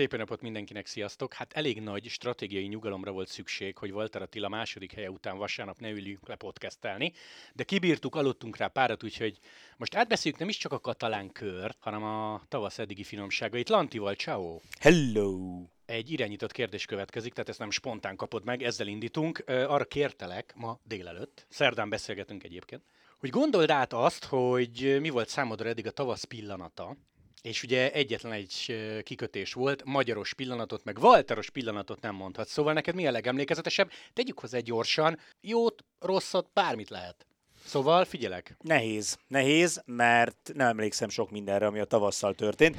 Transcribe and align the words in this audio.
Szép 0.00 0.16
napot 0.16 0.40
mindenkinek, 0.40 0.86
sziasztok! 0.86 1.32
Hát 1.32 1.52
elég 1.52 1.80
nagy 1.80 2.08
stratégiai 2.08 2.66
nyugalomra 2.66 3.10
volt 3.10 3.28
szükség, 3.28 3.78
hogy 3.78 3.92
Walter 3.92 4.22
Attila 4.22 4.48
második 4.48 4.92
helye 4.92 5.10
után 5.10 5.36
vasárnap 5.36 5.78
ne 5.78 5.90
üljünk 5.90 6.28
le 6.28 6.34
podcastelni, 6.34 7.12
de 7.54 7.64
kibírtuk, 7.64 8.14
aludtunk 8.14 8.56
rá 8.56 8.66
párat, 8.66 9.04
úgyhogy 9.04 9.38
most 9.76 9.94
átbeszéljük 9.94 10.40
nem 10.40 10.48
is 10.48 10.56
csak 10.56 10.72
a 10.72 10.78
katalán 10.78 11.32
kört, 11.32 11.76
hanem 11.80 12.02
a 12.02 12.42
tavasz 12.48 12.78
eddigi 12.78 13.04
finomságait. 13.04 13.68
Lantival, 13.68 14.14
ciao! 14.14 14.60
Hello! 14.78 15.62
Egy 15.86 16.10
irányított 16.10 16.52
kérdés 16.52 16.84
következik, 16.84 17.32
tehát 17.32 17.48
ezt 17.48 17.58
nem 17.58 17.70
spontán 17.70 18.16
kapod 18.16 18.44
meg, 18.44 18.62
ezzel 18.62 18.86
indítunk. 18.86 19.42
Arra 19.46 19.84
kértelek 19.84 20.52
ma 20.56 20.78
délelőtt, 20.84 21.46
szerdán 21.48 21.88
beszélgetünk 21.88 22.44
egyébként, 22.44 22.82
hogy 23.18 23.30
gondold 23.30 23.70
át 23.70 23.92
azt, 23.92 24.24
hogy 24.24 24.96
mi 25.00 25.08
volt 25.08 25.28
számodra 25.28 25.68
eddig 25.68 25.86
a 25.86 25.90
tavasz 25.90 26.24
pillanata, 26.24 26.96
és 27.42 27.62
ugye 27.62 27.92
egyetlen 27.92 28.32
egy 28.32 28.76
kikötés 29.02 29.52
volt, 29.52 29.84
magyaros 29.84 30.34
pillanatot, 30.34 30.84
meg 30.84 30.98
Walteros 30.98 31.50
pillanatot 31.50 32.00
nem 32.00 32.14
mondhat. 32.14 32.48
Szóval 32.48 32.72
neked 32.72 32.94
mi 32.94 33.06
a 33.06 33.10
legemlékezetesebb? 33.10 33.90
Tegyük 34.12 34.38
hozzá 34.38 34.58
gyorsan, 34.58 35.18
jót, 35.40 35.84
rosszat, 35.98 36.50
bármit 36.52 36.90
lehet. 36.90 37.26
Szóval 37.64 38.04
figyelek. 38.04 38.56
Nehéz. 38.60 39.18
Nehéz, 39.28 39.82
mert 39.86 40.50
nem 40.54 40.68
emlékszem 40.68 41.08
sok 41.08 41.30
mindenre, 41.30 41.66
ami 41.66 41.78
a 41.78 41.84
tavasszal 41.84 42.34
történt. 42.34 42.76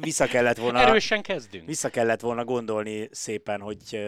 Vissza 0.00 0.26
kellett 0.26 0.56
volna... 0.56 0.78
Erősen 0.78 1.22
kezdünk. 1.22 1.66
Vissza 1.66 1.88
kellett 1.88 2.20
volna 2.20 2.44
gondolni 2.44 3.08
szépen, 3.12 3.60
hogy, 3.60 3.98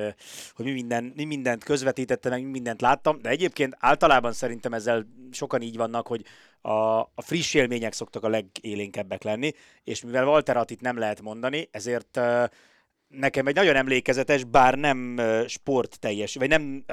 hogy 0.55 0.64
mi, 0.64 0.73
minden, 0.73 1.12
mi 1.16 1.25
mindent 1.25 1.64
közvetítettem, 1.64 2.33
meg 2.33 2.42
mi 2.42 2.51
mindent 2.51 2.80
láttam, 2.80 3.19
de 3.23 3.28
egyébként 3.28 3.77
általában 3.78 4.33
szerintem 4.33 4.72
ezzel 4.72 5.06
sokan 5.30 5.62
így 5.62 5.77
vannak, 5.77 6.06
hogy 6.06 6.25
a, 6.61 6.98
a 7.00 7.23
friss 7.23 7.55
élmények 7.55 7.92
szoktak 7.92 8.25
a 8.25 8.28
legélénkebbek 8.28 9.23
lenni, 9.23 9.52
és 9.84 10.02
mivel 10.02 10.27
Walter 10.27 10.56
Attit 10.56 10.80
nem 10.80 10.98
lehet 10.98 11.20
mondani, 11.20 11.69
ezért 11.70 12.20
nekem 13.11 13.47
egy 13.47 13.55
nagyon 13.55 13.77
emlékezetes, 13.77 14.44
bár 14.44 14.75
nem 14.75 15.20
sport 15.47 15.98
teljes, 15.98 16.34
vagy 16.34 16.48
nem 16.48 16.84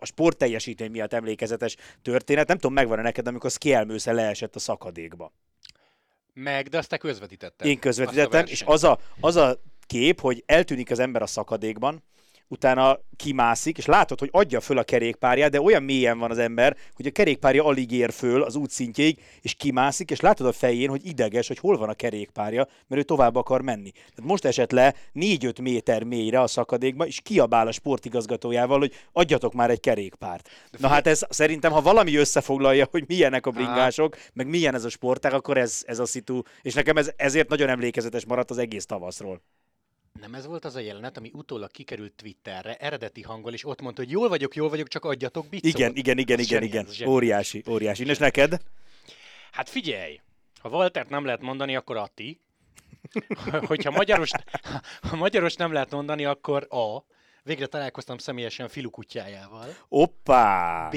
a 0.00 0.06
sport 0.06 0.36
teljesítmény 0.36 0.90
miatt 0.90 1.12
emlékezetes 1.12 1.76
történet, 2.02 2.48
nem 2.48 2.56
tudom, 2.56 2.72
megvan-e 2.72 3.02
neked, 3.02 3.26
amikor 3.26 3.50
Skielmősze 3.50 4.12
leesett 4.12 4.54
a 4.54 4.58
szakadékba. 4.58 5.32
Meg, 6.32 6.68
de 6.68 6.78
azt 6.78 6.88
te 6.88 6.96
közvetítetted. 6.96 7.66
Én 7.66 7.78
közvetítettem, 7.78 8.44
és 8.46 8.62
az 8.66 8.84
a, 8.84 8.98
az 9.20 9.36
a 9.36 9.60
kép, 9.86 10.20
hogy 10.20 10.42
eltűnik 10.46 10.90
az 10.90 10.98
ember 10.98 11.22
a 11.22 11.26
szakadékban, 11.26 12.02
utána 12.50 12.98
kimászik, 13.16 13.78
és 13.78 13.86
látod, 13.86 14.18
hogy 14.18 14.28
adja 14.32 14.60
föl 14.60 14.78
a 14.78 14.82
kerékpárját, 14.82 15.50
de 15.50 15.60
olyan 15.60 15.82
mélyen 15.82 16.18
van 16.18 16.30
az 16.30 16.38
ember, 16.38 16.76
hogy 16.94 17.06
a 17.06 17.10
kerékpárja 17.10 17.64
alig 17.64 17.90
ér 17.90 18.12
föl 18.12 18.42
az 18.42 18.56
útszintjéig, 18.56 19.22
és 19.40 19.54
kimászik, 19.54 20.10
és 20.10 20.20
látod 20.20 20.46
a 20.46 20.52
fején, 20.52 20.88
hogy 20.88 21.06
ideges, 21.06 21.48
hogy 21.48 21.58
hol 21.58 21.76
van 21.76 21.88
a 21.88 21.94
kerékpárja, 21.94 22.68
mert 22.86 23.00
ő 23.00 23.04
tovább 23.04 23.36
akar 23.36 23.62
menni. 23.62 23.90
Tehát 23.90 24.30
most 24.30 24.44
esett 24.44 24.70
le 24.70 24.94
4-5 25.14 25.62
méter 25.62 26.02
mélyre 26.02 26.40
a 26.40 26.46
szakadékba, 26.46 27.06
és 27.06 27.20
kiabál 27.20 27.66
a 27.66 27.72
sportigazgatójával, 27.72 28.78
hogy 28.78 28.92
adjatok 29.12 29.52
már 29.52 29.70
egy 29.70 29.80
kerékpárt. 29.80 30.48
Na 30.78 30.88
hát 30.88 31.06
ez 31.06 31.22
szerintem, 31.28 31.72
ha 31.72 31.80
valami 31.80 32.16
összefoglalja, 32.16 32.88
hogy 32.90 33.04
milyenek 33.06 33.46
a 33.46 33.50
bringások, 33.50 34.16
meg 34.32 34.46
milyen 34.46 34.74
ez 34.74 34.84
a 34.84 34.88
sportág, 34.88 35.32
akkor 35.32 35.58
ez, 35.58 35.82
ez 35.86 35.98
a 35.98 36.06
szitu, 36.06 36.42
és 36.62 36.74
nekem 36.74 36.96
ez, 36.96 37.10
ezért 37.16 37.48
nagyon 37.48 37.68
emlékezetes 37.68 38.24
maradt 38.24 38.50
az 38.50 38.58
egész 38.58 38.86
tavaszról. 38.86 39.40
Nem 40.12 40.34
ez 40.34 40.46
volt 40.46 40.64
az 40.64 40.74
a 40.74 40.80
jelenet, 40.80 41.16
ami 41.16 41.30
utólag 41.34 41.70
kikerült 41.70 42.12
Twitterre, 42.12 42.76
eredeti 42.76 43.22
hanggal, 43.22 43.52
és 43.52 43.64
ott 43.64 43.80
mondta, 43.80 44.02
hogy 44.02 44.10
jól 44.10 44.28
vagyok, 44.28 44.54
jól 44.54 44.68
vagyok, 44.68 44.88
csak 44.88 45.04
adjatok 45.04 45.48
bicot. 45.48 45.72
Igen, 45.74 45.96
igen, 45.96 46.18
igen, 46.18 46.38
ez 46.38 46.44
igen, 46.44 46.62
igen. 46.62 46.86
Óriási, 47.06 47.62
óriási. 47.68 48.06
És 48.06 48.18
neked? 48.18 48.60
Hát 49.50 49.68
figyelj, 49.68 50.20
ha 50.60 50.68
Waltert 50.68 51.08
nem 51.08 51.24
lehet 51.24 51.40
mondani, 51.40 51.76
akkor 51.76 51.96
Atti. 51.96 52.40
Hogyha 53.66 53.90
magyaros, 53.90 54.30
ha 55.00 55.16
magyaros 55.16 55.54
nem 55.54 55.72
lehet 55.72 55.90
mondani, 55.90 56.24
akkor 56.24 56.66
A. 56.70 57.04
Végre 57.42 57.66
találkoztam 57.66 58.18
személyesen 58.18 58.68
Filu 58.68 58.90
kutyájával. 58.90 59.76
Oppá! 59.88 60.88
B. 60.88 60.96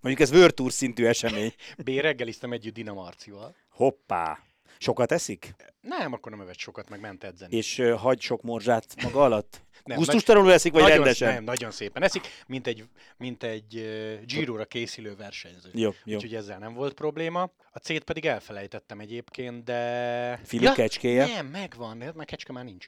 Mondjuk 0.00 0.28
ez 0.30 0.52
Tour 0.54 0.72
szintű 0.72 1.04
esemény. 1.04 1.54
B. 1.76 1.88
Reggeliztem 1.88 2.52
együtt 2.52 2.74
Dina 2.74 2.92
Marcival. 2.92 3.56
Hoppá! 3.68 4.49
Sokat 4.78 5.12
eszik? 5.12 5.54
Nem, 5.80 6.12
akkor 6.12 6.32
nem 6.32 6.40
evett 6.40 6.58
sokat, 6.58 6.88
meg 6.88 7.00
ment 7.00 7.24
edzeni. 7.24 7.56
És 7.56 7.78
uh, 7.78 7.92
hagy 7.92 8.20
sok 8.20 8.42
morzsát 8.42 9.02
maga 9.02 9.22
alatt? 9.22 9.60
Nem, 9.84 9.96
Gusztustalanul 9.96 10.52
eszik, 10.52 10.72
vagy 10.72 10.82
nagyon, 10.82 10.96
rendesen? 10.96 11.34
Nem, 11.34 11.44
nagyon 11.44 11.70
szépen 11.70 12.02
eszik, 12.02 12.26
mint 12.46 12.66
egy, 12.66 12.84
mint 13.16 13.42
egy 13.42 13.76
uh, 13.76 14.24
Giro-ra 14.24 14.64
készülő 14.64 15.16
versenyző. 15.16 15.70
Jó, 15.72 15.90
jó. 16.04 16.16
Úgyhogy 16.16 16.34
ezzel 16.34 16.58
nem 16.58 16.74
volt 16.74 16.94
probléma. 16.94 17.50
A 17.72 17.78
C-t 17.78 18.04
pedig 18.04 18.26
elfelejtettem 18.26 19.00
egyébként, 19.00 19.64
de... 19.64 20.40
Fili 20.44 20.64
ja, 20.64 20.72
kecskéje? 20.72 21.26
Nem, 21.26 21.46
megvan, 21.46 21.96
mert 21.96 22.24
kecske 22.24 22.52
már 22.52 22.64
nincs. 22.64 22.86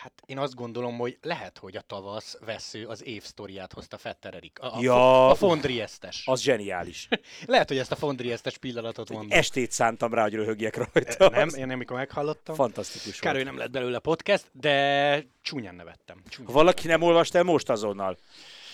Hát 0.00 0.12
én 0.26 0.38
azt 0.38 0.54
gondolom, 0.54 0.98
hogy 0.98 1.18
lehet, 1.22 1.58
hogy 1.58 1.76
a 1.76 1.80
tavasz 1.80 2.38
vesző 2.44 2.86
az 2.86 3.04
év 3.04 3.22
sztoriát 3.22 3.72
hozta 3.72 3.98
Fetter 3.98 4.34
Erik. 4.34 4.58
A, 4.60 4.76
a, 4.76 4.80
ja, 4.80 5.28
a 5.28 5.34
Fondriestes. 5.34 6.22
Az 6.26 6.40
zseniális. 6.40 7.08
lehet, 7.46 7.68
hogy 7.68 7.78
ezt 7.78 7.92
a 7.92 7.96
Fondriestes 7.96 8.58
pillanatot 8.58 9.10
mondom. 9.10 9.38
Estét 9.38 9.70
szántam 9.70 10.14
rá, 10.14 10.22
hogy 10.22 10.34
röhögjek 10.34 10.76
rajta. 10.76 11.28
Nem, 11.28 11.48
én 11.48 11.70
amikor 11.70 11.96
meghallottam. 11.96 12.54
Fantasztikus 12.54 13.18
Kár, 13.18 13.34
hogy 13.34 13.44
nem 13.44 13.56
lett 13.56 13.70
belőle 13.70 13.98
podcast, 13.98 14.46
de 14.52 15.26
csúnyán 15.42 15.74
nevettem. 15.74 16.22
Csúnyán 16.28 16.52
ha 16.52 16.58
valaki 16.58 16.86
nem 16.86 17.02
olvasta 17.02 17.38
el, 17.38 17.44
most 17.44 17.70
azonnal. 17.70 18.18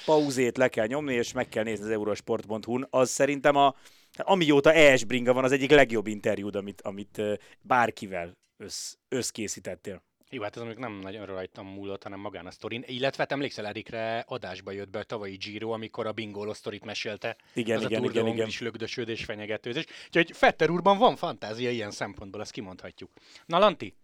Pauzét 0.04 0.56
le 0.56 0.68
kell 0.68 0.86
nyomni, 0.86 1.14
és 1.14 1.32
meg 1.32 1.48
kell 1.48 1.64
nézni 1.64 1.84
az 1.84 1.90
eurosport.hu-n. 1.90 2.86
Az 2.90 3.10
szerintem 3.10 3.56
a, 3.56 3.74
amióta 4.16 4.72
ES 4.72 5.04
Bringa 5.04 5.32
van, 5.32 5.44
az 5.44 5.52
egyik 5.52 5.70
legjobb 5.70 6.06
interjúd, 6.06 6.56
amit, 6.56 6.80
amit 6.80 7.22
bárkivel 7.60 8.32
össz, 8.56 8.94
összkészítettél. 9.08 10.02
Jó, 10.30 10.42
hát 10.42 10.56
ez 10.56 10.62
mondjuk 10.62 10.80
nem 10.82 10.98
nagyon 10.98 11.26
rajtam 11.26 11.66
múlott, 11.66 12.02
hanem 12.02 12.20
magán 12.20 12.46
a 12.46 12.50
sztorin. 12.50 12.84
Illetve 12.86 13.22
hát 13.22 13.32
emlékszel, 13.32 13.66
Erikre 13.66 14.24
adásba 14.26 14.70
jött 14.70 14.90
be 14.90 14.98
a 14.98 15.02
tavalyi 15.02 15.36
Giro, 15.36 15.70
amikor 15.70 16.06
a 16.06 16.12
bingoló 16.12 16.52
sztorit 16.52 16.84
mesélte. 16.84 17.36
Igen, 17.52 17.76
az 17.76 17.84
igen, 17.84 18.02
a 18.02 18.06
igen, 18.06 18.26
igen. 18.26 18.46
is 18.46 18.60
lögdösödés, 18.60 19.24
fenyegetőzés. 19.24 19.84
Úgyhogy 20.06 20.36
Fetter 20.36 20.70
úrban 20.70 20.98
van 20.98 21.16
fantázia 21.16 21.70
ilyen 21.70 21.90
szempontból, 21.90 22.40
ezt 22.40 22.50
kimondhatjuk. 22.50 23.10
Na, 23.46 23.58
Lanti, 23.58 23.94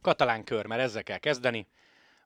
katalán 0.00 0.44
kör, 0.44 0.66
mert 0.66 0.80
ezzel 0.80 1.02
kell 1.02 1.18
kezdeni. 1.18 1.66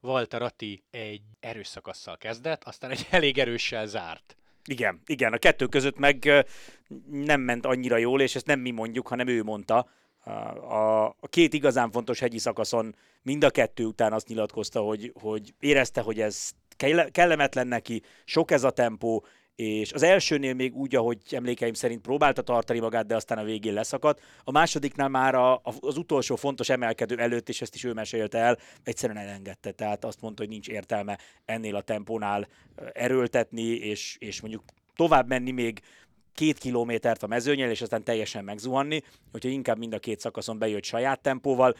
Walter 0.00 0.42
Atti 0.42 0.82
egy 0.90 1.22
erős 1.40 1.66
szakasszal 1.66 2.16
kezdett, 2.16 2.64
aztán 2.64 2.90
egy 2.90 3.06
elég 3.10 3.38
erőssel 3.38 3.86
zárt. 3.86 4.36
Igen, 4.64 5.00
igen, 5.06 5.32
a 5.32 5.38
kettő 5.38 5.66
között 5.66 5.98
meg 5.98 6.46
nem 7.10 7.40
ment 7.40 7.66
annyira 7.66 7.96
jól, 7.96 8.20
és 8.20 8.34
ezt 8.34 8.46
nem 8.46 8.60
mi 8.60 8.70
mondjuk, 8.70 9.08
hanem 9.08 9.26
ő 9.26 9.42
mondta, 9.42 9.88
a, 10.30 11.14
két 11.28 11.54
igazán 11.54 11.90
fontos 11.90 12.18
hegyi 12.18 12.38
szakaszon 12.38 12.94
mind 13.22 13.44
a 13.44 13.50
kettő 13.50 13.84
után 13.84 14.12
azt 14.12 14.28
nyilatkozta, 14.28 14.80
hogy, 14.80 15.12
hogy 15.20 15.54
érezte, 15.60 16.00
hogy 16.00 16.20
ez 16.20 16.50
kellemetlen 17.10 17.66
neki, 17.66 18.02
sok 18.24 18.50
ez 18.50 18.64
a 18.64 18.70
tempó, 18.70 19.24
és 19.56 19.92
az 19.92 20.02
elsőnél 20.02 20.54
még 20.54 20.74
úgy, 20.76 20.96
ahogy 20.96 21.18
emlékeim 21.30 21.74
szerint 21.74 22.00
próbálta 22.00 22.42
tartani 22.42 22.78
magát, 22.78 23.06
de 23.06 23.14
aztán 23.14 23.38
a 23.38 23.44
végén 23.44 23.72
leszakadt. 23.72 24.20
A 24.44 24.50
másodiknál 24.50 25.08
már 25.08 25.34
a, 25.34 25.60
az 25.80 25.96
utolsó 25.96 26.36
fontos 26.36 26.68
emelkedő 26.68 27.18
előtt, 27.18 27.48
és 27.48 27.60
ezt 27.60 27.74
is 27.74 27.84
ő 27.84 27.92
mesélte 27.92 28.38
el, 28.38 28.58
egyszerűen 28.82 29.18
elengedte. 29.18 29.70
Tehát 29.70 30.04
azt 30.04 30.20
mondta, 30.20 30.42
hogy 30.42 30.50
nincs 30.50 30.68
értelme 30.68 31.18
ennél 31.44 31.76
a 31.76 31.80
tempónál 31.80 32.48
erőltetni, 32.92 33.62
és, 33.62 34.16
és 34.18 34.40
mondjuk 34.40 34.64
tovább 34.96 35.28
menni 35.28 35.50
még 35.50 35.80
két 36.34 36.58
kilométert 36.58 37.22
a 37.22 37.26
mezőnyel, 37.26 37.70
és 37.70 37.82
aztán 37.82 38.04
teljesen 38.04 38.44
megzuhanni, 38.44 39.02
hogyha 39.30 39.48
inkább 39.48 39.78
mind 39.78 39.94
a 39.94 39.98
két 39.98 40.20
szakaszon 40.20 40.58
bejött 40.58 40.84
saját 40.84 41.20
tempóval, 41.20 41.76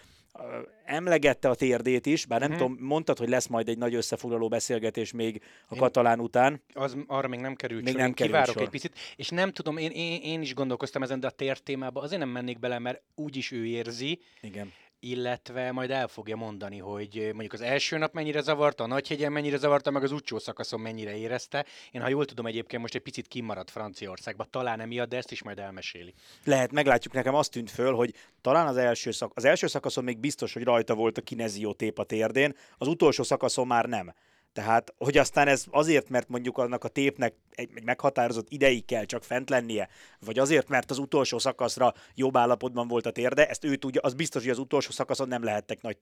emlegette 0.85 1.49
a 1.49 1.55
térdét 1.55 2.07
is, 2.07 2.27
bár 2.27 2.41
nem 2.41 2.49
hmm. 2.49 2.59
tudom, 2.59 2.77
mondtad, 2.81 3.19
hogy 3.19 3.29
lesz 3.29 3.47
majd 3.47 3.69
egy 3.69 3.79
nagy 3.79 3.95
összefoglaló 3.95 4.49
beszélgetés 4.49 5.13
még 5.13 5.43
a 5.69 5.75
én, 5.75 5.81
katalán 5.81 6.21
után. 6.21 6.63
Az 6.73 6.97
arra 7.07 7.29
még 7.29 7.41
nem 7.41 7.55
került 7.55 7.83
még 7.83 7.93
sor, 7.93 8.03
nem 8.03 8.13
került 8.13 8.35
kivárok 8.35 8.55
sor. 8.55 8.63
egy 8.63 8.69
picit, 8.69 8.99
és 9.17 9.29
nem 9.29 9.53
tudom, 9.53 9.77
én, 9.77 9.91
én, 9.91 10.21
én 10.23 10.41
is 10.41 10.55
gondolkoztam 10.55 11.03
ezen, 11.03 11.21
de 11.21 11.27
a 11.27 11.31
tér 11.31 11.59
témába 11.59 12.01
azért 12.01 12.21
nem 12.21 12.29
mennék 12.29 12.59
bele, 12.59 12.79
mert 12.79 13.03
úgyis 13.15 13.51
ő 13.51 13.67
érzi. 13.67 14.21
Igen 14.41 14.73
illetve 15.05 15.73
majd 15.73 15.91
el 15.91 16.09
fogja 16.09 16.37
mondani, 16.37 16.79
hogy 16.79 17.31
mondjuk 17.33 17.53
az 17.53 17.61
első 17.61 17.99
nap 17.99 18.13
mennyire 18.13 18.41
zavarta, 18.41 18.85
a 18.85 18.87
Nagyhegyen 18.87 19.33
mennyire 19.33 19.57
zavarta, 19.57 19.91
meg 19.91 20.03
az 20.03 20.13
utcsó 20.13 20.39
szakaszon 20.39 20.81
mennyire 20.81 21.17
érezte. 21.17 21.67
Én, 21.91 22.01
ha 22.01 22.09
jól 22.09 22.25
tudom, 22.25 22.47
egyébként 22.47 22.83
most 22.83 22.95
egy 22.95 23.03
picit 23.03 23.27
kimaradt 23.27 23.71
Franciaországba, 23.71 24.45
talán 24.45 24.81
emiatt, 24.81 25.09
de 25.09 25.17
ezt 25.17 25.33
is 25.33 25.43
majd 25.43 25.59
elmeséli. 25.59 26.15
Lehet, 26.45 26.73
meglátjuk, 26.73 27.15
nekem 27.15 27.35
azt 27.35 27.51
tűnt 27.51 27.71
föl, 27.71 27.95
hogy 27.95 28.15
talán 28.41 28.67
az 28.67 28.77
első, 28.77 29.11
szak- 29.11 29.37
az 29.37 29.45
első 29.45 29.67
szakaszon 29.67 30.05
még 30.05 30.19
biztos, 30.19 30.53
hogy 30.53 30.63
rajta 30.63 30.95
volt 30.95 31.19
a 31.19 31.23
kinezió 31.23 31.73
tép 31.73 31.99
a 31.99 32.05
térdén, 32.05 32.57
az 32.79 32.89
utolsó 32.89 33.23
szakaszon 33.23 33.67
már 33.67 33.87
nem. 33.87 34.15
Tehát, 34.53 34.95
hogy 34.99 35.17
aztán 35.19 35.49
ez 35.49 35.65
azért, 35.71 36.09
mert 36.09 36.29
mondjuk 36.29 36.59
annak 36.59 36.85
a 36.85 36.89
tépnek 36.89 37.35
egy, 37.51 37.71
egy 37.75 37.85
meghatározott 37.85 38.51
ideig 38.51 38.85
kell 38.85 39.05
csak 39.05 39.25
fent 39.25 39.51
lennie, 39.51 39.89
vagy 40.21 40.39
azért, 40.39 40.69
mert 40.69 40.91
az 40.91 40.99
utolsó 40.99 41.39
szakaszra 41.39 41.95
jobb 42.15 42.37
állapotban 42.37 42.89
volt 42.89 43.07
a 43.07 43.11
térde, 43.11 43.49
ezt 43.49 43.65
ő 43.65 43.77
tudja, 43.77 44.01
az 44.01 44.15
biztos, 44.15 44.43
hogy 44.43 44.51
az 44.51 44.59
utolsó 44.59 44.91
szakaszon 44.91 45.29
nem 45.29 45.45
lehettek 45.45 45.81
nagy 45.81 45.99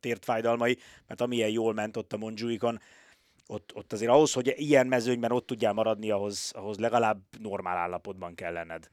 tért, 0.00 0.24
fájdalmai, 0.24 0.78
mert 1.06 1.20
amilyen 1.20 1.50
jól 1.50 1.72
ment 1.72 1.96
ott 1.96 2.12
a 2.12 2.16
Monjuikon, 2.16 2.80
ott, 3.46 3.74
ott 3.74 3.92
azért 3.92 4.10
ahhoz, 4.10 4.32
hogy 4.32 4.54
ilyen 4.56 4.86
mezőnyben 4.86 5.32
ott 5.32 5.46
tudjál 5.46 5.72
maradni, 5.72 6.10
ahhoz, 6.10 6.52
ahhoz 6.54 6.78
legalább 6.78 7.22
normál 7.38 7.76
állapotban 7.76 8.34
kell 8.34 8.52
lenned. 8.52 8.90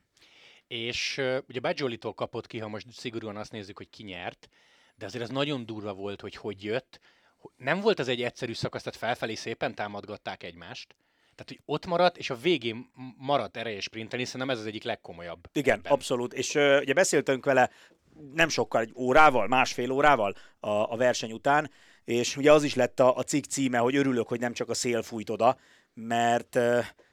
És 0.68 1.22
ugye 1.48 1.60
Bajolitól 1.60 2.14
kapott 2.14 2.48
ki, 2.48 2.58
ha 2.58 2.68
most 2.68 2.88
szigorúan 2.92 3.38
azt 3.38 3.52
nézzük, 3.52 3.78
hogy 3.78 3.90
ki 3.90 4.04
nyert, 4.04 4.50
de 4.96 5.06
azért 5.06 5.24
ez 5.24 5.30
nagyon 5.30 5.66
durva 5.66 5.94
volt, 5.94 6.22
hogy 6.22 6.36
hogy 6.36 6.64
jött. 6.64 7.00
Nem 7.58 7.80
volt 7.80 8.00
az 8.00 8.08
egy 8.08 8.22
egyszerű 8.22 8.54
szakasz, 8.54 8.84
tehát 8.84 9.00
felfelé 9.00 9.36
szépen 9.36 9.76
támadgatták 9.76 10.44
egymást. 10.44 10.96
Tehát, 11.36 11.48
hogy 11.48 11.60
ott 11.66 11.86
maradt, 11.86 12.18
és 12.18 12.30
a 12.30 12.36
végén 12.36 12.92
maradt 13.18 13.58
ereje 13.58 13.80
sprintelni, 13.80 14.26
szerintem 14.26 14.50
ez 14.50 14.60
az 14.60 14.66
egyik 14.66 14.84
legkomolyabb. 14.84 15.50
Igen, 15.54 15.78
ebben. 15.78 15.92
abszolút. 15.92 16.34
És 16.34 16.56
uh, 16.56 16.78
ugye 16.82 16.94
beszéltünk 16.94 17.46
vele 17.46 17.70
nem 18.34 18.50
sokkal, 18.50 18.82
egy 18.82 18.92
órával, 18.96 19.48
másfél 19.48 19.92
órával 19.92 20.36
a, 20.60 20.70
a 20.70 20.98
verseny 20.98 21.32
után, 21.32 21.72
és 22.04 22.38
ugye 22.38 22.52
az 22.52 22.64
is 22.64 22.76
lett 22.76 23.00
a, 23.00 23.16
a 23.16 23.24
cikk 23.24 23.44
címe, 23.44 23.78
hogy 23.78 23.96
örülök, 23.96 24.28
hogy 24.28 24.40
nem 24.40 24.54
csak 24.54 24.70
a 24.70 24.74
szél 24.74 25.02
fújt 25.02 25.30
oda, 25.30 25.58
mert, 25.94 26.60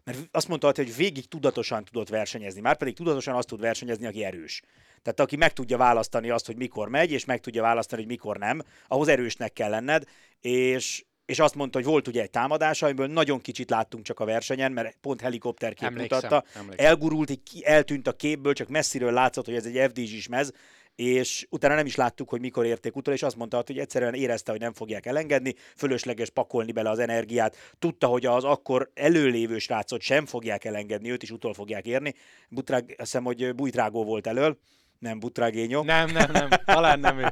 mert 0.08 0.28
azt 0.30 0.48
mondta, 0.48 0.72
hogy 0.74 0.96
végig 0.96 1.26
tudatosan 1.26 1.84
tudott 1.84 2.08
versenyezni, 2.08 2.60
már 2.60 2.76
pedig 2.76 2.94
tudatosan 2.94 3.34
azt 3.34 3.48
tud 3.48 3.60
versenyezni, 3.60 4.06
aki 4.06 4.24
erős. 4.24 4.62
Tehát 5.02 5.20
aki 5.20 5.36
meg 5.36 5.52
tudja 5.52 5.76
választani 5.76 6.30
azt, 6.30 6.46
hogy 6.46 6.56
mikor 6.56 6.88
megy, 6.88 7.12
és 7.12 7.24
meg 7.24 7.40
tudja 7.40 7.62
választani, 7.62 8.00
hogy 8.00 8.10
mikor 8.10 8.38
nem, 8.38 8.62
ahhoz 8.86 9.08
erősnek 9.08 9.52
kell 9.52 9.70
lenned, 9.70 10.04
és, 10.40 11.04
és 11.26 11.38
azt 11.38 11.54
mondta, 11.54 11.78
hogy 11.78 11.86
volt 11.86 12.08
ugye 12.08 12.22
egy 12.22 12.30
támadás, 12.30 12.82
amiből 12.82 13.06
nagyon 13.06 13.40
kicsit 13.40 13.70
láttunk 13.70 14.04
csak 14.04 14.20
a 14.20 14.24
versenyen, 14.24 14.72
mert 14.72 14.96
pont 15.00 15.20
helikopterkép 15.20 15.90
mutatta. 15.90 16.44
Emlékszem. 16.54 16.86
Elgurult, 16.86 17.40
eltűnt 17.60 18.06
a 18.06 18.12
képből, 18.12 18.52
csak 18.52 18.68
messziről 18.68 19.12
látszott, 19.12 19.44
hogy 19.44 19.54
ez 19.54 19.66
egy 19.66 19.90
FDZ-s 19.90 20.28
mez, 20.28 20.52
és 20.98 21.46
utána 21.50 21.74
nem 21.74 21.86
is 21.86 21.94
láttuk, 21.94 22.28
hogy 22.28 22.40
mikor 22.40 22.66
érték 22.66 22.96
utol, 22.96 23.14
és 23.14 23.22
azt 23.22 23.36
mondta, 23.36 23.62
hogy 23.66 23.78
egyszerűen 23.78 24.14
érezte, 24.14 24.50
hogy 24.50 24.60
nem 24.60 24.72
fogják 24.72 25.06
elengedni, 25.06 25.54
fölösleges 25.76 26.30
pakolni 26.30 26.72
bele 26.72 26.90
az 26.90 26.98
energiát, 26.98 27.56
tudta, 27.78 28.06
hogy 28.06 28.26
az 28.26 28.44
akkor 28.44 28.90
előlévő 28.94 29.58
srácot 29.58 30.00
sem 30.00 30.26
fogják 30.26 30.64
elengedni, 30.64 31.10
őt 31.10 31.22
is 31.22 31.30
utol 31.30 31.54
fogják 31.54 31.86
érni. 31.86 32.14
Butrág, 32.48 32.84
azt 32.84 32.96
hiszem, 32.98 33.24
hogy 33.24 33.54
Bújtrágó 33.54 34.04
volt 34.04 34.26
elől, 34.26 34.58
nem 34.98 35.18
Butrágényo. 35.18 35.82
Nem, 35.82 36.10
nem, 36.10 36.30
nem, 36.30 36.48
talán 36.64 37.00
nem 37.00 37.18
ő. 37.18 37.26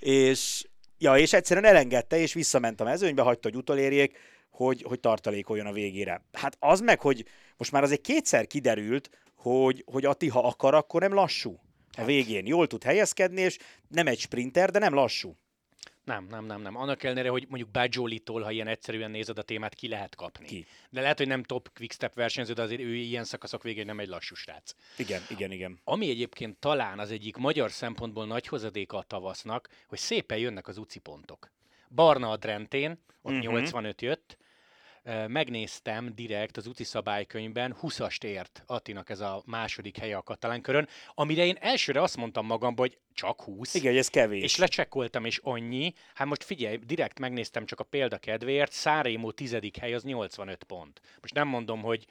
és, 0.28 0.66
ja, 0.98 1.16
és 1.16 1.32
egyszerűen 1.32 1.66
elengedte, 1.66 2.18
és 2.18 2.32
visszament 2.32 2.80
a 2.80 2.84
mezőnybe, 2.84 3.22
hagyta, 3.22 3.48
hogy 3.48 3.58
utolérjék, 3.58 4.18
hogy, 4.50 4.82
hogy 4.82 5.00
tartalékoljon 5.00 5.66
a 5.66 5.72
végére. 5.72 6.22
Hát 6.32 6.56
az 6.58 6.80
meg, 6.80 7.00
hogy 7.00 7.24
most 7.56 7.72
már 7.72 7.82
azért 7.82 8.00
kétszer 8.00 8.46
kiderült, 8.46 9.10
hogy, 9.34 9.84
hogy 9.92 10.04
Ati, 10.04 10.28
ha 10.28 10.40
akar, 10.40 10.74
akkor 10.74 11.00
nem 11.00 11.14
lassú 11.14 11.60
a 11.96 12.04
végén. 12.04 12.46
Jól 12.46 12.66
tud 12.66 12.82
helyezkedni, 12.82 13.40
és 13.40 13.58
nem 13.88 14.06
egy 14.06 14.18
sprinter, 14.18 14.70
de 14.70 14.78
nem 14.78 14.94
lassú. 14.94 15.36
Nem, 16.06 16.26
nem, 16.30 16.44
nem, 16.44 16.60
nem. 16.60 16.76
Annak 16.76 17.02
ellenére, 17.02 17.28
hogy 17.28 17.46
mondjuk 17.48 17.70
Bajoli-tól, 17.70 18.42
ha 18.42 18.50
ilyen 18.50 18.66
egyszerűen 18.66 19.10
nézed 19.10 19.38
a 19.38 19.42
témát, 19.42 19.74
ki 19.74 19.88
lehet 19.88 20.14
kapni. 20.14 20.46
Ki? 20.46 20.66
De 20.90 21.00
lehet, 21.00 21.18
hogy 21.18 21.26
nem 21.26 21.42
top 21.42 21.70
quickstep 21.74 22.14
versenyző, 22.14 22.52
de 22.52 22.62
azért 22.62 22.80
ő 22.80 22.94
ilyen 22.94 23.24
szakaszok 23.24 23.62
végén 23.62 23.86
nem 23.86 24.00
egy 24.00 24.08
lassú 24.08 24.34
srác. 24.34 24.74
Igen, 24.96 25.22
igen, 25.30 25.52
igen. 25.52 25.80
Ami 25.84 26.08
egyébként 26.08 26.56
talán 26.56 26.98
az 26.98 27.10
egyik 27.10 27.36
magyar 27.36 27.70
szempontból 27.70 28.26
nagy 28.26 28.46
hozadéka 28.46 28.96
a 28.96 29.02
tavasznak, 29.02 29.68
hogy 29.86 29.98
szépen 29.98 30.38
jönnek 30.38 30.68
az 30.68 30.78
uci 30.78 30.98
pontok. 30.98 31.50
Barna 31.88 32.30
a 32.30 32.36
Drentén, 32.36 32.90
ott 32.90 33.32
uh-huh. 33.32 33.52
Mhm. 33.52 33.54
85 33.54 34.02
jött, 34.02 34.36
megnéztem 35.26 36.14
direkt 36.14 36.56
az 36.56 36.66
úti 36.66 36.84
szabálykönyvben, 36.84 37.76
20-ast 37.82 38.24
ért 38.24 38.62
Attinak 38.66 39.10
ez 39.10 39.20
a 39.20 39.42
második 39.46 39.98
helye 39.98 40.16
a 40.16 40.22
katalán 40.22 40.60
körön, 40.60 40.88
amire 41.14 41.44
én 41.44 41.56
elsőre 41.60 42.02
azt 42.02 42.16
mondtam 42.16 42.46
magamban, 42.46 42.88
hogy 42.88 42.98
csak 43.14 43.40
20. 43.40 43.74
Igen, 43.74 43.96
ez 43.96 44.08
kevés. 44.08 44.42
És 44.42 44.56
lecsekkoltam, 44.56 45.24
és 45.24 45.40
annyi. 45.42 45.92
Hát 46.14 46.26
most 46.26 46.44
figyelj, 46.44 46.76
direkt 46.76 47.18
megnéztem 47.18 47.66
csak 47.66 47.80
a 47.80 47.84
példa 47.84 48.18
kedvéért, 48.18 48.72
Szárémó 48.72 49.30
tizedik 49.30 49.76
hely 49.76 49.94
az 49.94 50.02
85 50.02 50.64
pont. 50.64 51.00
Most 51.20 51.34
nem 51.34 51.48
mondom, 51.48 51.82
hogy 51.82 52.06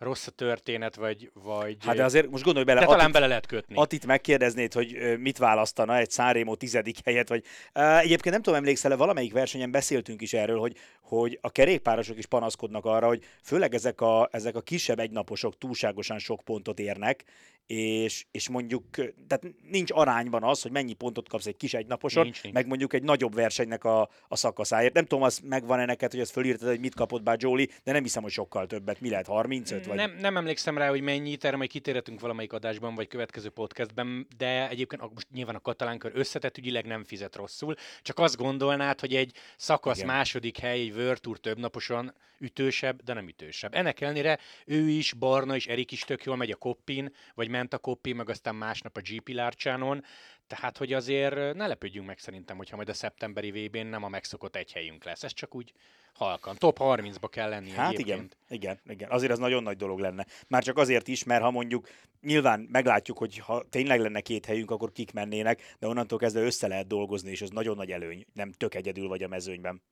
rossz 0.00 0.26
a 0.26 0.30
történet, 0.30 0.94
vagy... 0.94 1.30
vagy 1.34 1.76
hát 1.84 1.96
de 1.96 2.04
azért 2.04 2.30
most 2.30 2.44
gondolj 2.44 2.64
bele... 2.64 2.80
De 2.80 2.86
talán 2.86 3.12
bele 3.12 3.26
lehet 3.26 3.46
kötni. 3.46 3.74
Atit 3.76 4.06
megkérdeznéd, 4.06 4.72
hogy 4.72 5.18
mit 5.18 5.38
választana 5.38 5.96
egy 5.96 6.10
Szárémó 6.10 6.54
tizedik 6.54 6.96
helyet, 7.04 7.28
vagy... 7.28 7.44
Egyébként 7.72 8.34
nem 8.34 8.42
tudom, 8.42 8.58
emlékszel 8.58 8.96
valamelyik 8.96 9.32
versenyen 9.32 9.70
beszéltünk 9.70 10.22
is 10.22 10.32
erről, 10.32 10.58
hogy, 10.58 10.76
hogy 11.02 11.38
a 11.40 11.50
kerékpárosok 11.50 12.18
is 12.18 12.26
panaszkodnak 12.26 12.84
arra, 12.84 13.06
hogy 13.06 13.24
főleg 13.42 13.74
ezek 13.74 14.00
a, 14.00 14.28
ezek 14.32 14.56
a 14.56 14.60
kisebb 14.60 14.98
egynaposok 14.98 15.58
túlságosan 15.58 16.18
sok 16.18 16.40
pontot 16.44 16.78
érnek, 16.78 17.24
és, 17.66 18.26
és 18.30 18.48
mondjuk, 18.48 18.84
tehát 19.26 19.46
nincs 19.70 19.90
arányban 19.92 20.42
az, 20.42 20.62
hogy 20.62 20.70
mennyi 20.70 20.92
pontot 20.92 21.28
kapsz 21.28 21.46
egy 21.46 21.56
kis 21.56 21.74
egynaposon, 21.74 22.22
nincs, 22.22 22.42
nincs. 22.42 22.54
meg 22.54 22.66
mondjuk 22.66 22.92
egy 22.92 23.02
nagyobb 23.02 23.34
versenynek 23.34 23.84
a, 23.84 24.08
a 24.28 24.36
szakaszáért. 24.36 24.94
Nem 24.94 25.04
tudom, 25.04 25.24
az 25.24 25.40
megvan-e 25.44 25.84
neked, 25.84 26.10
hogy 26.10 26.20
ezt 26.20 26.32
fölírtad, 26.32 26.68
hogy 26.68 26.80
mit 26.80 26.94
kapott 26.94 27.22
bár 27.22 27.36
Jolie, 27.40 27.66
de 27.84 27.92
nem 27.92 28.02
hiszem, 28.02 28.22
hogy 28.22 28.32
sokkal 28.32 28.66
többet. 28.66 29.00
Mi 29.00 29.10
lehet, 29.10 29.26
35 29.26 29.86
vagy? 29.86 29.96
Nem, 29.96 30.16
nem 30.20 30.36
emlékszem 30.36 30.78
rá, 30.78 30.88
hogy 30.88 31.00
mennyi, 31.00 31.36
erre 31.40 31.56
majd 31.56 31.70
kitérhetünk 31.70 32.20
valamelyik 32.20 32.52
adásban, 32.52 32.94
vagy 32.94 33.08
következő 33.08 33.48
podcastben, 33.48 34.26
de 34.36 34.68
egyébként 34.68 35.12
most 35.14 35.26
nyilván 35.32 35.54
a 35.54 35.60
katalán 35.60 35.98
kör 35.98 36.12
összetett 36.14 36.58
ügyileg 36.58 36.86
nem 36.86 37.04
fizet 37.04 37.36
rosszul, 37.36 37.74
csak 38.02 38.18
azt 38.18 38.36
gondolnád, 38.36 39.00
hogy 39.00 39.14
egy 39.14 39.32
szakasz 39.56 39.96
Igen. 39.96 40.08
második 40.08 40.58
hely, 40.58 40.80
egy 40.80 40.92
World 40.92 41.20
több 41.40 41.58
naposan 41.58 42.14
ütősebb, 42.40 43.02
de 43.02 43.12
nem 43.12 43.28
ütősebb. 43.28 43.74
Ennek 43.74 44.00
ellenére 44.00 44.38
ő 44.66 44.88
is, 44.88 45.12
Barna 45.12 45.54
és 45.54 45.66
Erik 45.66 45.92
is 45.92 46.00
tök 46.00 46.24
jól 46.24 46.36
megy 46.36 46.50
a 46.50 46.56
Koppin, 46.56 47.14
vagy 47.34 47.48
ment 47.50 47.74
a 47.74 47.78
Koppin, 47.78 48.16
meg 48.16 48.28
aztán 48.28 48.54
másnap 48.54 48.96
a 48.96 49.00
GP 49.00 49.28
Lárcsánon, 49.28 50.04
tehát 50.46 50.76
hogy 50.76 50.92
azért 50.92 51.54
ne 51.54 51.66
lepődjünk 51.66 52.06
meg 52.06 52.18
szerintem, 52.18 52.56
hogyha 52.56 52.76
majd 52.76 52.88
a 52.88 52.94
szeptemberi 52.94 53.50
VB-n 53.50 53.86
nem 53.86 54.04
a 54.04 54.08
megszokott 54.08 54.56
egy 54.56 54.72
helyünk 54.72 55.04
lesz. 55.04 55.22
Ez 55.22 55.32
csak 55.32 55.54
úgy 55.54 55.72
halkan. 56.12 56.56
Top 56.56 56.76
30-ba 56.80 57.28
kell 57.30 57.48
lenni. 57.48 57.70
Hát 57.70 57.98
igen, 57.98 58.30
igen, 58.48 58.80
igen. 58.86 59.10
Azért 59.10 59.32
az 59.32 59.38
nagyon 59.38 59.62
nagy 59.62 59.76
dolog 59.76 59.98
lenne. 59.98 60.26
Már 60.48 60.62
csak 60.62 60.78
azért 60.78 61.08
is, 61.08 61.24
mert 61.24 61.42
ha 61.42 61.50
mondjuk 61.50 61.88
nyilván 62.20 62.60
meglátjuk, 62.70 63.18
hogy 63.18 63.38
ha 63.38 63.64
tényleg 63.70 64.00
lenne 64.00 64.20
két 64.20 64.46
helyünk, 64.46 64.70
akkor 64.70 64.92
kik 64.92 65.12
mennének, 65.12 65.76
de 65.78 65.86
onnantól 65.86 66.18
kezdve 66.18 66.42
össze 66.42 66.66
lehet 66.66 66.86
dolgozni, 66.86 67.30
és 67.30 67.42
ez 67.42 67.50
nagyon 67.50 67.76
nagy 67.76 67.90
előny. 67.90 68.26
Nem 68.32 68.52
tök 68.52 68.74
egyedül 68.74 69.08
vagy 69.08 69.22
a 69.22 69.28
mezőnyben. 69.28 69.82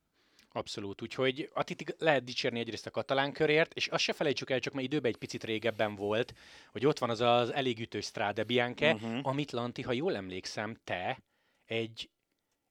Abszolút, 0.53 1.03
úgyhogy 1.03 1.51
Atit 1.53 1.95
lehet 1.99 2.25
dicsérni 2.25 2.59
egyrészt 2.59 2.87
a 2.87 2.91
katalán 2.91 3.33
körért, 3.33 3.75
és 3.75 3.87
azt 3.87 4.03
se 4.03 4.13
felejtsük 4.13 4.51
el, 4.51 4.61
csak 4.61 4.73
mert 4.73 4.87
időben 4.87 5.11
egy 5.11 5.19
picit 5.19 5.45
régebben 5.45 5.95
volt, 5.95 6.35
hogy 6.71 6.87
ott 6.87 6.99
van 6.99 7.11
az 7.11 7.21
az 7.21 7.53
elég 7.53 7.81
ütős 7.81 8.05
Strade 8.05 8.45
Bianche, 8.45 8.95
uh-huh. 8.95 9.21
amit 9.23 9.53
Lanti, 9.53 9.83
ha 9.83 9.93
jól 9.93 10.17
emlékszem, 10.17 10.77
te 10.85 11.19
egy 11.65 12.11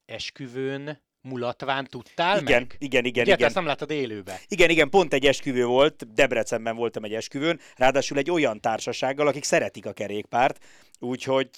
esküvőn 0.05 1.05
mulatván 1.27 1.87
tudtál 1.89 2.41
igen, 2.41 2.61
meg? 2.61 2.75
Igen, 2.79 3.05
igen, 3.05 3.23
Ugye, 3.23 3.33
igen. 3.33 3.45
ezt 3.45 3.55
nem 3.55 3.65
láttad 3.65 3.91
élőbe. 3.91 4.39
Igen, 4.47 4.69
igen, 4.69 4.89
pont 4.89 5.13
egy 5.13 5.25
esküvő 5.25 5.65
volt, 5.65 6.13
Debrecenben 6.13 6.75
voltam 6.75 7.03
egy 7.03 7.13
esküvőn, 7.13 7.59
ráadásul 7.75 8.17
egy 8.17 8.31
olyan 8.31 8.61
társasággal, 8.61 9.27
akik 9.27 9.43
szeretik 9.43 9.85
a 9.85 9.91
kerékpárt, 9.91 10.59
Úgyhogy 10.99 11.49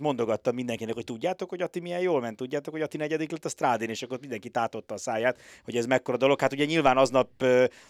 mondogattam 0.00 0.54
mindenkinek, 0.54 0.94
hogy 0.94 1.04
tudjátok, 1.04 1.48
hogy 1.48 1.62
Ati 1.62 1.80
milyen 1.80 2.00
jól 2.00 2.20
ment, 2.20 2.36
tudjátok, 2.36 2.72
hogy 2.72 2.82
Ati 2.82 2.96
negyedik 2.96 3.30
lett 3.30 3.44
a 3.44 3.48
strádén, 3.48 3.88
és 3.88 4.02
akkor 4.02 4.18
mindenki 4.20 4.48
tátotta 4.48 4.94
a 4.94 4.98
száját, 4.98 5.38
hogy 5.64 5.76
ez 5.76 5.86
mekkora 5.86 6.16
dolog. 6.16 6.40
Hát 6.40 6.52
ugye 6.52 6.64
nyilván 6.64 6.96
aznap 6.96 7.44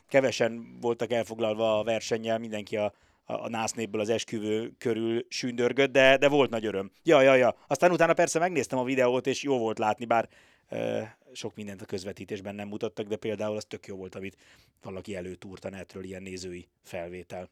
kevesen 0.09 0.79
voltak 0.81 1.13
elfoglalva 1.13 1.79
a 1.79 1.85
versennyel, 1.85 2.39
mindenki 2.39 2.77
a, 2.77 2.93
a 3.31 3.49
násznépből 3.49 4.01
az 4.01 4.09
esküvő 4.09 4.73
körül 4.79 5.27
sündörgött, 5.29 5.93
de, 5.93 6.17
de 6.17 6.29
volt 6.29 6.51
nagy 6.51 6.67
öröm. 6.67 6.91
Ja, 7.03 7.21
ja, 7.21 7.35
ja. 7.35 7.57
Aztán 7.67 7.91
utána 7.91 8.15
persze 8.15 8.39
megnéztem 8.39 8.79
a 8.79 8.85
videót, 8.85 9.27
és 9.27 9.43
jó 9.43 9.59
volt 9.59 9.79
látni, 9.79 10.05
bár 10.05 10.29
sok 11.33 11.55
mindent 11.55 11.83
a 11.83 11.85
közvetítésben 11.85 12.55
nem 12.55 12.69
mutattak, 12.69 13.07
de 13.07 13.17
például 13.17 13.57
az 13.57 13.65
tök 13.65 13.87
jó 13.87 13.97
volt, 13.97 14.15
amit 14.15 14.37
valaki 14.83 15.17
előtúrt 15.17 15.65
a 15.65 15.71
netről, 15.71 16.05
ilyen 16.05 16.23
nézői 16.23 16.69
felvétel. 16.83 17.51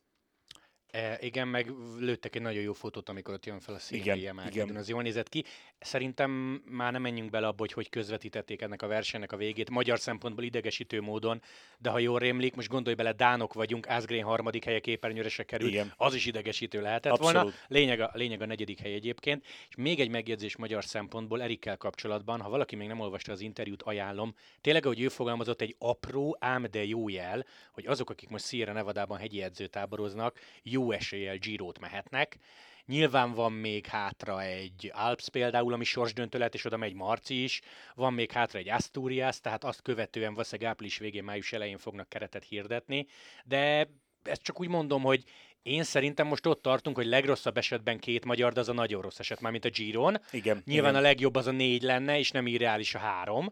E, 0.96 1.18
igen, 1.20 1.48
meg 1.48 1.72
lőttek 1.98 2.36
egy 2.36 2.42
nagyon 2.42 2.62
jó 2.62 2.72
fotót, 2.72 3.08
amikor 3.08 3.34
ott 3.34 3.46
jön 3.46 3.60
fel 3.60 3.74
a 3.74 3.78
színhelyi 3.78 4.26
emelkedőn. 4.26 4.76
Az 4.76 4.88
jól 4.88 5.02
nézett 5.02 5.28
ki. 5.28 5.44
Szerintem 5.78 6.30
már 6.70 6.92
nem 6.92 7.02
menjünk 7.02 7.30
bele 7.30 7.46
abba, 7.46 7.58
hogy 7.58 7.72
hogy 7.72 7.88
közvetítették 7.88 8.62
ennek 8.62 8.82
a 8.82 8.86
versenynek 8.86 9.32
a 9.32 9.36
végét. 9.36 9.70
Magyar 9.70 9.98
szempontból 9.98 10.44
idegesítő 10.44 11.00
módon, 11.00 11.42
de 11.78 11.90
ha 11.90 11.98
jól 11.98 12.18
rémlik, 12.18 12.54
most 12.54 12.68
gondolj 12.68 12.96
bele, 12.96 13.12
Dánok 13.12 13.52
vagyunk, 13.52 13.86
Asgreen 13.86 14.24
harmadik 14.24 14.64
helye 14.64 14.80
képernyőre 14.80 15.28
se 15.28 15.42
kerül. 15.42 15.68
Igen. 15.68 15.92
Az 15.96 16.14
is 16.14 16.26
idegesítő 16.26 16.80
lehetett 16.80 17.12
Abszolút. 17.12 17.34
volna. 17.34 17.56
Lényeg 17.68 18.00
a, 18.00 18.10
lényeg 18.14 18.42
a 18.42 18.46
negyedik 18.46 18.80
hely 18.80 18.94
egyébként. 18.94 19.44
És 19.68 19.74
még 19.76 20.00
egy 20.00 20.10
megjegyzés 20.10 20.56
magyar 20.56 20.84
szempontból 20.84 21.42
Erikkel 21.42 21.76
kapcsolatban, 21.76 22.40
ha 22.40 22.48
valaki 22.48 22.76
még 22.76 22.88
nem 22.88 23.00
olvasta 23.00 23.32
az 23.32 23.40
interjút, 23.40 23.82
ajánlom. 23.82 24.34
Tényleg, 24.60 24.84
ahogy 24.84 25.00
ő 25.00 25.08
fogalmazott, 25.08 25.60
egy 25.60 25.74
apró, 25.78 26.36
ám 26.40 26.66
de 26.70 26.84
jó 26.84 27.08
jel, 27.08 27.46
hogy 27.72 27.86
azok, 27.86 28.10
akik 28.10 28.28
most 28.28 28.46
Sierra 28.46 28.72
Nevadában 28.72 29.18
hegyi 29.18 29.42
edzőtáboroznak, 29.42 30.38
jó 30.62 30.85
eséllyel 30.90 31.36
Girót 31.36 31.78
mehetnek. 31.78 32.38
Nyilván 32.86 33.32
van 33.32 33.52
még 33.52 33.86
hátra 33.86 34.42
egy 34.42 34.90
Alps 34.94 35.28
például, 35.28 35.72
ami 35.72 35.84
sorsdöntő 35.84 36.38
lehet, 36.38 36.54
és 36.54 36.64
oda 36.64 36.76
megy 36.76 36.94
Marci 36.94 37.42
is. 37.42 37.60
Van 37.94 38.12
még 38.12 38.32
hátra 38.32 38.58
egy 38.58 38.68
Asturias, 38.68 39.40
tehát 39.40 39.64
azt 39.64 39.82
követően 39.82 40.32
valószínűleg 40.32 40.70
április 40.70 40.98
végén, 40.98 41.24
május 41.24 41.52
elején 41.52 41.78
fognak 41.78 42.08
keretet 42.08 42.44
hirdetni. 42.44 43.06
De 43.44 43.88
ezt 44.22 44.42
csak 44.42 44.60
úgy 44.60 44.68
mondom, 44.68 45.02
hogy 45.02 45.24
én 45.62 45.82
szerintem 45.82 46.26
most 46.26 46.46
ott 46.46 46.62
tartunk, 46.62 46.96
hogy 46.96 47.06
legrosszabb 47.06 47.56
esetben 47.56 47.98
két 47.98 48.24
magyar, 48.24 48.52
de 48.52 48.60
az 48.60 48.68
a 48.68 48.72
nagyon 48.72 49.02
rossz 49.02 49.18
eset, 49.18 49.40
már 49.40 49.52
mint 49.52 49.64
a 49.64 49.70
Giron. 49.70 50.20
Igen. 50.30 50.62
Nyilván 50.64 50.90
igen. 50.90 51.02
a 51.02 51.06
legjobb 51.06 51.34
az 51.34 51.46
a 51.46 51.50
négy 51.50 51.82
lenne, 51.82 52.18
és 52.18 52.30
nem 52.30 52.46
irreális 52.46 52.94
a 52.94 52.98
három. 52.98 53.50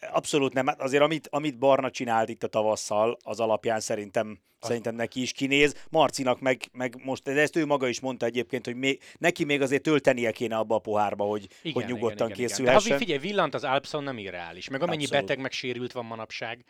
Abszolút 0.00 0.52
nem. 0.52 0.66
Hát 0.66 0.80
azért 0.80 1.02
amit, 1.02 1.28
amit 1.30 1.58
Barna 1.58 1.90
csinált 1.90 2.28
itt 2.28 2.42
a 2.42 2.46
tavasszal, 2.46 3.16
az 3.22 3.40
alapján 3.40 3.80
szerintem, 3.80 4.40
szerintem 4.60 4.94
neki 4.94 5.20
is 5.20 5.32
kinéz. 5.32 5.86
Marcinak 5.90 6.40
meg, 6.40 6.68
meg 6.72 7.04
most, 7.04 7.22
de 7.22 7.40
ezt 7.40 7.56
ő 7.56 7.66
maga 7.66 7.88
is 7.88 8.00
mondta 8.00 8.26
egyébként, 8.26 8.64
hogy 8.64 8.76
még, 8.76 9.02
neki 9.18 9.44
még 9.44 9.62
azért 9.62 9.82
töltenie 9.82 10.30
kéne 10.30 10.56
abba 10.56 10.74
a 10.74 10.78
pohárba, 10.78 11.24
hogy, 11.24 11.48
igen, 11.62 11.82
hogy 11.82 11.92
nyugodtan 11.92 12.30
igen, 12.30 12.38
készülhessen. 12.38 12.80
Igen. 12.86 12.98
De 12.98 13.04
figyelj, 13.04 13.18
villant 13.18 13.54
az 13.54 13.64
Alpson 13.64 14.02
nem 14.02 14.18
irreális, 14.18 14.68
meg 14.68 14.82
amennyi 14.82 15.02
Abszolút. 15.02 15.26
beteg 15.26 15.42
meg 15.42 15.52
sérült 15.52 15.92
van 15.92 16.04
manapság. 16.04 16.64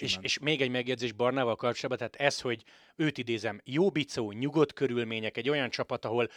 És, 0.00 0.16
és 0.20 0.38
még 0.38 0.60
egy 0.60 0.70
megjegyzés 0.70 1.12
Barnával 1.12 1.56
kapcsolatban, 1.56 1.98
tehát 1.98 2.32
ez, 2.32 2.40
hogy 2.40 2.62
őt 2.96 3.18
idézem, 3.18 3.60
jó 3.64 3.90
bicó, 3.90 4.32
nyugodt 4.32 4.72
körülmények, 4.72 5.36
egy 5.36 5.48
olyan 5.48 5.70
csapat, 5.70 6.04
ahol 6.04 6.28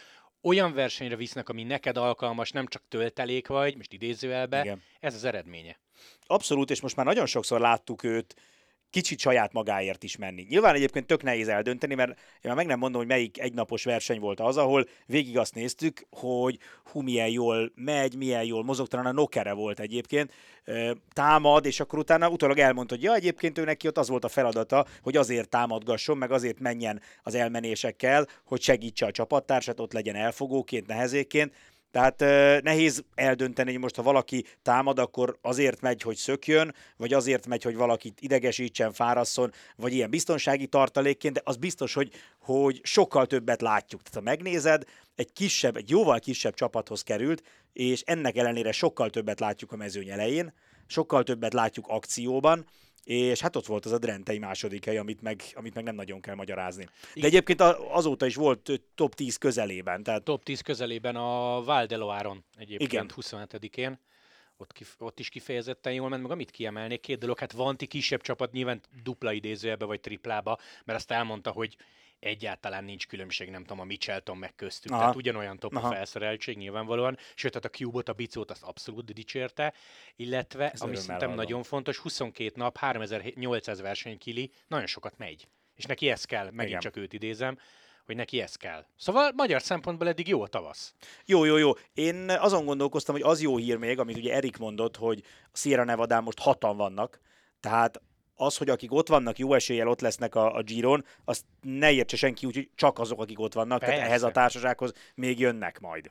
olyan 0.42 0.72
versenyre 0.72 1.16
visznek, 1.16 1.48
ami 1.48 1.62
neked 1.62 1.96
alkalmas, 1.96 2.50
nem 2.50 2.66
csak 2.66 2.82
töltelék 2.88 3.46
vagy, 3.46 3.76
most 3.76 3.92
idézőelbe, 3.92 4.60
Igen. 4.60 4.82
ez 5.00 5.14
az 5.14 5.24
eredménye. 5.24 5.78
Abszolút, 6.26 6.70
és 6.70 6.80
most 6.80 6.96
már 6.96 7.06
nagyon 7.06 7.26
sokszor 7.26 7.60
láttuk 7.60 8.02
őt 8.02 8.34
kicsit 8.90 9.18
saját 9.18 9.52
magáért 9.52 10.02
is 10.02 10.16
menni. 10.16 10.46
Nyilván 10.48 10.74
egyébként 10.74 11.06
tök 11.06 11.22
nehéz 11.22 11.48
eldönteni, 11.48 11.94
mert 11.94 12.10
én 12.10 12.16
már 12.42 12.54
meg 12.54 12.66
nem 12.66 12.78
mondom, 12.78 13.00
hogy 13.00 13.10
melyik 13.10 13.40
egynapos 13.40 13.84
verseny 13.84 14.20
volt 14.20 14.40
az, 14.40 14.56
ahol 14.56 14.88
végig 15.06 15.38
azt 15.38 15.54
néztük, 15.54 16.06
hogy 16.10 16.58
hú, 16.84 17.00
milyen 17.00 17.28
jól 17.28 17.72
megy, 17.74 18.16
milyen 18.16 18.44
jól 18.44 18.64
mozog, 18.64 18.86
talán 18.86 19.06
a 19.06 19.12
Nokere 19.12 19.52
volt 19.52 19.80
egyébként, 19.80 20.32
támad, 21.12 21.66
és 21.66 21.80
akkor 21.80 21.98
utána 21.98 22.28
utólag 22.28 22.58
elmondta, 22.58 22.94
hogy 22.94 23.04
ja, 23.04 23.14
egyébként 23.14 23.58
ő 23.58 23.64
neki 23.64 23.86
ott 23.86 23.98
az 23.98 24.08
volt 24.08 24.24
a 24.24 24.28
feladata, 24.28 24.86
hogy 25.02 25.16
azért 25.16 25.48
támadgasson, 25.48 26.16
meg 26.16 26.30
azért 26.30 26.60
menjen 26.60 27.00
az 27.22 27.34
elmenésekkel, 27.34 28.26
hogy 28.44 28.60
segítse 28.60 29.06
a 29.06 29.10
csapattársat, 29.10 29.80
ott 29.80 29.92
legyen 29.92 30.14
elfogóként, 30.14 30.86
nehezéként, 30.86 31.52
tehát 31.90 32.20
nehéz 32.62 33.04
eldönteni, 33.14 33.70
hogy 33.70 33.80
most 33.80 33.96
ha 33.96 34.02
valaki 34.02 34.44
támad, 34.62 34.98
akkor 34.98 35.38
azért 35.42 35.80
megy, 35.80 36.02
hogy 36.02 36.16
szökjön, 36.16 36.74
vagy 36.96 37.12
azért 37.12 37.46
megy, 37.46 37.62
hogy 37.62 37.76
valakit 37.76 38.20
idegesítsen, 38.20 38.92
fárasszon, 38.92 39.52
vagy 39.76 39.92
ilyen 39.92 40.10
biztonsági 40.10 40.66
tartalékként, 40.66 41.34
de 41.34 41.40
az 41.44 41.56
biztos, 41.56 41.94
hogy, 41.94 42.10
hogy 42.38 42.80
sokkal 42.82 43.26
többet 43.26 43.60
látjuk. 43.60 44.02
Tehát 44.02 44.18
ha 44.18 44.30
megnézed, 44.30 44.84
egy 45.14 45.32
kisebb, 45.32 45.76
egy 45.76 45.90
jóval 45.90 46.18
kisebb 46.18 46.54
csapathoz 46.54 47.02
került, 47.02 47.42
és 47.72 48.02
ennek 48.06 48.36
ellenére 48.36 48.72
sokkal 48.72 49.10
többet 49.10 49.40
látjuk 49.40 49.72
a 49.72 49.76
mezőny 49.76 50.08
elején, 50.08 50.52
sokkal 50.86 51.22
többet 51.22 51.52
látjuk 51.52 51.86
akcióban, 51.88 52.66
és 53.08 53.40
hát 53.40 53.56
ott 53.56 53.66
volt 53.66 53.84
az 53.84 53.92
a 53.92 53.98
Drentei 53.98 54.38
második 54.38 54.84
hely, 54.84 54.98
amit 54.98 55.22
meg, 55.22 55.42
amit 55.54 55.74
meg 55.74 55.84
nem 55.84 55.94
nagyon 55.94 56.20
kell 56.20 56.34
magyarázni. 56.34 56.88
De 57.14 57.26
egyébként 57.26 57.60
azóta 57.90 58.26
is 58.26 58.34
volt 58.34 58.82
top 58.94 59.14
10 59.14 59.36
közelében. 59.36 60.02
Tehát... 60.02 60.22
Top 60.22 60.42
10 60.42 60.60
közelében 60.60 61.16
a 61.16 61.62
Valdeloáron 61.62 62.44
egyébként 62.56 62.92
Igen. 62.92 63.10
27-én. 63.16 63.98
Ott, 64.56 64.72
kif- 64.72 65.00
ott 65.00 65.18
is 65.18 65.28
kifejezetten 65.28 65.92
jól 65.92 66.08
ment, 66.08 66.22
meg 66.22 66.30
amit 66.30 66.50
kiemelnék, 66.50 67.00
két 67.00 67.18
dolog, 67.18 67.38
hát 67.38 67.52
Vanti 67.52 67.86
kisebb 67.86 68.20
csapat 68.20 68.52
nyilván 68.52 68.80
dupla 69.02 69.32
idézőjebe 69.32 69.84
vagy 69.84 70.00
triplába, 70.00 70.58
mert 70.84 70.98
azt 70.98 71.10
elmondta, 71.10 71.50
hogy 71.50 71.76
egyáltalán 72.20 72.84
nincs 72.84 73.06
különbség, 73.06 73.50
nem 73.50 73.60
tudom, 73.60 73.80
a 73.80 73.84
Michelton 73.84 74.36
meg 74.36 74.54
köztük. 74.54 74.90
Aha. 74.90 75.00
Tehát 75.00 75.16
ugyanolyan 75.16 75.58
top 75.58 75.76
Aha. 75.76 75.88
a 75.88 75.90
felszereltség 75.90 76.56
nyilvánvalóan. 76.56 77.18
Sőt, 77.34 77.52
tehát 77.52 77.66
a 77.66 77.76
Cube-ot, 77.76 78.08
a 78.08 78.12
Bicót 78.12 78.50
azt 78.50 78.62
abszolút 78.62 79.12
dicsérte, 79.12 79.74
illetve, 80.16 80.70
Ez 80.70 80.80
ami 80.80 80.96
szerintem 80.96 81.34
nagyon 81.34 81.62
fontos, 81.62 81.98
22 81.98 82.52
nap, 82.54 82.76
3800 82.76 83.80
versenykili, 83.80 84.50
nagyon 84.66 84.86
sokat 84.86 85.18
megy. 85.18 85.48
És 85.74 85.84
neki 85.84 86.10
ez 86.10 86.24
kell, 86.24 86.44
megint 86.44 86.68
Igen. 86.68 86.80
csak 86.80 86.96
őt 86.96 87.12
idézem, 87.12 87.58
hogy 88.06 88.16
neki 88.16 88.40
ez 88.40 88.56
kell. 88.56 88.84
Szóval 88.96 89.32
magyar 89.34 89.62
szempontból 89.62 90.08
eddig 90.08 90.28
jó 90.28 90.42
a 90.42 90.46
tavasz. 90.46 90.94
Jó, 91.24 91.44
jó, 91.44 91.56
jó. 91.56 91.72
Én 91.94 92.30
azon 92.30 92.64
gondolkoztam, 92.64 93.14
hogy 93.14 93.24
az 93.24 93.42
jó 93.42 93.56
hír 93.56 93.76
még, 93.76 93.98
amit 93.98 94.16
ugye 94.16 94.34
Erik 94.34 94.56
mondott, 94.56 94.96
hogy 94.96 95.22
a 95.52 95.56
Sierra 95.56 95.84
Nevada 95.84 96.20
most 96.20 96.38
hatan 96.38 96.76
vannak, 96.76 97.20
tehát 97.60 98.00
az, 98.40 98.56
hogy 98.56 98.68
akik 98.68 98.92
ott 98.92 99.08
vannak, 99.08 99.38
jó 99.38 99.54
eséllyel 99.54 99.88
ott 99.88 100.00
lesznek 100.00 100.34
a, 100.34 100.54
a 100.54 100.62
Giron, 100.62 101.04
azt 101.24 101.44
ne 101.60 101.92
értse 101.92 102.16
senki 102.16 102.46
úgy, 102.46 102.54
hogy 102.54 102.70
csak 102.74 102.98
azok, 102.98 103.20
akik 103.20 103.40
ott 103.40 103.52
vannak, 103.52 103.78
persze. 103.78 103.94
tehát 103.94 104.08
ehhez 104.08 104.22
a 104.22 104.30
társasághoz 104.30 104.92
még 105.14 105.38
jönnek 105.38 105.80
majd. 105.80 106.10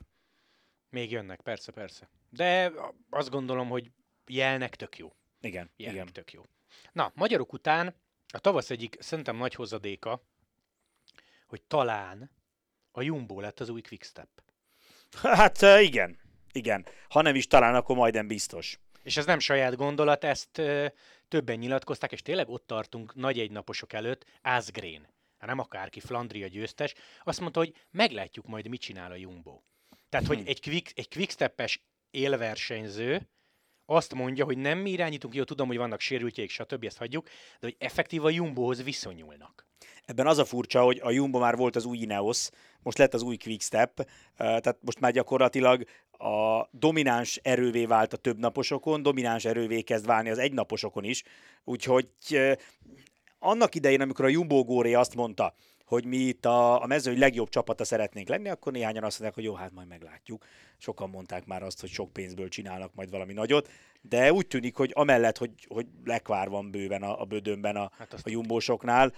Még 0.90 1.10
jönnek, 1.10 1.40
persze, 1.40 1.72
persze. 1.72 2.08
De 2.30 2.72
azt 3.10 3.30
gondolom, 3.30 3.68
hogy 3.68 3.90
jelnek 4.26 4.76
tök 4.76 4.98
jó. 4.98 5.12
Igen, 5.40 5.70
jelnek 5.76 6.00
igen. 6.00 6.12
tök 6.12 6.32
jó. 6.32 6.42
Na, 6.92 7.12
magyarok 7.14 7.52
után 7.52 7.94
a 8.32 8.38
tavasz 8.38 8.70
egyik 8.70 8.96
szerintem 9.00 9.36
nagy 9.36 9.54
hozadéka, 9.54 10.22
hogy 11.46 11.62
talán 11.62 12.30
a 12.92 13.02
Jumbo 13.02 13.40
lett 13.40 13.60
az 13.60 13.68
új 13.68 13.80
Quickstep. 13.80 14.28
Hát 15.22 15.62
igen, 15.80 16.18
igen. 16.52 16.86
Ha 17.08 17.22
nem 17.22 17.34
is 17.34 17.46
talán, 17.46 17.74
akkor 17.74 17.96
majdnem 17.96 18.26
biztos. 18.26 18.80
És 19.08 19.16
ez 19.16 19.26
nem 19.26 19.38
saját 19.38 19.76
gondolat, 19.76 20.24
ezt 20.24 20.62
többen 21.28 21.58
nyilatkozták, 21.58 22.12
és 22.12 22.22
tényleg 22.22 22.48
ott 22.48 22.66
tartunk 22.66 23.14
nagy 23.14 23.38
egynaposok 23.38 23.92
előtt, 23.92 24.24
Asgreen, 24.42 25.08
hát 25.38 25.48
nem 25.48 25.58
akárki, 25.58 26.00
Flandria 26.00 26.46
győztes, 26.46 26.94
azt 27.24 27.40
mondta, 27.40 27.58
hogy 27.58 27.74
meglátjuk 27.90 28.46
majd, 28.46 28.68
mit 28.68 28.80
csinál 28.80 29.10
a 29.10 29.16
Jumbo. 29.16 29.60
Tehát, 30.08 30.26
hogy 30.26 30.42
egy, 30.46 30.60
quick, 30.60 30.98
egy 30.98 31.08
quicksteppes 31.08 31.82
élversenyző 32.10 33.28
azt 33.86 34.14
mondja, 34.14 34.44
hogy 34.44 34.58
nem 34.58 34.78
mi 34.78 34.90
irányítunk, 34.90 35.34
jó, 35.34 35.44
tudom, 35.44 35.66
hogy 35.66 35.76
vannak 35.76 36.00
sérültjeik, 36.00 36.50
stb., 36.50 36.84
ezt 36.84 36.98
hagyjuk, 36.98 37.24
de 37.26 37.32
hogy 37.60 37.76
effektív 37.78 38.24
a 38.24 38.30
Jumbohoz 38.30 38.82
viszonyulnak. 38.82 39.66
Ebben 40.04 40.26
az 40.26 40.38
a 40.38 40.44
furcsa, 40.44 40.82
hogy 40.82 41.00
a 41.02 41.10
Jumbo 41.10 41.38
már 41.38 41.56
volt 41.56 41.76
az 41.76 41.84
új 41.84 41.98
Ineos, 41.98 42.48
most 42.82 42.98
lett 42.98 43.14
az 43.14 43.22
új 43.22 43.36
Quickstep, 43.36 44.08
tehát 44.36 44.78
most 44.80 45.00
már 45.00 45.12
gyakorlatilag 45.12 45.84
a 46.18 46.68
domináns 46.70 47.36
erővé 47.42 47.84
vált 47.84 48.12
a 48.12 48.16
többnaposokon, 48.16 49.02
domináns 49.02 49.44
erővé 49.44 49.80
kezd 49.80 50.06
válni 50.06 50.30
az 50.30 50.38
egynaposokon 50.38 51.04
is, 51.04 51.22
úgyhogy 51.64 52.08
annak 53.38 53.74
idején, 53.74 54.00
amikor 54.00 54.24
a 54.24 54.28
Jumbo 54.28 54.64
Góri 54.64 54.94
azt 54.94 55.14
mondta, 55.14 55.54
hogy 55.84 56.04
mi 56.04 56.16
itt 56.16 56.44
a, 56.44 56.82
a 56.82 56.86
mezőny 56.86 57.18
legjobb 57.18 57.48
csapata 57.48 57.84
szeretnénk 57.84 58.28
lenni, 58.28 58.48
akkor 58.48 58.72
néhányan 58.72 59.04
azt 59.04 59.18
mondják, 59.18 59.34
hogy 59.34 59.44
jó, 59.44 59.54
hát 59.54 59.72
majd 59.72 59.88
meglátjuk. 59.88 60.44
Sokan 60.78 61.10
mondták 61.10 61.46
már 61.46 61.62
azt, 61.62 61.80
hogy 61.80 61.90
sok 61.90 62.12
pénzből 62.12 62.48
csinálnak 62.48 62.94
majd 62.94 63.10
valami 63.10 63.32
nagyot, 63.32 63.70
de 64.00 64.32
úgy 64.32 64.46
tűnik, 64.46 64.76
hogy 64.76 64.90
amellett, 64.94 65.38
hogy, 65.38 65.50
hogy 65.68 65.86
lekvár 66.04 66.48
van 66.48 66.70
bőven 66.70 67.02
a, 67.02 67.20
a 67.20 67.24
bödönben 67.24 67.76
a, 67.76 67.90
hát 67.98 68.12
a 68.22 68.30
jumbósoknál, 68.30 69.12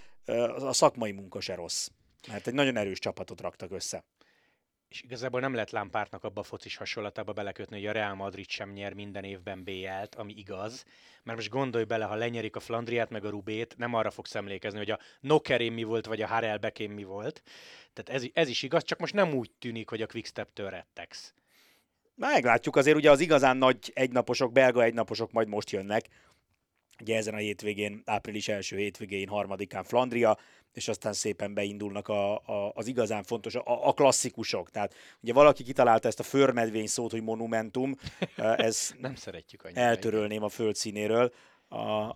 a 0.58 0.72
szakmai 0.72 1.12
munka 1.12 1.40
se 1.40 1.54
rossz. 1.54 1.88
Mert 2.28 2.46
egy 2.46 2.54
nagyon 2.54 2.76
erős 2.76 2.98
csapatot 2.98 3.40
raktak 3.40 3.72
össze 3.72 4.04
és 4.90 5.02
igazából 5.02 5.40
nem 5.40 5.52
lehet 5.52 5.70
Lámpártnak 5.70 6.24
abba 6.24 6.40
a 6.40 6.44
focis 6.44 6.76
hasonlatába 6.76 7.32
belekötni, 7.32 7.76
hogy 7.76 7.86
a 7.86 7.92
Real 7.92 8.14
Madrid 8.14 8.48
sem 8.48 8.70
nyer 8.70 8.92
minden 8.92 9.24
évben 9.24 9.64
BL-t, 9.64 10.14
ami 10.14 10.34
igaz, 10.36 10.84
mert 11.22 11.38
most 11.38 11.50
gondolj 11.50 11.84
bele, 11.84 12.04
ha 12.04 12.14
lenyerik 12.14 12.56
a 12.56 12.60
Flandriát 12.60 13.10
meg 13.10 13.24
a 13.24 13.30
Rubét, 13.30 13.74
nem 13.76 13.94
arra 13.94 14.10
fogsz 14.10 14.34
emlékezni, 14.34 14.78
hogy 14.78 14.90
a 14.90 14.98
Nokerén 15.20 15.72
mi 15.72 15.82
volt, 15.82 16.06
vagy 16.06 16.22
a 16.22 16.26
Harel 16.26 16.58
Bekén 16.58 16.90
mi 16.90 17.04
volt. 17.04 17.42
Tehát 17.92 18.22
ez, 18.22 18.30
ez 18.32 18.48
is 18.48 18.62
igaz, 18.62 18.84
csak 18.84 18.98
most 18.98 19.14
nem 19.14 19.34
úgy 19.34 19.50
tűnik, 19.50 19.88
hogy 19.88 20.02
a 20.02 20.06
Quickstep-től 20.06 20.70
rettegsz. 20.70 21.34
Meglátjuk, 22.14 22.76
azért 22.76 22.96
ugye 22.96 23.10
az 23.10 23.20
igazán 23.20 23.56
nagy 23.56 23.90
egynaposok, 23.94 24.52
belga 24.52 24.82
egynaposok 24.82 25.32
majd 25.32 25.48
most 25.48 25.70
jönnek. 25.70 26.08
Ugye 27.00 27.16
ezen 27.16 27.34
a 27.34 27.36
hétvégén, 27.36 28.02
április 28.04 28.48
első 28.48 28.76
hétvégén, 28.76 29.28
harmadikán 29.28 29.84
Flandria, 29.84 30.38
és 30.72 30.88
aztán 30.88 31.12
szépen 31.12 31.54
beindulnak 31.54 32.08
a, 32.08 32.34
a, 32.34 32.72
az 32.74 32.86
igazán 32.86 33.22
fontos, 33.22 33.54
a, 33.54 33.88
a 33.88 33.92
klasszikusok. 33.92 34.70
Tehát 34.70 34.94
ugye 35.22 35.32
valaki 35.32 35.62
kitalálta 35.62 36.08
ezt 36.08 36.20
a 36.20 36.22
förmedvény 36.22 36.86
szót, 36.86 37.10
hogy 37.10 37.22
monumentum, 37.22 37.96
ez 38.36 38.94
nem 39.00 39.14
szeretjük 39.14 39.64
annyira. 39.64 39.80
Eltörölném 39.80 40.42
a 40.42 40.48
földszínéről. 40.48 41.32
A, 41.68 42.14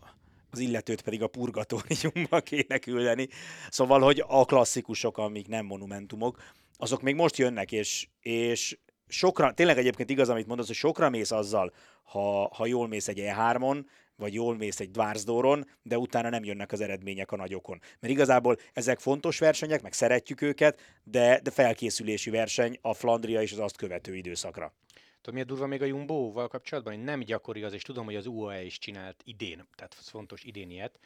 az 0.51 0.59
illetőt 0.59 1.03
pedig 1.03 1.23
a 1.23 1.27
purgatóriumba 1.27 2.41
kéne 2.51 2.79
küldeni. 2.79 3.29
Szóval, 3.71 4.01
hogy 4.01 4.25
a 4.27 4.45
klasszikusok, 4.45 5.19
amik 5.19 5.49
nem 5.49 5.67
monumentumok, 5.67 6.43
azok 6.77 7.03
még 7.03 7.15
most 7.15 7.37
jönnek, 7.37 7.73
és, 7.73 8.09
és 8.21 8.79
sokra, 9.09 9.53
tényleg 9.53 9.79
egyébként 9.79 10.11
igaz, 10.11 10.29
amit 10.29 10.47
mondasz, 10.47 10.67
hogy 10.67 10.77
sokra 10.77 11.11
mész 11.11 11.31
azzal, 11.31 11.73
ha, 12.03 12.49
ha 12.55 12.67
jól 12.67 12.89
mész 12.89 13.09
egy 13.09 13.21
E3-on, 13.23 13.85
vagy 14.17 14.35
jól 14.35 14.57
mész 14.57 14.81
egy 14.81 14.91
Dvársdóron, 14.91 15.67
de 15.83 15.99
utána 15.99 16.29
nem 16.29 16.45
jönnek 16.45 16.73
az 16.73 16.81
eredmények 16.81 17.33
a 17.33 17.37
nagyokon. 17.37 17.81
Mert 18.01 18.13
igazából 18.13 18.57
ezek 18.73 18.99
fontos 18.99 19.39
versenyek, 19.39 19.83
meg 19.83 19.93
szeretjük 19.93 20.41
őket, 20.41 20.81
de, 21.05 21.41
de 21.43 21.51
felkészülési 21.51 22.31
verseny 22.31 22.79
a 22.81 22.95
Flandria 22.95 23.43
és 23.43 23.53
az 23.53 23.59
azt 23.59 23.77
követő 23.77 24.15
időszakra. 24.15 24.73
Tudod, 25.21 25.33
miért 25.35 25.49
durva 25.49 25.67
még 25.67 25.83
a 25.83 25.85
Jumbo-val 25.85 26.49
kapcsolatban? 26.49 26.99
Nem 26.99 27.21
gyakori 27.21 27.63
az, 27.63 27.73
és 27.73 27.83
tudom, 27.83 28.05
hogy 28.05 28.17
az 28.17 28.27
UAE 28.27 28.63
is 28.63 28.79
csinált 28.79 29.23
idén, 29.25 29.67
tehát 29.77 29.95
fontos 29.95 30.45
idén 30.45 30.71
ilyet. 30.71 30.99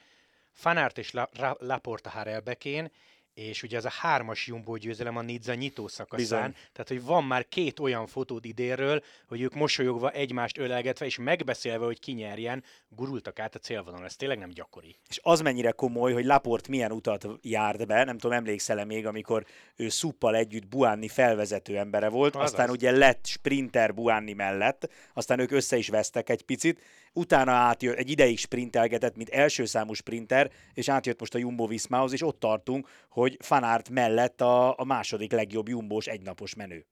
Fanárt 0.53 0.99
és 0.99 1.13
Laporta 1.59 2.11
Harelbekén, 2.11 2.91
és 3.39 3.63
ugye 3.63 3.77
ez 3.77 3.85
a 3.85 3.91
hármas 3.91 4.47
Jumbo 4.47 4.77
győzelem 4.77 5.17
a 5.17 5.23
Nizza 5.23 5.55
nyitó 5.55 5.89
szakaszán, 5.89 6.19
Bizony. 6.19 6.53
tehát 6.73 6.89
hogy 6.89 7.03
van 7.03 7.25
már 7.25 7.49
két 7.49 7.79
olyan 7.79 8.07
fotód 8.07 8.45
idénről, 8.45 9.03
hogy 9.27 9.41
ők 9.41 9.55
mosolyogva 9.55 10.11
egymást 10.11 10.59
ölelgetve 10.59 11.07
és 11.07 11.19
megbeszélve, 11.19 11.85
hogy 11.85 12.01
ki 12.01 12.13
nyerjen, 12.13 12.65
gurultak 12.89 13.39
át 13.39 13.55
a 13.55 13.59
célvonalon. 13.59 14.07
Ez 14.07 14.17
tényleg 14.17 14.39
nem 14.39 14.51
gyakori. 14.51 14.97
És 15.09 15.21
az 15.23 15.41
mennyire 15.41 15.71
komoly, 15.71 16.13
hogy 16.13 16.25
Laport 16.25 16.69
milyen 16.69 16.93
utat 16.93 17.27
járt 17.43 17.87
be, 17.87 18.05
nem 18.05 18.19
tudom, 18.19 18.37
emlékszel 18.37 18.85
még, 18.85 19.07
amikor 19.07 19.45
ő 19.77 19.89
Szuppal 19.89 20.37
együtt 20.37 20.67
Buánni 20.67 21.09
felvezető 21.09 21.79
embere 21.79 22.09
volt, 22.09 22.37
az 22.37 22.43
aztán 22.43 22.69
az. 22.69 22.75
ugye 22.75 22.91
lett 22.91 23.27
sprinter 23.27 23.95
Buánni 23.95 24.33
mellett, 24.33 24.91
aztán 25.15 25.39
ők 25.39 25.51
össze 25.51 25.77
is 25.77 25.89
vesztek 25.89 26.29
egy 26.29 26.43
picit, 26.43 26.81
utána 27.13 27.53
átjött, 27.53 27.97
egy 27.97 28.11
ideig 28.11 28.39
sprintelgetett, 28.39 29.17
mint 29.17 29.29
első 29.29 29.65
számú 29.65 29.93
sprinter, 29.93 30.51
és 30.75 30.89
átjött 30.89 31.21
most 31.21 31.35
a 31.35 31.39
Jumbo 31.39 31.67
Viszmához, 31.67 32.13
és 32.13 32.23
ott 32.23 32.41
tartunk, 32.41 32.89
hogy 33.09 33.37
Fanárt 33.41 33.89
mellett 33.89 34.41
a, 34.41 34.79
a 34.79 34.85
második 34.85 35.33
legjobb 35.33 35.69
Jumbós 35.69 36.07
egynapos 36.07 36.55
menő. 36.55 36.87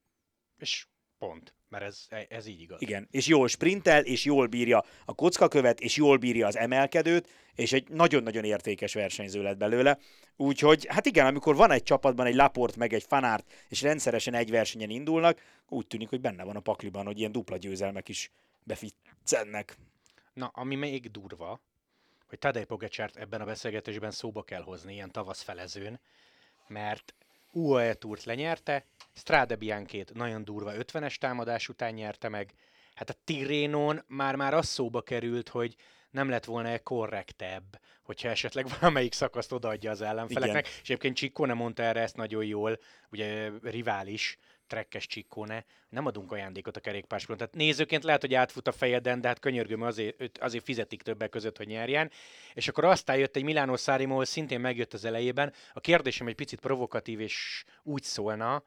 És 0.58 0.86
pont, 1.18 1.54
mert 1.68 1.84
ez, 1.84 2.06
ez 2.28 2.46
így 2.46 2.60
igaz. 2.60 2.82
Igen, 2.82 3.08
és 3.10 3.26
jól 3.26 3.48
sprintel, 3.48 4.04
és 4.04 4.24
jól 4.24 4.46
bírja 4.46 4.84
a 5.04 5.14
kockakövet, 5.14 5.80
és 5.80 5.96
jól 5.96 6.16
bírja 6.16 6.46
az 6.46 6.56
emelkedőt, 6.56 7.28
és 7.54 7.72
egy 7.72 7.88
nagyon-nagyon 7.88 8.44
értékes 8.44 8.94
versenyző 8.94 9.42
lett 9.42 9.56
belőle. 9.56 9.98
Úgyhogy, 10.36 10.86
hát 10.88 11.06
igen, 11.06 11.26
amikor 11.26 11.56
van 11.56 11.70
egy 11.70 11.82
csapatban 11.82 12.26
egy 12.26 12.34
Laport 12.34 12.76
meg 12.76 12.92
egy 12.92 13.04
Fanárt, 13.08 13.52
és 13.68 13.82
rendszeresen 13.82 14.34
egy 14.34 14.50
versenyen 14.50 14.90
indulnak, 14.90 15.40
úgy 15.68 15.86
tűnik, 15.86 16.08
hogy 16.08 16.20
benne 16.20 16.44
van 16.44 16.56
a 16.56 16.60
pakliban, 16.60 17.06
hogy 17.06 17.18
ilyen 17.18 17.32
dupla 17.32 17.56
győzelmek 17.56 18.08
is 18.08 18.30
beficcennek. 18.62 19.76
Na, 20.36 20.50
ami 20.54 20.74
még 20.74 21.10
durva, 21.10 21.60
hogy 22.28 22.38
Tadej 22.38 22.64
Pogacsárt 22.64 23.16
ebben 23.16 23.40
a 23.40 23.44
beszélgetésben 23.44 24.10
szóba 24.10 24.42
kell 24.42 24.62
hozni, 24.62 24.92
ilyen 24.92 25.12
tavasz 25.12 25.42
felezőn, 25.42 26.00
mert 26.66 27.14
UAE 27.52 27.94
túrt 27.94 28.24
lenyerte, 28.24 28.84
Strade 29.12 29.56
Bianchét 29.56 30.14
nagyon 30.14 30.44
durva 30.44 30.72
50-es 30.74 31.14
támadás 31.14 31.68
után 31.68 31.94
nyerte 31.94 32.28
meg, 32.28 32.54
hát 32.94 33.10
a 33.10 33.14
Tirénon 33.24 34.02
már-már 34.06 34.54
az 34.54 34.66
szóba 34.66 35.02
került, 35.02 35.48
hogy 35.48 35.76
nem 36.10 36.28
lett 36.28 36.44
volna-e 36.44 36.78
korrektebb, 36.78 37.80
hogyha 38.02 38.28
esetleg 38.28 38.66
valamelyik 38.80 39.12
szakaszt 39.12 39.52
odaadja 39.52 39.90
az 39.90 40.00
ellenfeleknek. 40.00 40.66
Igen. 40.66 40.78
És 40.82 40.88
egyébként 40.88 41.16
Csikkone 41.16 41.54
mondta 41.54 41.82
erre 41.82 42.00
ezt 42.00 42.16
nagyon 42.16 42.44
jól, 42.44 42.78
ugye 43.10 43.50
rivális, 43.62 44.38
trekkes 44.66 45.06
csikkóne, 45.06 45.64
nem 45.88 46.06
adunk 46.06 46.32
ajándékot 46.32 46.76
a 46.76 46.80
kerékpársporton. 46.80 47.46
Tehát 47.46 47.66
nézőként 47.66 48.04
lehet, 48.04 48.20
hogy 48.20 48.34
átfut 48.34 48.68
a 48.68 48.72
fejeden, 48.72 49.20
de 49.20 49.28
hát 49.28 49.38
könyörgöm, 49.38 49.82
azért, 49.82 50.38
azért 50.38 50.64
fizetik 50.64 51.02
többek 51.02 51.28
között, 51.28 51.56
hogy 51.56 51.66
nyerjen. 51.66 52.10
És 52.54 52.68
akkor 52.68 52.84
aztán 52.84 53.16
jött 53.16 53.36
egy 53.36 53.44
Milánó 53.44 53.76
Szárimo, 53.76 54.24
szintén 54.24 54.60
megjött 54.60 54.94
az 54.94 55.04
elejében. 55.04 55.52
A 55.72 55.80
kérdésem 55.80 56.26
egy 56.26 56.34
picit 56.34 56.60
provokatív, 56.60 57.20
és 57.20 57.64
úgy 57.82 58.02
szólna, 58.02 58.62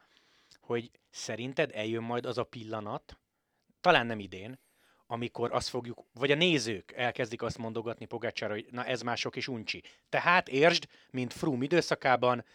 hogy 0.59 0.91
szerinted 1.09 1.71
eljön 1.73 2.03
majd 2.03 2.25
az 2.25 2.37
a 2.37 2.43
pillanat, 2.43 3.17
talán 3.81 4.05
nem 4.05 4.19
idén, 4.19 4.59
amikor 5.07 5.53
azt 5.53 5.69
fogjuk, 5.69 6.05
vagy 6.13 6.31
a 6.31 6.35
nézők 6.35 6.91
elkezdik 6.91 7.41
azt 7.41 7.57
mondogatni 7.57 8.05
Pogácsára, 8.05 8.53
hogy 8.53 8.65
na 8.71 8.85
ez 8.85 9.01
mások 9.01 9.35
is 9.35 9.47
uncsi. 9.47 9.83
Tehát 10.09 10.49
értsd, 10.49 10.87
mint 11.09 11.33
Froome 11.33 11.63
időszakában, 11.63 12.45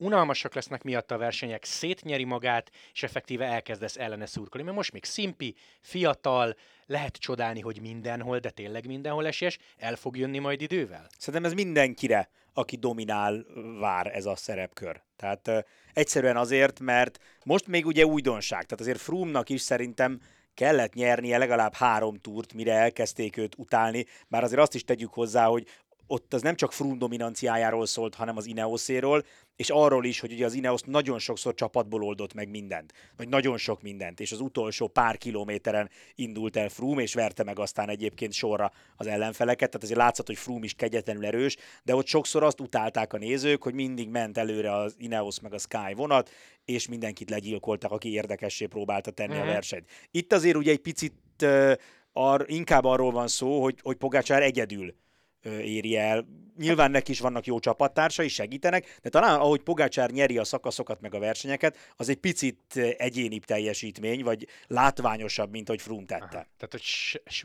unalmasak 0.00 0.54
lesznek 0.54 0.82
miatt 0.82 1.10
a 1.10 1.18
versenyek, 1.18 1.64
szétnyeri 1.64 2.24
magát, 2.24 2.70
és 2.92 3.02
effektíve 3.02 3.44
elkezdesz 3.44 3.96
ellene 3.96 4.26
szurkolni. 4.26 4.64
Mert 4.64 4.76
most 4.76 4.92
még 4.92 5.04
szimpi, 5.04 5.54
fiatal, 5.80 6.56
lehet 6.86 7.16
csodálni, 7.16 7.60
hogy 7.60 7.80
mindenhol, 7.80 8.38
de 8.38 8.50
tényleg 8.50 8.86
mindenhol 8.86 9.26
esélyes, 9.26 9.58
el 9.76 9.96
fog 9.96 10.16
jönni 10.16 10.38
majd 10.38 10.60
idővel? 10.60 11.06
Szerintem 11.18 11.50
ez 11.50 11.56
mindenkire, 11.56 12.30
aki 12.52 12.76
dominál, 12.76 13.44
vár 13.78 14.16
ez 14.16 14.26
a 14.26 14.36
szerepkör. 14.36 15.02
Tehát 15.16 15.48
uh, 15.48 15.58
egyszerűen 15.92 16.36
azért, 16.36 16.80
mert 16.80 17.18
most 17.44 17.66
még 17.66 17.86
ugye 17.86 18.06
újdonság, 18.06 18.64
tehát 18.64 18.80
azért 18.80 19.00
Froome-nak 19.00 19.48
is 19.48 19.60
szerintem 19.60 20.20
kellett 20.54 20.94
nyernie 20.94 21.38
legalább 21.38 21.74
három 21.74 22.16
túrt, 22.16 22.52
mire 22.52 22.72
elkezdték 22.72 23.36
őt 23.36 23.54
utálni, 23.58 24.06
bár 24.28 24.44
azért 24.44 24.60
azt 24.60 24.74
is 24.74 24.84
tegyük 24.84 25.12
hozzá, 25.12 25.46
hogy 25.46 25.66
ott 26.10 26.34
az 26.34 26.42
nem 26.42 26.54
csak 26.54 26.72
Froome 26.72 26.96
dominanciájáról 26.96 27.86
szólt, 27.86 28.14
hanem 28.14 28.36
az 28.36 28.46
Ineoszéről, 28.46 29.24
és 29.56 29.70
arról 29.70 30.04
is, 30.04 30.20
hogy 30.20 30.32
ugye 30.32 30.44
az 30.44 30.54
Ineos 30.54 30.80
nagyon 30.80 31.18
sokszor 31.18 31.54
csapatból 31.54 32.02
oldott 32.02 32.34
meg 32.34 32.48
mindent, 32.48 32.92
vagy 33.16 33.28
nagyon 33.28 33.56
sok 33.56 33.82
mindent, 33.82 34.20
és 34.20 34.32
az 34.32 34.40
utolsó 34.40 34.88
pár 34.88 35.18
kilométeren 35.18 35.90
indult 36.14 36.56
el 36.56 36.68
Froome, 36.68 37.02
és 37.02 37.14
verte 37.14 37.44
meg 37.44 37.58
aztán 37.58 37.88
egyébként 37.88 38.32
sorra 38.32 38.72
az 38.96 39.06
ellenfeleket, 39.06 39.70
tehát 39.70 39.84
azért 39.84 39.98
látszott, 39.98 40.26
hogy 40.26 40.38
Froome 40.38 40.64
is 40.64 40.74
kegyetlenül 40.74 41.26
erős, 41.26 41.56
de 41.82 41.94
ott 41.94 42.06
sokszor 42.06 42.42
azt 42.42 42.60
utálták 42.60 43.12
a 43.12 43.18
nézők, 43.18 43.62
hogy 43.62 43.74
mindig 43.74 44.08
ment 44.08 44.38
előre 44.38 44.72
az 44.72 44.94
Ineos 44.98 45.40
meg 45.40 45.52
a 45.52 45.58
Sky 45.58 45.94
vonat, 45.94 46.30
és 46.64 46.88
mindenkit 46.88 47.30
legyilkoltak, 47.30 47.90
aki 47.90 48.12
érdekessé 48.12 48.66
próbálta 48.66 49.10
tenni 49.10 49.28
uh-huh. 49.28 49.42
a 49.42 49.46
mhm. 49.46 49.54
versenyt. 49.54 49.90
Itt 50.10 50.32
azért 50.32 50.56
ugye 50.56 50.70
egy 50.70 50.80
picit 50.80 51.14
uh, 51.42 51.72
ar, 52.12 52.44
inkább 52.46 52.84
arról 52.84 53.10
van 53.10 53.28
szó, 53.28 53.62
hogy, 53.62 53.78
hogy 53.82 53.96
Pogácsár 53.96 54.42
egyedül 54.42 54.94
éri 55.42 55.96
el. 55.96 56.26
Nyilván 56.58 56.90
neki 56.90 57.10
is 57.10 57.20
vannak 57.20 57.46
jó 57.46 57.58
csapattársai, 57.58 58.28
segítenek, 58.28 58.98
de 59.02 59.08
talán 59.08 59.40
ahogy 59.40 59.60
Pogácsár 59.60 60.10
nyeri 60.10 60.38
a 60.38 60.44
szakaszokat 60.44 61.00
meg 61.00 61.14
a 61.14 61.18
versenyeket, 61.18 61.76
az 61.96 62.08
egy 62.08 62.16
picit 62.16 62.76
egyénibb 62.96 63.44
teljesítmény, 63.44 64.22
vagy 64.22 64.46
látványosabb, 64.66 65.50
mint 65.50 65.68
hogy 65.68 65.82
Froome 65.82 66.06
tette. 66.06 66.24
Aha. 66.24 66.46
Tehát, 66.56 66.72
hogy 66.72 66.82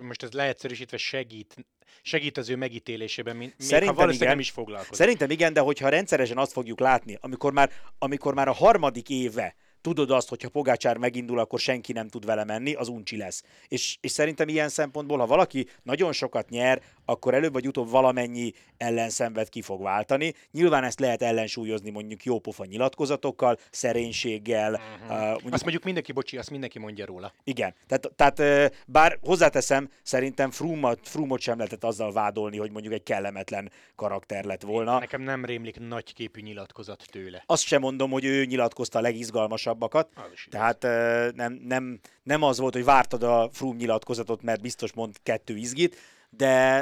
most 0.01 0.23
ez 0.23 0.31
leegyszerűsítve 0.31 0.97
segít, 0.97 1.55
segít 2.01 2.37
az 2.37 2.49
ő 2.49 2.55
megítélésében, 2.55 3.35
mint 3.35 3.53
Szerintem 3.57 3.95
ha 3.95 4.11
igen. 4.11 4.27
nem 4.27 4.39
is 4.39 4.49
foglalkozik. 4.49 4.93
Szerintem 4.93 5.29
igen, 5.29 5.53
de 5.53 5.59
hogyha 5.59 5.89
rendszeresen 5.89 6.37
azt 6.37 6.51
fogjuk 6.51 6.79
látni, 6.79 7.17
amikor 7.21 7.53
már, 7.53 7.71
amikor 7.97 8.33
már 8.33 8.47
a 8.47 8.53
harmadik 8.53 9.09
éve 9.09 9.55
tudod 9.85 10.11
azt, 10.11 10.29
hogy 10.29 10.41
ha 10.41 10.49
Pogácsár 10.49 10.97
megindul, 10.97 11.39
akkor 11.39 11.59
senki 11.59 11.93
nem 11.93 12.07
tud 12.07 12.25
vele 12.25 12.43
menni, 12.43 12.73
az 12.73 12.87
uncsi 12.87 13.17
lesz. 13.17 13.43
És, 13.67 13.97
és 14.01 14.11
szerintem 14.11 14.47
ilyen 14.47 14.69
szempontból, 14.69 15.17
ha 15.17 15.25
valaki 15.25 15.67
nagyon 15.83 16.11
sokat 16.11 16.49
nyer, 16.49 16.81
akkor 17.05 17.33
előbb 17.33 17.53
vagy 17.53 17.67
utóbb 17.67 17.89
valamennyi 17.89 18.51
ellenszenvet 18.77 19.49
ki 19.49 19.61
fog 19.61 19.81
váltani. 19.81 20.33
Nyilván 20.51 20.83
ezt 20.83 20.99
lehet 20.99 21.21
ellensúlyozni 21.21 21.89
mondjuk 21.89 22.23
jópofa 22.23 22.65
nyilatkozatokkal, 22.65 23.57
szerénységgel. 23.71 24.73
Uh-huh. 24.73 25.17
Uh, 25.17 25.29
mondjuk... 25.29 25.53
Azt 25.53 25.61
mondjuk 25.63 25.83
mindenki, 25.83 26.11
bocsi, 26.11 26.37
azt 26.37 26.51
mindenki 26.51 26.79
mondja 26.79 27.05
róla. 27.05 27.33
Igen, 27.43 27.73
tehát, 27.87 28.11
tehát 28.15 28.73
bár 28.87 29.17
hozzáteszem, 29.21 29.89
szerintem 30.03 30.51
Frumot, 30.51 30.99
Frumot 31.03 31.39
sem 31.39 31.57
lehetett 31.57 31.83
azzal 31.83 32.11
vádolni, 32.11 32.57
hogy 32.57 32.71
mondjuk 32.71 32.93
egy 32.93 33.03
kellemetlen 33.03 33.71
karakter 33.95 34.43
lett 34.43 34.61
volna. 34.61 34.99
Nekem 34.99 35.21
nem 35.21 35.45
rémlik 35.45 35.79
nagyképű 35.79 36.41
nyilatkozat 36.41 37.03
tőle. 37.11 37.43
Azt 37.45 37.63
sem 37.63 37.81
mondom, 37.81 38.11
hogy 38.11 38.25
ő 38.25 38.45
nyilatkozta 38.45 38.99
a 38.99 39.01
legizgalmasabbakat. 39.79 40.09
Tehát 40.49 40.81
nem, 41.35 41.53
nem, 41.53 41.99
nem 42.23 42.41
az 42.41 42.59
volt, 42.59 42.73
hogy 42.73 42.83
vártad 42.83 43.23
a 43.23 43.49
Frum 43.51 43.75
nyilatkozatot, 43.75 44.41
mert 44.41 44.61
biztos 44.61 44.93
mond 44.93 45.15
kettő 45.23 45.55
izgit, 45.55 45.95
de 46.29 46.81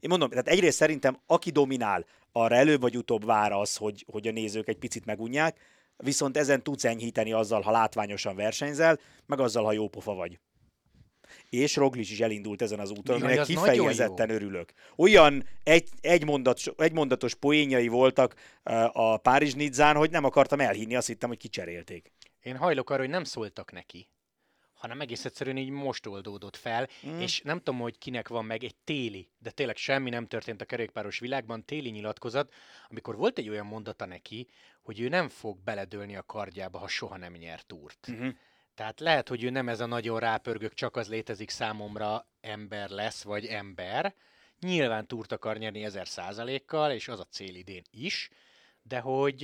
én 0.00 0.08
mondom, 0.08 0.28
tehát 0.28 0.48
egyrészt 0.48 0.76
szerintem 0.76 1.18
aki 1.26 1.50
dominál, 1.50 2.04
arra 2.32 2.54
előbb 2.54 2.80
vagy 2.80 2.96
utóbb 2.96 3.24
vár 3.24 3.52
az, 3.52 3.76
hogy, 3.76 4.04
hogy 4.10 4.28
a 4.28 4.32
nézők 4.32 4.68
egy 4.68 4.78
picit 4.78 5.04
megunják, 5.04 5.58
viszont 5.96 6.36
ezen 6.36 6.62
tudsz 6.62 6.84
enyhíteni 6.84 7.32
azzal, 7.32 7.60
ha 7.60 7.70
látványosan 7.70 8.36
versenyzel, 8.36 8.98
meg 9.26 9.40
azzal, 9.40 9.64
ha 9.64 9.72
jó 9.72 9.88
pofa 9.88 10.14
vagy. 10.14 10.38
És 11.52 11.76
Roglic 11.76 12.10
is 12.10 12.20
elindult 12.20 12.62
ezen 12.62 12.78
az 12.78 12.90
úton, 12.90 13.16
aminek 13.16 13.42
kifejezetten 13.42 14.30
örülök. 14.30 14.72
Olyan 14.96 15.44
egy, 15.62 15.88
egy, 16.00 16.24
mondat, 16.24 16.60
egy 16.76 16.92
mondatos 16.92 17.34
poénjai 17.34 17.88
voltak 17.88 18.34
a 18.92 19.16
Párizs 19.16 19.54
Nidzán, 19.54 19.96
hogy 19.96 20.10
nem 20.10 20.24
akartam 20.24 20.60
elhinni, 20.60 20.96
azt 20.96 21.06
hittem, 21.06 21.28
hogy 21.28 21.38
kicserélték. 21.38 22.12
Én 22.42 22.56
hajlok 22.56 22.90
arra, 22.90 23.00
hogy 23.00 23.10
nem 23.10 23.24
szóltak 23.24 23.72
neki 23.72 24.08
hanem 24.82 25.00
egész 25.00 25.24
egyszerűen 25.24 25.56
így 25.56 25.68
most 25.68 26.06
oldódott 26.06 26.56
fel, 26.56 26.88
mm. 27.06 27.20
és 27.20 27.40
nem 27.40 27.58
tudom, 27.58 27.80
hogy 27.80 27.98
kinek 27.98 28.28
van 28.28 28.44
meg 28.44 28.64
egy 28.64 28.74
téli, 28.84 29.28
de 29.38 29.50
tényleg 29.50 29.76
semmi 29.76 30.10
nem 30.10 30.26
történt 30.26 30.60
a 30.60 30.64
kerékpáros 30.64 31.18
világban, 31.18 31.64
téli 31.64 31.90
nyilatkozat, 31.90 32.52
amikor 32.88 33.16
volt 33.16 33.38
egy 33.38 33.48
olyan 33.48 33.66
mondata 33.66 34.04
neki, 34.04 34.46
hogy 34.82 35.00
ő 35.00 35.08
nem 35.08 35.28
fog 35.28 35.58
beledőlni 35.64 36.16
a 36.16 36.22
kardjába, 36.22 36.78
ha 36.78 36.88
soha 36.88 37.16
nem 37.16 37.32
nyer 37.32 37.62
túrt. 37.62 38.08
Mm-hmm. 38.10 38.28
Tehát 38.74 39.00
lehet, 39.00 39.28
hogy 39.28 39.44
ő 39.44 39.50
nem 39.50 39.68
ez 39.68 39.80
a 39.80 39.86
nagyon 39.86 40.18
rápörgök, 40.18 40.74
csak 40.74 40.96
az 40.96 41.08
létezik 41.08 41.50
számomra 41.50 42.26
ember 42.40 42.90
lesz, 42.90 43.22
vagy 43.22 43.46
ember. 43.46 44.14
Nyilván 44.60 45.06
túrt 45.06 45.32
akar 45.32 45.56
nyerni 45.56 45.84
ezer 45.84 46.08
százalékkal, 46.08 46.90
és 46.90 47.08
az 47.08 47.20
a 47.20 47.26
cél 47.30 47.54
idén 47.54 47.82
is, 47.90 48.28
de 48.82 48.98
hogy 48.98 49.42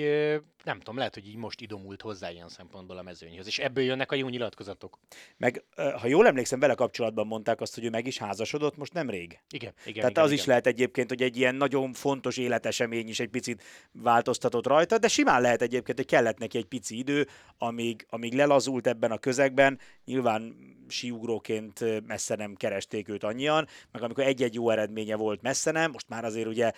nem 0.65 0.79
tudom, 0.79 0.97
lehet, 0.97 1.15
hogy 1.15 1.27
így 1.27 1.37
most 1.37 1.61
idomult 1.61 2.03
hozzá 2.03 2.31
ilyen 2.31 2.49
szempontból 2.49 2.99
a 2.99 3.03
mezőnyhöz, 3.03 3.47
és 3.47 3.59
ebből 3.59 3.85
jönnek 3.85 4.13
a 4.13 4.15
jó 4.15 4.29
nyilatkozatok. 4.29 4.99
Meg, 5.37 5.65
ha 5.77 6.07
jól 6.07 6.27
emlékszem, 6.27 6.61
vele 6.61 6.75
kapcsolatban 6.75 7.27
mondták 7.27 7.61
azt, 7.61 7.75
hogy 7.75 7.85
ő 7.85 7.91
meg 7.91 8.07
is 8.07 8.19
házasodott 8.19 8.77
most 8.77 8.93
nem 8.93 9.11
rég. 9.11 9.41
Igen, 9.51 9.73
igen. 9.85 9.95
Tehát 9.95 10.11
igen, 10.11 10.23
az 10.23 10.31
igen. 10.31 10.43
is 10.43 10.45
lehet 10.45 10.67
egyébként, 10.67 11.09
hogy 11.09 11.23
egy 11.23 11.37
ilyen 11.37 11.55
nagyon 11.55 11.93
fontos 11.93 12.37
életesemény 12.37 13.09
is 13.09 13.21
egy 13.21 13.29
picit 13.29 13.63
változtatott 13.93 14.67
rajta, 14.67 14.99
de 14.99 15.09
simán 15.09 15.41
lehet 15.41 15.63
egyébként, 15.63 15.99
hogy 15.99 16.07
kellett 16.07 16.39
neki 16.39 16.59
egy 16.59 16.67
pici 16.67 16.99
idő, 16.99 17.27
amíg, 17.59 18.07
amíg 18.11 18.35
lelazult 18.35 18.87
ebben 18.87 19.11
a 19.11 19.19
közegben. 19.19 19.79
Nyilván 20.05 20.57
síugróként 20.89 22.07
messze 22.07 22.35
nem 22.35 22.55
keresték 22.55 23.09
őt 23.09 23.25
annyian, 23.25 23.67
meg 23.93 24.03
amikor 24.03 24.25
egy-egy 24.25 24.55
jó 24.55 24.71
eredménye 24.71 25.17
volt 25.17 25.43
messze 25.43 25.71
nem, 25.71 25.91
most 25.91 26.09
már 26.09 26.25
azért 26.25 26.47
ugye 26.47 26.73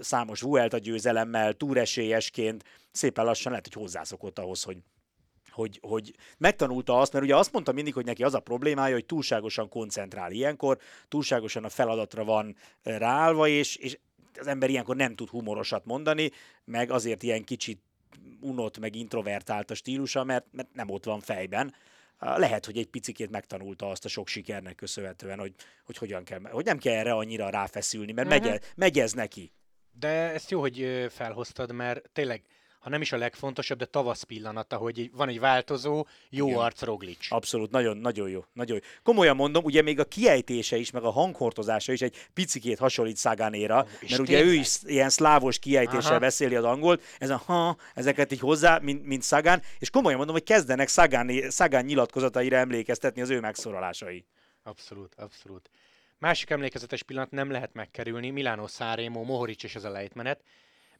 számos 0.00 0.40
Vuelta 0.40 0.78
győzelemmel, 0.78 1.52
túresélyesként 1.52 2.64
szépen 2.92 3.24
lassan 3.24 3.50
lehet, 3.50 3.68
hogy 3.72 3.82
hozzászokott 3.82 4.38
ahhoz, 4.38 4.62
hogy 4.62 4.78
hogy, 5.50 5.78
hogy 5.82 6.14
megtanulta 6.38 6.98
azt, 6.98 7.12
mert 7.12 7.24
ugye 7.24 7.36
azt 7.36 7.52
mondta 7.52 7.72
mindig, 7.72 7.94
hogy 7.94 8.04
neki 8.04 8.24
az 8.24 8.34
a 8.34 8.40
problémája, 8.40 8.94
hogy 8.94 9.06
túlságosan 9.06 9.68
koncentrál 9.68 10.32
ilyenkor, 10.32 10.78
túlságosan 11.08 11.64
a 11.64 11.68
feladatra 11.68 12.24
van 12.24 12.56
ráállva, 12.82 13.48
és, 13.48 13.76
és 13.76 13.98
az 14.38 14.46
ember 14.46 14.70
ilyenkor 14.70 14.96
nem 14.96 15.14
tud 15.14 15.28
humorosat 15.28 15.84
mondani, 15.84 16.30
meg 16.64 16.90
azért 16.90 17.22
ilyen 17.22 17.44
kicsit 17.44 17.80
unott, 18.40 18.78
meg 18.78 18.94
introvertált 18.94 19.70
a 19.70 19.74
stílusa, 19.74 20.24
mert, 20.24 20.46
mert 20.50 20.68
nem 20.72 20.90
ott 20.90 21.04
van 21.04 21.20
fejben. 21.20 21.74
Lehet, 22.20 22.66
hogy 22.66 22.78
egy 22.78 22.86
picikét 22.86 23.30
megtanulta 23.30 23.90
azt 23.90 24.04
a 24.04 24.08
sok 24.08 24.28
sikernek 24.28 24.74
köszönhetően, 24.74 25.38
hogy, 25.38 25.54
hogy 25.84 25.96
hogyan 25.96 26.24
kell, 26.24 26.40
hogy 26.40 26.64
nem 26.64 26.78
kell 26.78 26.94
erre 26.94 27.12
annyira 27.12 27.48
ráfeszülni, 27.48 28.12
mert 28.12 28.28
uh-huh. 28.28 28.50
megy, 28.50 28.60
megy 28.76 28.98
ez 28.98 29.12
neki. 29.12 29.52
De 29.92 30.08
ezt 30.08 30.50
jó, 30.50 30.60
hogy 30.60 31.06
felhoztad, 31.10 31.72
mert 31.72 32.10
tényleg 32.12 32.42
ha 32.80 32.90
nem 32.90 33.00
is 33.00 33.12
a 33.12 33.16
legfontosabb, 33.16 33.78
de 33.78 33.84
tavasz 33.84 34.22
pillanata, 34.22 34.76
hogy 34.76 35.10
van 35.12 35.28
egy 35.28 35.40
változó, 35.40 36.06
jó 36.30 36.46
Igen. 36.46 36.58
arc 36.58 36.82
Roglic. 36.82 37.32
Abszolút, 37.32 37.70
nagyon, 37.70 37.96
nagyon 37.96 38.28
jó, 38.28 38.44
nagyon 38.52 38.76
jó. 38.76 38.82
Komolyan 39.02 39.36
mondom, 39.36 39.64
ugye 39.64 39.82
még 39.82 40.00
a 40.00 40.04
kiejtése 40.04 40.76
is, 40.76 40.90
meg 40.90 41.02
a 41.02 41.10
hanghortozása 41.10 41.92
is 41.92 42.00
egy 42.00 42.26
picikét 42.34 42.78
hasonlít 42.78 43.16
Szagánéra, 43.16 43.78
oh, 43.78 43.84
mert 43.84 43.98
tényleg? 44.00 44.20
ugye 44.20 44.42
ő 44.42 44.52
is 44.52 44.76
ilyen 44.82 45.10
szlávos 45.10 45.58
kiejtéssel 45.58 46.10
Aha. 46.10 46.18
beszéli 46.18 46.54
az 46.54 46.64
angolt, 46.64 47.02
ez 47.18 47.30
a 47.30 47.36
ha, 47.36 47.76
ezeket 47.94 48.32
így 48.32 48.40
hozzá, 48.40 48.78
mint, 48.78 49.04
mint 49.04 49.22
Szagán, 49.22 49.62
és 49.78 49.90
komolyan 49.90 50.16
mondom, 50.16 50.34
hogy 50.34 50.44
kezdenek 50.44 50.88
Szagán, 50.88 51.50
Szagán 51.50 51.84
nyilatkozataira 51.84 52.56
emlékeztetni 52.56 53.22
az 53.22 53.30
ő 53.30 53.40
megszorolásai. 53.40 54.24
Abszolút, 54.62 55.14
abszolút. 55.14 55.70
Másik 56.18 56.50
emlékezetes 56.50 57.02
pillanat 57.02 57.30
nem 57.30 57.50
lehet 57.50 57.72
megkerülni, 57.72 58.30
Milánó 58.30 58.66
Szárémó, 58.66 59.24
Mohorics 59.24 59.64
és 59.64 59.74
ez 59.74 59.84
a 59.84 59.90
lejtmenet. 59.90 60.42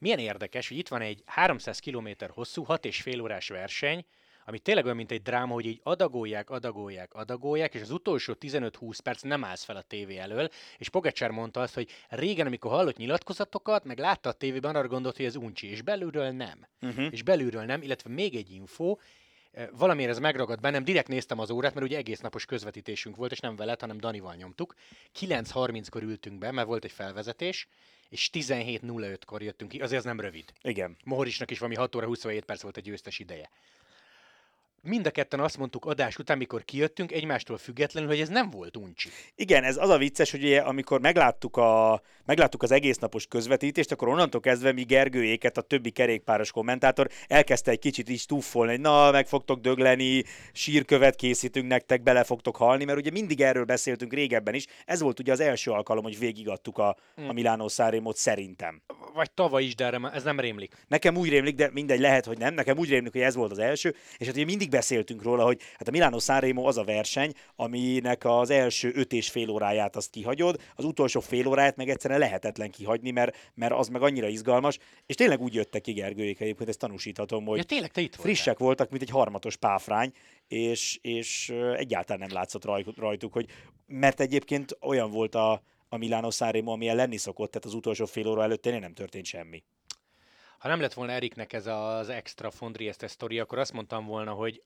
Milyen 0.00 0.18
érdekes, 0.18 0.68
hogy 0.68 0.76
itt 0.76 0.88
van 0.88 1.00
egy 1.00 1.22
300 1.26 1.78
km 1.78 2.08
hosszú, 2.28 2.62
6 2.62 2.84
és 2.84 3.02
fél 3.02 3.20
órás 3.20 3.48
verseny, 3.48 4.04
ami 4.44 4.58
tényleg 4.58 4.84
olyan, 4.84 4.96
mint 4.96 5.10
egy 5.10 5.22
dráma, 5.22 5.54
hogy 5.54 5.66
így 5.66 5.80
adagolják, 5.82 6.50
adagolják, 6.50 7.14
adagolják, 7.14 7.74
és 7.74 7.80
az 7.80 7.90
utolsó 7.90 8.34
15-20 8.40 8.98
perc 9.02 9.22
nem 9.22 9.44
állsz 9.44 9.64
fel 9.64 9.76
a 9.76 9.82
tévé 9.82 10.16
elől, 10.16 10.48
és 10.78 10.88
Pogacsár 10.88 11.30
mondta 11.30 11.60
azt, 11.60 11.74
hogy 11.74 11.90
régen, 12.08 12.46
amikor 12.46 12.70
hallott 12.70 12.96
nyilatkozatokat, 12.96 13.84
meg 13.84 13.98
látta 13.98 14.28
a 14.28 14.32
tévében, 14.32 14.76
arra 14.76 14.88
gondolt, 14.88 15.16
hogy 15.16 15.24
ez 15.24 15.36
uncsi, 15.36 15.70
és 15.70 15.82
belülről 15.82 16.30
nem. 16.30 16.66
Uh-huh. 16.80 17.06
És 17.10 17.22
belülről 17.22 17.64
nem, 17.64 17.82
illetve 17.82 18.10
még 18.10 18.34
egy 18.34 18.50
info, 18.50 18.96
valamiért 19.72 20.10
ez 20.10 20.18
megragadt 20.18 20.60
bennem, 20.60 20.84
direkt 20.84 21.08
néztem 21.08 21.38
az 21.38 21.50
órát, 21.50 21.74
mert 21.74 21.86
ugye 21.86 21.96
egész 21.96 22.20
napos 22.20 22.44
közvetítésünk 22.44 23.16
volt, 23.16 23.32
és 23.32 23.40
nem 23.40 23.56
veled, 23.56 23.80
hanem 23.80 23.98
Danival 23.98 24.34
nyomtuk. 24.34 24.74
9.30-kor 25.20 26.02
ültünk 26.02 26.38
be, 26.38 26.50
mert 26.50 26.66
volt 26.66 26.84
egy 26.84 26.92
felvezetés, 26.92 27.68
és 28.08 28.30
17.05-kor 28.32 29.42
jöttünk 29.42 29.70
ki, 29.70 29.80
azért 29.80 29.98
ez 29.98 30.04
nem 30.04 30.20
rövid. 30.20 30.52
Igen. 30.62 30.96
Mohorisnak 31.04 31.50
is 31.50 31.58
valami 31.58 31.76
6 31.78 31.94
óra 31.94 32.06
27 32.06 32.44
perc 32.44 32.62
volt 32.62 32.76
egy 32.76 32.84
győztes 32.84 33.18
ideje 33.18 33.50
mind 34.82 35.06
a 35.06 35.10
ketten 35.10 35.40
azt 35.40 35.58
mondtuk 35.58 35.84
adás 35.84 36.16
után, 36.16 36.38
mikor 36.38 36.64
kijöttünk, 36.64 37.12
egymástól 37.12 37.58
függetlenül, 37.58 38.08
hogy 38.08 38.20
ez 38.20 38.28
nem 38.28 38.50
volt 38.50 38.76
uncsi. 38.76 39.08
Igen, 39.34 39.64
ez 39.64 39.76
az 39.76 39.88
a 39.88 39.98
vicces, 39.98 40.30
hogy 40.30 40.42
ugye, 40.44 40.60
amikor 40.60 41.00
megláttuk, 41.00 41.56
a, 41.56 42.02
megláttuk 42.24 42.62
az 42.62 42.70
egész 42.70 42.98
napos 42.98 43.26
közvetítést, 43.26 43.92
akkor 43.92 44.08
onnantól 44.08 44.40
kezdve 44.40 44.72
mi 44.72 44.82
Gergőjéket, 44.82 45.56
a 45.56 45.60
többi 45.60 45.90
kerékpáros 45.90 46.50
kommentátor 46.50 47.08
elkezdte 47.26 47.70
egy 47.70 47.78
kicsit 47.78 48.08
is 48.08 48.26
túfolni, 48.26 48.70
hogy 48.70 48.80
na, 48.80 49.10
meg 49.10 49.26
fogtok 49.26 49.60
dögleni, 49.60 50.24
sírkövet 50.52 51.16
készítünk 51.16 51.68
nektek, 51.68 52.02
bele 52.02 52.24
fogtok 52.24 52.56
halni, 52.56 52.84
mert 52.84 52.98
ugye 52.98 53.10
mindig 53.10 53.40
erről 53.40 53.64
beszéltünk 53.64 54.12
régebben 54.12 54.54
is. 54.54 54.66
Ez 54.84 55.00
volt 55.00 55.20
ugye 55.20 55.32
az 55.32 55.40
első 55.40 55.70
alkalom, 55.70 56.02
hogy 56.02 56.18
végigadtuk 56.18 56.78
a, 56.78 56.96
hmm. 57.14 57.28
a 57.28 57.32
Milánó 57.32 57.68
Szárémot 57.68 58.16
szerintem. 58.16 58.82
Vagy 59.14 59.30
tavaly 59.30 59.64
is, 59.64 59.74
de 59.74 60.00
ez 60.12 60.22
nem 60.22 60.40
rémlik. 60.40 60.74
Nekem 60.88 61.16
úgy 61.16 61.28
rémlik, 61.28 61.54
de 61.54 61.70
mindegy, 61.72 62.00
lehet, 62.00 62.24
hogy 62.24 62.38
nem. 62.38 62.54
Nekem 62.54 62.78
úgy 62.78 62.88
rémlik, 62.88 63.12
hogy 63.12 63.20
ez 63.20 63.34
volt 63.34 63.50
az 63.50 63.58
első, 63.58 63.94
és 64.18 64.26
hát 64.26 64.34
ugye 64.36 64.44
mindig 64.44 64.69
beszéltünk 64.70 65.22
róla, 65.22 65.44
hogy 65.44 65.60
hát 65.72 65.88
a 65.88 65.90
Milano 65.90 66.18
Sanremo 66.18 66.66
az 66.66 66.76
a 66.76 66.84
verseny, 66.84 67.32
aminek 67.56 68.24
az 68.24 68.50
első 68.50 68.92
öt 68.94 69.12
és 69.12 69.30
fél 69.30 69.50
óráját 69.50 69.96
azt 69.96 70.10
kihagyod, 70.10 70.60
az 70.74 70.84
utolsó 70.84 71.20
fél 71.20 71.46
óráját 71.46 71.76
meg 71.76 71.88
egyszerűen 71.88 72.20
lehetetlen 72.20 72.70
kihagyni, 72.70 73.10
mert, 73.10 73.36
mert 73.54 73.72
az 73.72 73.88
meg 73.88 74.02
annyira 74.02 74.28
izgalmas, 74.28 74.78
és 75.06 75.14
tényleg 75.14 75.40
úgy 75.40 75.54
jöttek 75.54 75.80
ki 75.80 75.92
Gergőjék 75.92 76.40
egyébként, 76.40 76.68
ezt 76.68 76.78
tanúsíthatom, 76.78 77.44
hogy 77.44 77.58
ja, 77.58 77.64
tényleg, 77.64 77.90
te 77.90 78.00
itt 78.00 78.16
frissek 78.16 78.46
voltál. 78.46 78.66
voltak, 78.66 78.90
mint 78.90 79.02
egy 79.02 79.10
harmatos 79.10 79.56
páfrány, 79.56 80.12
és, 80.48 80.98
és 81.02 81.52
egyáltalán 81.76 82.26
nem 82.28 82.36
látszott 82.36 82.64
rajtuk, 82.96 83.32
hogy 83.32 83.46
mert 83.86 84.20
egyébként 84.20 84.76
olyan 84.80 85.10
volt 85.10 85.34
a, 85.34 85.62
a 85.88 85.96
Milano 85.96 86.30
Sanremo, 86.30 86.72
amilyen 86.72 86.96
lenni 86.96 87.16
szokott, 87.16 87.50
tehát 87.50 87.66
az 87.66 87.74
utolsó 87.74 88.04
fél 88.04 88.28
óra 88.28 88.42
előtt 88.42 88.64
nem 88.64 88.94
történt 88.94 89.24
semmi. 89.24 89.62
Ha 90.60 90.68
nem 90.68 90.80
lett 90.80 90.92
volna 90.92 91.12
Eriknek 91.12 91.52
ez 91.52 91.66
az 91.66 92.08
extra 92.08 92.50
Fondrieste 92.50 93.06
sztori, 93.06 93.38
akkor 93.38 93.58
azt 93.58 93.72
mondtam 93.72 94.06
volna, 94.06 94.32
hogy 94.32 94.62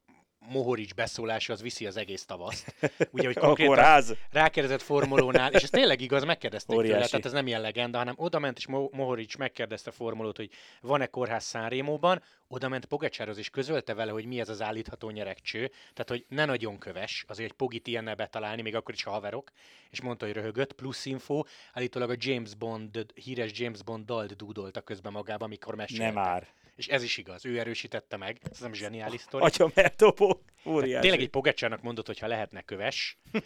Mohorics 0.48 0.94
beszólása 0.94 1.52
az 1.52 1.62
viszi 1.62 1.86
az 1.86 1.96
egész 1.96 2.24
tavaszt. 2.24 2.74
Ugye, 3.10 3.26
hogy 3.26 3.36
konkrétan 3.36 4.02
rákérdezett 4.30 4.82
formulónál, 4.82 5.52
és 5.52 5.62
ez 5.62 5.70
tényleg 5.70 6.00
igaz, 6.00 6.24
megkérdezték 6.24 6.76
Óriási. 6.76 6.94
tőle, 6.94 7.06
tehát 7.08 7.26
ez 7.26 7.32
nem 7.32 7.46
ilyen 7.46 7.60
legenda, 7.60 7.98
hanem 7.98 8.14
oda 8.16 8.38
ment, 8.38 8.58
és 8.58 8.66
Mohorics 8.66 9.36
megkérdezte 9.36 9.90
formulót, 9.90 10.36
hogy 10.36 10.50
van-e 10.80 11.06
kórház 11.06 11.44
Szánrémóban, 11.44 12.22
oda 12.48 12.68
ment 12.68 12.84
Pogacsárhoz, 12.84 13.38
és 13.38 13.50
közölte 13.50 13.94
vele, 13.94 14.10
hogy 14.10 14.24
mi 14.24 14.40
ez 14.40 14.48
az 14.48 14.62
állítható 14.62 15.10
nyerekcső, 15.10 15.66
tehát 15.68 16.08
hogy 16.08 16.24
ne 16.28 16.44
nagyon 16.44 16.78
köves, 16.78 17.24
azért 17.28 17.50
egy 17.50 17.56
Pogit 17.56 17.86
ilyennel 17.86 18.14
betalálni, 18.14 18.62
még 18.62 18.74
akkor 18.74 18.94
is 18.94 19.02
haverok, 19.02 19.50
és 19.90 20.00
mondta, 20.00 20.24
hogy 20.24 20.34
röhögött, 20.34 20.72
plusz 20.72 21.06
info, 21.06 21.42
állítólag 21.72 22.10
a 22.10 22.16
James 22.18 22.54
Bond, 22.54 23.06
híres 23.14 23.58
James 23.58 23.82
Bond 23.82 24.04
dalt 24.04 24.36
dúdolta 24.36 24.80
közben 24.80 25.12
magába, 25.12 25.44
amikor 25.44 25.74
meséltek. 25.74 26.14
Nem 26.14 26.22
már. 26.22 26.48
És 26.76 26.88
ez 26.88 27.02
is 27.02 27.16
igaz, 27.16 27.44
ő 27.44 27.58
erősítette 27.58 28.16
meg, 28.16 28.40
ez 28.50 28.58
nem 28.58 28.72
zseniális 28.72 29.20
sztori. 29.20 29.44
Atya 29.44 29.70
mertopó, 29.74 30.42
óriási. 30.64 31.00
Tényleg 31.00 31.20
egy 31.20 31.30
Pogacsárnak 31.30 31.82
mondott, 31.82 32.06
hogy 32.06 32.18
ha 32.18 32.26
lehetne 32.26 32.62
köves, 32.62 33.18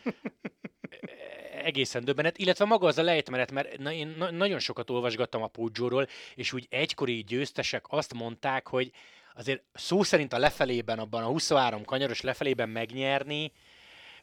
egészen 1.69 2.05
döbbenet, 2.05 2.39
illetve 2.39 2.65
maga 2.65 2.87
az 2.87 2.99
a 2.99 3.03
lejtmenet, 3.03 3.51
mert 3.53 3.79
na, 3.79 3.93
én 3.93 4.15
na, 4.19 4.31
nagyon 4.31 4.59
sokat 4.59 4.91
olvasgattam 4.91 5.43
a 5.43 5.47
Pudzsóról, 5.47 6.09
és 6.35 6.53
úgy 6.53 6.67
egykori 6.71 7.25
győztesek 7.25 7.85
azt 7.89 8.15
mondták, 8.15 8.69
hogy 8.69 8.91
azért 9.35 9.63
szó 9.73 10.03
szerint 10.03 10.33
a 10.33 10.39
lefelében, 10.39 10.99
abban 10.99 11.23
a 11.23 11.27
23 11.27 11.85
kanyaros 11.85 12.21
lefelében 12.21 12.69
megnyerni, 12.69 13.53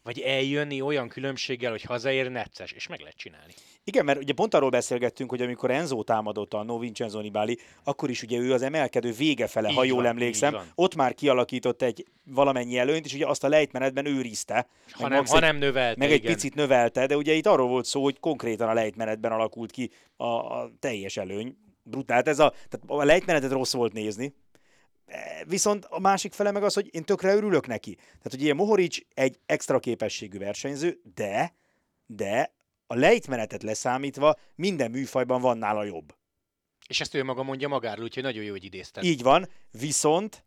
vagy 0.05 0.19
eljönni 0.19 0.81
olyan 0.81 1.07
különbséggel, 1.07 1.71
hogy 1.71 1.81
hazaér 1.81 2.31
necces, 2.31 2.71
és 2.71 2.87
meg 2.87 2.99
lehet 2.99 3.17
csinálni. 3.17 3.53
Igen, 3.83 4.05
mert 4.05 4.19
ugye 4.19 4.33
pont 4.33 4.53
arról 4.53 4.69
beszélgettünk, 4.69 5.29
hogy 5.29 5.41
amikor 5.41 5.71
Enzo 5.71 6.03
támadott 6.03 6.53
a 6.53 6.63
No 6.63 6.79
Vincenzo 6.79 7.19
Nibali, 7.19 7.57
akkor 7.83 8.09
is 8.09 8.23
ugye 8.23 8.37
ő 8.37 8.53
az 8.53 8.61
emelkedő 8.61 9.11
vége 9.11 9.47
fele, 9.47 9.69
így 9.69 9.75
ha 9.75 9.83
jól 9.83 9.97
van, 9.97 10.05
emlékszem, 10.05 10.57
ott 10.75 10.95
már 10.95 11.13
kialakított 11.13 11.81
egy 11.81 12.05
valamennyi 12.23 12.77
előnyt, 12.77 13.05
és 13.05 13.13
ugye 13.13 13.27
azt 13.27 13.43
a 13.43 13.47
lejtmenetben 13.47 14.05
őrizte. 14.05 14.67
Ha 14.91 15.07
nem, 15.07 15.25
ha 15.25 15.39
nem 15.39 15.57
növelte, 15.57 15.99
Meg 15.99 16.09
igen. 16.11 16.21
egy 16.21 16.33
picit 16.33 16.55
növelte, 16.55 17.05
de 17.05 17.17
ugye 17.17 17.33
itt 17.33 17.45
arról 17.45 17.67
volt 17.67 17.85
szó, 17.85 18.03
hogy 18.03 18.19
konkrétan 18.19 18.69
a 18.69 18.73
lejtmenetben 18.73 19.31
alakult 19.31 19.71
ki 19.71 19.89
a, 20.17 20.25
a 20.25 20.71
teljes 20.79 21.17
előny. 21.17 21.57
Brutál. 21.83 22.21
Ez 22.21 22.39
a, 22.39 22.49
tehát 22.69 22.85
a 22.87 23.03
lejtmenetet 23.03 23.51
rossz 23.51 23.73
volt 23.73 23.93
nézni, 23.93 24.33
Viszont 25.45 25.85
a 25.85 25.99
másik 25.99 26.33
fele 26.33 26.51
meg 26.51 26.63
az, 26.63 26.73
hogy 26.73 26.89
én 26.91 27.03
tökre 27.03 27.35
örülök 27.35 27.67
neki. 27.67 27.95
Tehát, 27.95 28.29
hogy 28.29 28.41
ilyen 28.41 28.55
Mohoric 28.55 28.97
egy 29.13 29.39
extra 29.45 29.79
képességű 29.79 30.37
versenyző, 30.37 31.01
de, 31.15 31.55
de 32.05 32.53
a 32.87 32.95
lejtmenetet 32.95 33.63
leszámítva 33.63 34.35
minden 34.55 34.91
műfajban 34.91 35.41
van 35.41 35.57
nála 35.57 35.83
jobb. 35.83 36.15
És 36.87 37.01
ezt 37.01 37.13
ő 37.13 37.23
maga 37.23 37.43
mondja 37.43 37.67
magáról, 37.67 38.03
úgyhogy 38.03 38.23
nagyon 38.23 38.43
jó, 38.43 38.51
hogy 38.51 38.63
idézted. 38.63 39.03
Így 39.03 39.21
van, 39.21 39.49
viszont 39.71 40.45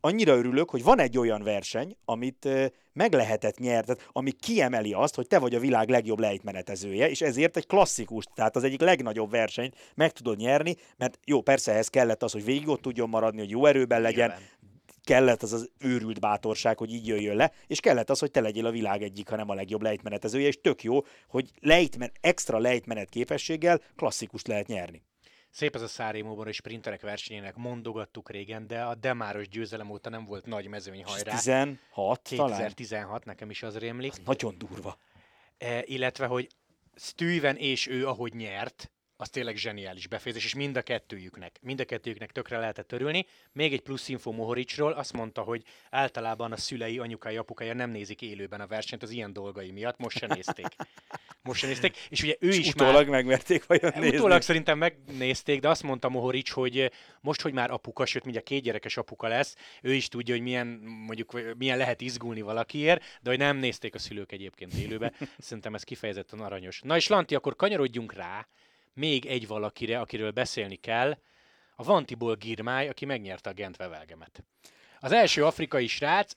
annyira 0.00 0.36
örülök, 0.36 0.70
hogy 0.70 0.82
van 0.82 0.98
egy 0.98 1.18
olyan 1.18 1.42
verseny, 1.42 1.96
amit 2.04 2.48
meg 2.92 3.12
lehetett 3.12 3.58
nyerni, 3.58 3.94
ami 4.12 4.30
kiemeli 4.30 4.92
azt, 4.92 5.14
hogy 5.14 5.26
te 5.26 5.38
vagy 5.38 5.54
a 5.54 5.60
világ 5.60 5.88
legjobb 5.88 6.18
lejtmenetezője, 6.18 7.08
és 7.10 7.20
ezért 7.20 7.56
egy 7.56 7.66
klasszikus, 7.66 8.24
tehát 8.34 8.56
az 8.56 8.64
egyik 8.64 8.80
legnagyobb 8.80 9.30
versenyt 9.30 9.76
meg 9.94 10.12
tudod 10.12 10.36
nyerni, 10.36 10.76
mert 10.96 11.18
jó, 11.24 11.40
persze 11.40 11.72
ehhez 11.72 11.88
kellett 11.88 12.22
az, 12.22 12.32
hogy 12.32 12.44
végig 12.44 12.68
ott 12.68 12.82
tudjon 12.82 13.08
maradni, 13.08 13.40
hogy 13.40 13.50
jó 13.50 13.66
erőben 13.66 14.00
legyen, 14.00 14.28
Nyilván. 14.28 14.48
kellett 15.04 15.42
az 15.42 15.52
az 15.52 15.70
őrült 15.78 16.20
bátorság, 16.20 16.78
hogy 16.78 16.92
így 16.92 17.06
jöjjön 17.06 17.36
le, 17.36 17.52
és 17.66 17.80
kellett 17.80 18.10
az, 18.10 18.18
hogy 18.18 18.30
te 18.30 18.40
legyél 18.40 18.66
a 18.66 18.70
világ 18.70 19.02
egyik, 19.02 19.28
hanem 19.28 19.50
a 19.50 19.54
legjobb 19.54 19.82
lejtmenetezője, 19.82 20.46
és 20.46 20.60
tök 20.60 20.82
jó, 20.82 21.00
hogy 21.28 21.50
lejtmen, 21.60 22.12
extra 22.20 22.58
lejtmenet 22.58 23.08
képességgel 23.08 23.80
klasszikust 23.96 24.46
lehet 24.46 24.66
nyerni. 24.66 25.02
Szép 25.50 25.74
ez 25.74 25.82
a 25.82 25.88
Szárémóban 25.88 26.46
és 26.46 26.56
sprinterek 26.56 27.00
versenyének 27.00 27.56
mondogattuk 27.56 28.30
régen, 28.30 28.66
de 28.66 28.82
a 28.82 28.94
Demáros 28.94 29.48
győzelem 29.48 29.90
óta 29.90 30.10
nem 30.10 30.24
volt 30.24 30.46
nagy 30.46 30.66
mezőny 30.66 31.04
hajrá. 31.04 31.34
16 31.34 31.78
2016, 32.22 33.08
talán? 33.08 33.22
nekem 33.24 33.50
is 33.50 33.62
az 33.62 33.78
rémlik. 33.78 34.12
Az 34.12 34.20
nagyon 34.24 34.58
durva. 34.58 34.98
E, 35.58 35.82
illetve, 35.84 36.26
hogy 36.26 36.48
Steven 36.94 37.56
és 37.56 37.86
ő, 37.86 38.06
ahogy 38.08 38.34
nyert, 38.34 38.90
az 39.20 39.28
tényleg 39.28 39.56
zseniális 39.56 40.06
befejezés, 40.06 40.44
és 40.44 40.54
mind 40.54 40.76
a 40.76 40.82
kettőjüknek, 40.82 41.58
mind 41.62 41.80
a 41.80 41.84
kettőjüknek 41.84 42.32
tökre 42.32 42.58
lehetett 42.58 42.92
örülni. 42.92 43.26
Még 43.52 43.72
egy 43.72 43.80
plusz 43.80 44.08
info 44.08 44.32
Mohoricsról, 44.32 44.92
azt 44.92 45.12
mondta, 45.12 45.42
hogy 45.42 45.62
általában 45.90 46.52
a 46.52 46.56
szülei, 46.56 46.98
anyukai, 46.98 47.36
apukája 47.36 47.74
nem 47.74 47.90
nézik 47.90 48.22
élőben 48.22 48.60
a 48.60 48.66
versenyt 48.66 49.02
az 49.02 49.10
ilyen 49.10 49.32
dolgai 49.32 49.70
miatt, 49.70 49.98
most 49.98 50.18
se 50.18 50.26
nézték. 50.26 50.66
Most 51.42 51.60
se 51.60 51.66
nézték, 51.66 51.96
és 52.08 52.22
ugye 52.22 52.36
ő 52.40 52.48
és 52.48 52.58
is 52.58 52.68
utólag 52.68 52.94
már... 52.94 53.04
megmerték 53.04 53.66
vajon 53.66 53.92
nézni. 53.94 54.16
Utólag 54.16 54.42
szerintem 54.42 54.78
megnézték, 54.78 55.60
de 55.60 55.68
azt 55.68 55.82
mondta 55.82 56.08
Mohorics, 56.08 56.50
hogy 56.50 56.92
most, 57.20 57.40
hogy 57.40 57.52
már 57.52 57.70
apuka, 57.70 58.06
sőt, 58.06 58.22
mindjárt 58.22 58.46
két 58.46 58.62
gyerekes 58.62 58.96
apuka 58.96 59.28
lesz, 59.28 59.56
ő 59.82 59.94
is 59.94 60.08
tudja, 60.08 60.34
hogy 60.34 60.42
milyen, 60.42 60.66
mondjuk, 61.06 61.56
milyen 61.56 61.78
lehet 61.78 62.00
izgulni 62.00 62.40
valakiért, 62.40 63.04
de 63.20 63.30
hogy 63.30 63.38
nem 63.38 63.56
nézték 63.56 63.94
a 63.94 63.98
szülők 63.98 64.32
egyébként 64.32 64.74
élőbe. 64.74 65.12
Szerintem 65.38 65.74
ez 65.74 65.82
kifejezetten 65.82 66.40
aranyos. 66.40 66.80
Na 66.80 66.96
és 66.96 67.08
Lanti, 67.08 67.34
akkor 67.34 67.56
kanyarodjunk 67.56 68.12
rá, 68.12 68.46
még 68.92 69.26
egy 69.26 69.46
valakire, 69.46 70.00
akiről 70.00 70.30
beszélni 70.30 70.76
kell, 70.76 71.18
a 71.76 71.82
Vantiból 71.82 72.34
Girmály, 72.34 72.88
aki 72.88 73.04
megnyerte 73.04 73.50
a 73.50 73.52
Gent 73.52 73.76
Vevelgemet. 73.76 74.44
Az 75.00 75.12
első 75.12 75.44
afrikai 75.44 75.86
srác, 75.86 76.32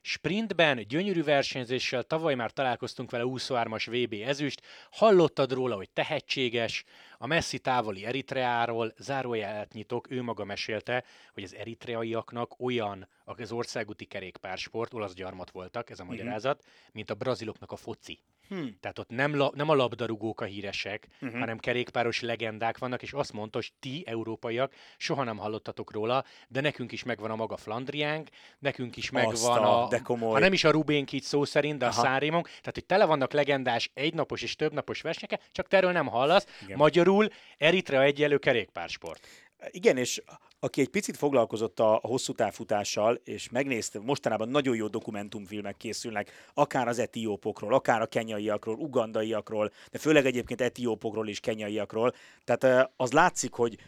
sprintben, 0.00 0.86
gyönyörű 0.88 1.22
versenyzéssel, 1.22 2.02
tavaly 2.02 2.34
már 2.34 2.50
találkoztunk 2.50 3.10
vele 3.10 3.24
23-as 3.26 3.86
VB 3.90 4.12
ezüst, 4.26 4.62
hallottad 4.90 5.52
róla, 5.52 5.76
hogy 5.76 5.90
tehetséges, 5.90 6.84
a 7.18 7.26
messzi 7.26 7.58
távoli 7.58 8.04
Eritreáról, 8.04 8.92
zárójelet 8.96 9.72
nyitok, 9.72 10.10
ő 10.10 10.22
maga 10.22 10.44
mesélte, 10.44 11.04
hogy 11.32 11.42
az 11.42 11.54
eritreaiaknak 11.54 12.60
olyan 12.60 13.08
az 13.24 13.52
országúti 13.52 14.04
kerékpársport, 14.04 14.94
olasz 14.94 15.14
gyarmat 15.14 15.50
voltak, 15.50 15.90
ez 15.90 16.00
a 16.00 16.04
magyarázat, 16.04 16.64
mint 16.92 17.10
a 17.10 17.14
braziloknak 17.14 17.72
a 17.72 17.76
foci. 17.76 18.18
Hmm. 18.48 18.76
Tehát 18.80 18.98
ott 18.98 19.08
nem, 19.08 19.36
la, 19.36 19.50
nem 19.54 19.68
a 19.68 19.74
labdarúgók 19.74 20.40
a 20.40 20.44
híresek, 20.44 21.08
uh-huh. 21.20 21.38
hanem 21.38 21.58
kerékpáros 21.58 22.20
legendák 22.20 22.78
vannak, 22.78 23.02
és 23.02 23.12
azt 23.12 23.32
mondta, 23.32 23.58
hogy 23.58 23.72
ti, 23.80 24.02
európaiak, 24.06 24.72
soha 24.96 25.24
nem 25.24 25.36
hallottatok 25.36 25.92
róla, 25.92 26.24
de 26.48 26.60
nekünk 26.60 26.92
is 26.92 27.02
megvan 27.02 27.30
a 27.30 27.36
maga 27.36 27.56
Flandriánk, 27.56 28.28
nekünk 28.58 28.96
is 28.96 29.10
megvan 29.10 29.32
Azt 29.32 29.46
a- 29.46 29.84
a, 29.84 29.88
de 29.88 29.98
komoly. 29.98 30.32
ha 30.32 30.38
nem 30.38 30.52
is 30.52 30.64
a 30.64 30.70
Rubénk 30.70 31.12
így 31.12 31.22
szó 31.22 31.44
szerint, 31.44 31.78
de 31.78 31.86
a 31.86 31.88
Aha. 31.88 32.02
Szárémunk, 32.02 32.46
tehát 32.46 32.70
hogy 32.72 32.84
tele 32.84 33.04
vannak 33.04 33.32
legendás 33.32 33.90
egynapos 33.94 34.42
és 34.42 34.56
többnapos 34.56 35.00
versenyek, 35.00 35.48
csak 35.52 35.72
erről 35.72 35.92
nem 35.92 36.06
hallasz. 36.06 36.46
Igen. 36.62 36.76
Magyarul 36.76 37.28
Eritrea 37.58 38.02
egyelő 38.02 38.38
kerékpársport. 38.38 39.26
Igen, 39.70 39.96
és 39.96 40.22
aki 40.60 40.80
egy 40.80 40.88
picit 40.88 41.16
foglalkozott 41.16 41.80
a, 41.80 41.94
a 41.94 42.06
hosszú 42.06 42.32
távfutással, 42.32 43.20
és 43.24 43.48
megnézte, 43.50 43.98
mostanában 43.98 44.48
nagyon 44.48 44.76
jó 44.76 44.86
dokumentumfilmek 44.86 45.76
készülnek, 45.76 46.50
akár 46.54 46.88
az 46.88 46.98
etiópokról, 46.98 47.74
akár 47.74 48.00
a 48.00 48.06
kenyaiakról, 48.06 48.76
ugandaiakról, 48.76 49.72
de 49.90 49.98
főleg 49.98 50.26
egyébként 50.26 50.60
etiópokról 50.60 51.28
és 51.28 51.40
kenyaiakról. 51.40 52.14
Tehát 52.44 52.64
eh, 52.64 52.84
az 52.96 53.12
látszik, 53.12 53.52
hogy 53.52 53.78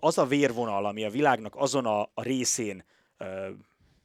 az 0.00 0.18
a 0.18 0.26
vérvonal, 0.26 0.86
ami 0.86 1.04
a 1.04 1.10
világnak 1.10 1.56
azon 1.56 1.86
a, 1.86 2.10
részén 2.14 2.84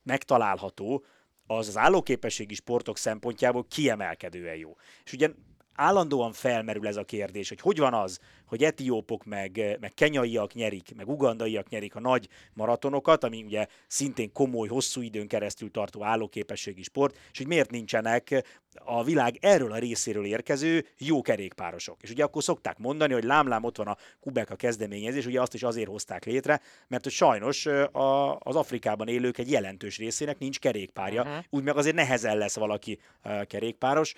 megtalálható, 0.03 1.03
az 1.47 1.67
az 1.67 1.77
állóképességi 1.77 2.53
sportok 2.53 2.97
szempontjából 2.97 3.65
kiemelkedően 3.69 4.55
jó. 4.55 4.75
És 5.03 5.13
ugye 5.13 5.29
állandóan 5.77 6.33
felmerül 6.33 6.87
ez 6.87 6.95
a 6.95 7.03
kérdés, 7.03 7.49
hogy 7.49 7.61
hogy 7.61 7.79
van 7.79 7.93
az, 7.93 8.19
hogy 8.45 8.63
etiópok 8.63 9.25
meg, 9.25 9.77
meg 9.79 9.93
kenyaiak 9.93 10.53
nyerik, 10.53 10.95
meg 10.95 11.09
ugandaiak 11.09 11.69
nyerik 11.69 11.95
a 11.95 11.99
nagy 11.99 12.27
maratonokat, 12.53 13.23
ami 13.23 13.43
ugye 13.43 13.65
szintén 13.87 14.31
komoly, 14.31 14.67
hosszú 14.67 15.01
időn 15.01 15.27
keresztül 15.27 15.71
tartó 15.71 16.03
állóképességi 16.03 16.83
sport, 16.83 17.17
és 17.31 17.37
hogy 17.37 17.47
miért 17.47 17.71
nincsenek 17.71 18.43
a 18.85 19.03
világ 19.03 19.37
erről 19.41 19.71
a 19.71 19.77
részéről 19.77 20.25
érkező 20.25 20.85
jó 20.97 21.21
kerékpárosok. 21.21 22.01
És 22.01 22.09
ugye 22.09 22.23
akkor 22.23 22.43
szokták 22.43 22.77
mondani, 22.77 23.13
hogy 23.13 23.23
lámlám 23.23 23.63
ott 23.63 23.77
van 23.77 23.87
a 23.87 23.97
Kubeka 24.19 24.55
kezdeményezés, 24.55 25.25
ugye 25.25 25.41
azt 25.41 25.53
is 25.53 25.63
azért 25.63 25.87
hozták 25.89 26.25
létre, 26.25 26.61
mert 26.87 27.03
hogy 27.03 27.11
sajnos 27.11 27.65
a, 27.65 28.35
az 28.39 28.55
Afrikában 28.55 29.07
élők 29.07 29.37
egy 29.37 29.51
jelentős 29.51 29.97
részének 29.97 30.37
nincs 30.39 30.59
kerékpárja, 30.59 31.23
Mhm. 31.23 31.37
úgy 31.49 31.63
meg 31.63 31.77
azért 31.77 31.95
nehezen 31.95 32.37
lesz 32.37 32.55
valaki 32.55 32.99
ö, 33.23 33.43
kerékpáros. 33.47 34.13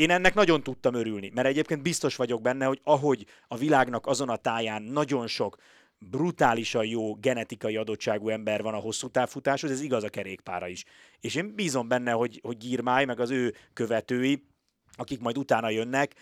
Én 0.00 0.10
ennek 0.10 0.34
nagyon 0.34 0.62
tudtam 0.62 0.94
örülni, 0.94 1.30
mert 1.34 1.48
egyébként 1.48 1.82
biztos 1.82 2.16
vagyok 2.16 2.42
benne, 2.42 2.64
hogy 2.64 2.80
ahogy 2.84 3.26
a 3.48 3.56
világnak 3.56 4.06
azon 4.06 4.28
a 4.28 4.36
táján 4.36 4.82
nagyon 4.82 5.26
sok 5.26 5.56
brutálisan 5.98 6.86
jó 6.86 7.14
genetikai 7.14 7.76
adottságú 7.76 8.28
ember 8.28 8.62
van 8.62 8.74
a 8.74 8.78
hosszú 8.78 9.08
távfutáshoz, 9.08 9.70
ez 9.70 9.80
igaz 9.80 10.02
a 10.02 10.08
kerékpára 10.08 10.68
is. 10.68 10.84
És 11.20 11.34
én 11.34 11.54
bízom 11.54 11.88
benne, 11.88 12.10
hogy, 12.12 12.40
hogy 12.42 12.56
Girmály, 12.56 13.04
meg 13.04 13.20
az 13.20 13.30
ő 13.30 13.54
követői, 13.72 14.44
akik 14.92 15.20
majd 15.20 15.38
utána 15.38 15.70
jönnek, 15.70 16.14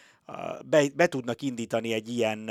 be, 0.66 0.88
be 0.94 1.06
tudnak 1.06 1.42
indítani 1.42 1.92
egy 1.92 2.08
ilyen, 2.08 2.48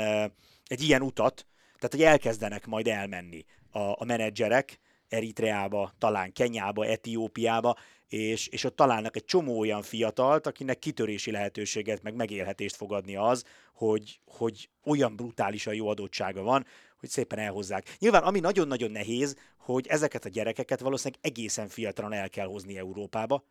egy 0.66 0.82
ilyen 0.82 1.02
utat, 1.02 1.46
tehát 1.64 1.90
hogy 1.90 2.02
elkezdenek 2.02 2.66
majd 2.66 2.86
elmenni 2.86 3.44
a, 3.70 3.78
a 3.78 4.04
menedzserek 4.04 4.78
Eritreába, 5.08 5.92
talán 5.98 6.32
Kenyába, 6.32 6.86
Etiópiába, 6.86 7.76
és, 8.08 8.46
és 8.46 8.64
ott 8.64 8.76
találnak 8.76 9.16
egy 9.16 9.24
csomó 9.24 9.58
olyan 9.58 9.82
fiatalt, 9.82 10.46
akinek 10.46 10.78
kitörési 10.78 11.30
lehetőséget, 11.30 12.02
meg 12.02 12.14
megélhetést 12.14 12.76
fog 12.76 12.92
adni 12.92 13.16
az, 13.16 13.44
hogy, 13.74 14.20
hogy 14.26 14.68
olyan 14.84 15.16
brutálisan 15.16 15.74
jó 15.74 15.88
adottsága 15.88 16.42
van, 16.42 16.66
hogy 16.98 17.08
szépen 17.08 17.38
elhozzák. 17.38 17.96
Nyilván, 17.98 18.22
ami 18.22 18.40
nagyon-nagyon 18.40 18.90
nehéz, 18.90 19.36
hogy 19.56 19.86
ezeket 19.86 20.24
a 20.24 20.28
gyerekeket 20.28 20.80
valószínűleg 20.80 21.24
egészen 21.24 21.68
fiatalon 21.68 22.12
el 22.12 22.30
kell 22.30 22.46
hozni 22.46 22.78
Európába, 22.78 23.44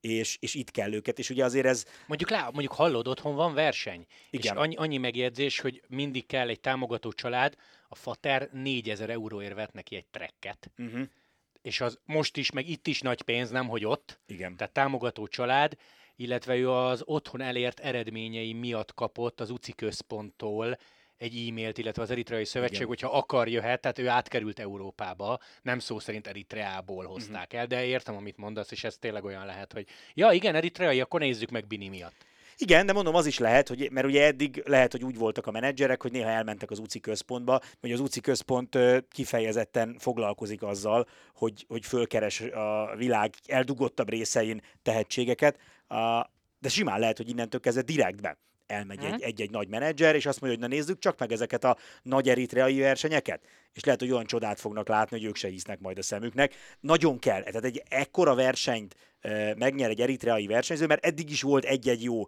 és, 0.00 0.36
és 0.40 0.54
itt 0.54 0.70
kell 0.70 0.92
őket, 0.92 1.18
és 1.18 1.30
ugye 1.30 1.44
azért 1.44 1.66
ez, 1.66 1.84
Mondjuk, 2.06 2.30
lá, 2.30 2.42
mondjuk 2.42 2.72
hallod, 2.72 3.08
otthon 3.08 3.34
van 3.34 3.54
verseny. 3.54 4.06
Igen. 4.30 4.54
És 4.54 4.60
annyi, 4.60 4.76
annyi 4.76 4.96
megjegyzés, 4.96 5.60
hogy 5.60 5.82
mindig 5.88 6.26
kell 6.26 6.48
egy 6.48 6.60
támogató 6.60 7.12
család, 7.12 7.54
a 7.88 7.94
fater 7.94 8.48
4000 8.52 9.10
euróért 9.10 9.54
vett 9.54 9.72
neki 9.72 9.96
egy 9.96 10.06
trekket. 10.06 10.70
uh-huh, 10.78 11.08
És 11.62 11.80
az 11.80 11.98
most 12.04 12.36
is, 12.36 12.50
meg 12.50 12.68
itt 12.68 12.86
is 12.86 13.00
nagy 13.00 13.22
pénz, 13.22 13.50
nem 13.50 13.68
hogy 13.68 13.84
ott. 13.84 14.20
igen. 14.26 14.56
Tehát 14.56 14.72
támogató 14.72 15.26
család, 15.26 15.76
illetve 16.16 16.56
ő 16.56 16.70
az 16.70 17.02
otthon 17.04 17.40
elért 17.40 17.80
eredményei 17.80 18.52
miatt 18.52 18.94
kapott 18.94 19.40
az 19.40 19.50
UCI 19.50 19.72
központtól 19.72 20.78
egy 21.20 21.48
e-mailt, 21.48 21.78
illetve 21.78 22.02
az 22.02 22.10
Eritreai 22.10 22.44
Szövetség, 22.44 22.76
Igen. 22.76 22.88
hogyha 22.88 23.08
akar, 23.08 23.48
jöhet, 23.48 23.80
tehát 23.80 23.98
ő 23.98 24.08
átkerült 24.08 24.58
Európába, 24.58 25.38
nem 25.62 25.78
szó 25.78 25.98
szerint 25.98 26.26
Eritreából 26.26 27.04
hozták 27.04 27.44
uh-huh. 27.44 27.60
el, 27.60 27.66
de 27.66 27.84
értem, 27.84 28.16
amit 28.16 28.36
mondasz, 28.36 28.70
és 28.70 28.84
ez 28.84 28.96
tényleg 28.96 29.24
olyan 29.24 29.46
lehet, 29.46 29.72
hogy 29.72 29.86
ja, 30.14 30.30
igen, 30.30 30.54
Eritreai, 30.54 31.00
akkor 31.00 31.20
nézzük 31.20 31.50
meg 31.50 31.66
Bini 31.66 31.88
miatt. 31.88 32.26
Igen, 32.62 32.86
de 32.86 32.92
mondom, 32.92 33.14
az 33.14 33.26
is 33.26 33.38
lehet, 33.38 33.68
hogy, 33.68 33.88
mert 33.90 34.06
ugye 34.06 34.24
eddig 34.24 34.62
lehet, 34.66 34.92
hogy 34.92 35.04
úgy 35.04 35.16
voltak 35.16 35.46
a 35.46 35.50
menedzserek, 35.50 36.02
hogy 36.02 36.12
néha 36.12 36.28
elmentek 36.28 36.70
az 36.70 36.78
UCI 36.78 37.00
központba, 37.00 37.60
hogy 37.80 37.92
az 37.92 38.00
UCI 38.00 38.20
központ 38.20 38.78
kifejezetten 39.10 39.96
foglalkozik 39.98 40.62
azzal, 40.62 41.06
hogy, 41.34 41.64
hogy 41.68 41.86
fölkeres 41.86 42.40
a 42.40 42.96
világ 42.96 43.34
eldugottabb 43.46 44.08
részein 44.08 44.62
tehetségeket, 44.82 45.58
de 46.58 46.68
simán 46.68 47.00
lehet, 47.00 47.16
hogy 47.16 47.28
innentől 47.28 47.60
kezdve 47.60 47.82
direktbe 47.82 48.38
elmegy 48.66 49.04
egy, 49.04 49.22
egy-egy 49.22 49.50
nagy 49.50 49.68
menedzser, 49.68 50.14
és 50.14 50.26
azt 50.26 50.40
mondja, 50.40 50.58
hogy 50.58 50.68
na 50.68 50.76
nézzük 50.76 50.98
csak 50.98 51.18
meg 51.18 51.32
ezeket 51.32 51.64
a 51.64 51.76
nagy 52.02 52.28
eritreai 52.28 52.78
versenyeket, 52.78 53.40
és 53.72 53.84
lehet, 53.84 54.00
hogy 54.00 54.10
olyan 54.10 54.26
csodát 54.26 54.60
fognak 54.60 54.88
látni, 54.88 55.16
hogy 55.16 55.26
ők 55.26 55.36
se 55.36 55.48
hisznek 55.48 55.80
majd 55.80 55.98
a 55.98 56.02
szemüknek. 56.02 56.54
Nagyon 56.80 57.18
kell, 57.18 57.42
tehát 57.42 57.64
egy 57.64 57.82
ekkora 57.88 58.34
versenyt 58.34 58.94
ö, 59.20 59.54
megnyer 59.54 59.90
egy 59.90 60.00
eritreai 60.00 60.46
versenyző, 60.46 60.86
mert 60.86 61.04
eddig 61.04 61.30
is 61.30 61.42
volt 61.42 61.64
egy-egy 61.64 62.02
jó 62.02 62.22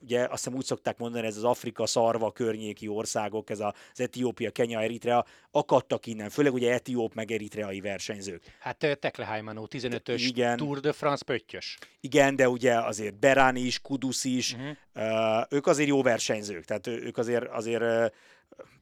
ugye 0.00 0.20
azt 0.20 0.44
hiszem 0.44 0.54
úgy 0.54 0.64
szokták 0.64 0.98
mondani, 0.98 1.26
ez 1.26 1.36
az 1.36 1.44
Afrika 1.44 1.86
szarva 1.86 2.32
környéki 2.32 2.88
országok, 2.88 3.50
ez 3.50 3.60
az 3.60 4.00
Etiópia, 4.00 4.50
Kenya, 4.50 4.80
Eritrea, 4.80 5.24
akadtak 5.50 6.06
innen, 6.06 6.30
főleg 6.30 6.52
ugye 6.52 6.72
etióp 6.72 7.14
meg 7.14 7.30
eritreai 7.30 7.80
versenyzők. 7.80 8.42
Hát 8.58 8.82
ö, 8.82 8.94
Tekle 8.94 9.24
Hajmanó, 9.24 9.68
15-ös 9.70 10.22
Igen. 10.26 10.56
Tour 10.56 10.80
de 10.80 10.92
France 10.92 11.24
pöttyös. 11.24 11.78
Igen, 12.00 12.36
de 12.36 12.48
ugye 12.48 12.74
azért 12.80 13.18
Berán 13.18 13.56
is, 13.56 13.80
Kudus 13.80 14.24
is, 14.24 14.56
Mhm. 14.56 14.68
uh, 14.94 15.44
ők 15.50 15.66
azért 15.66 15.88
jó 15.88 16.02
versenyzők, 16.02 16.64
tehát 16.64 16.86
ők 16.86 17.18
azért, 17.18 17.48
azért 17.48 18.14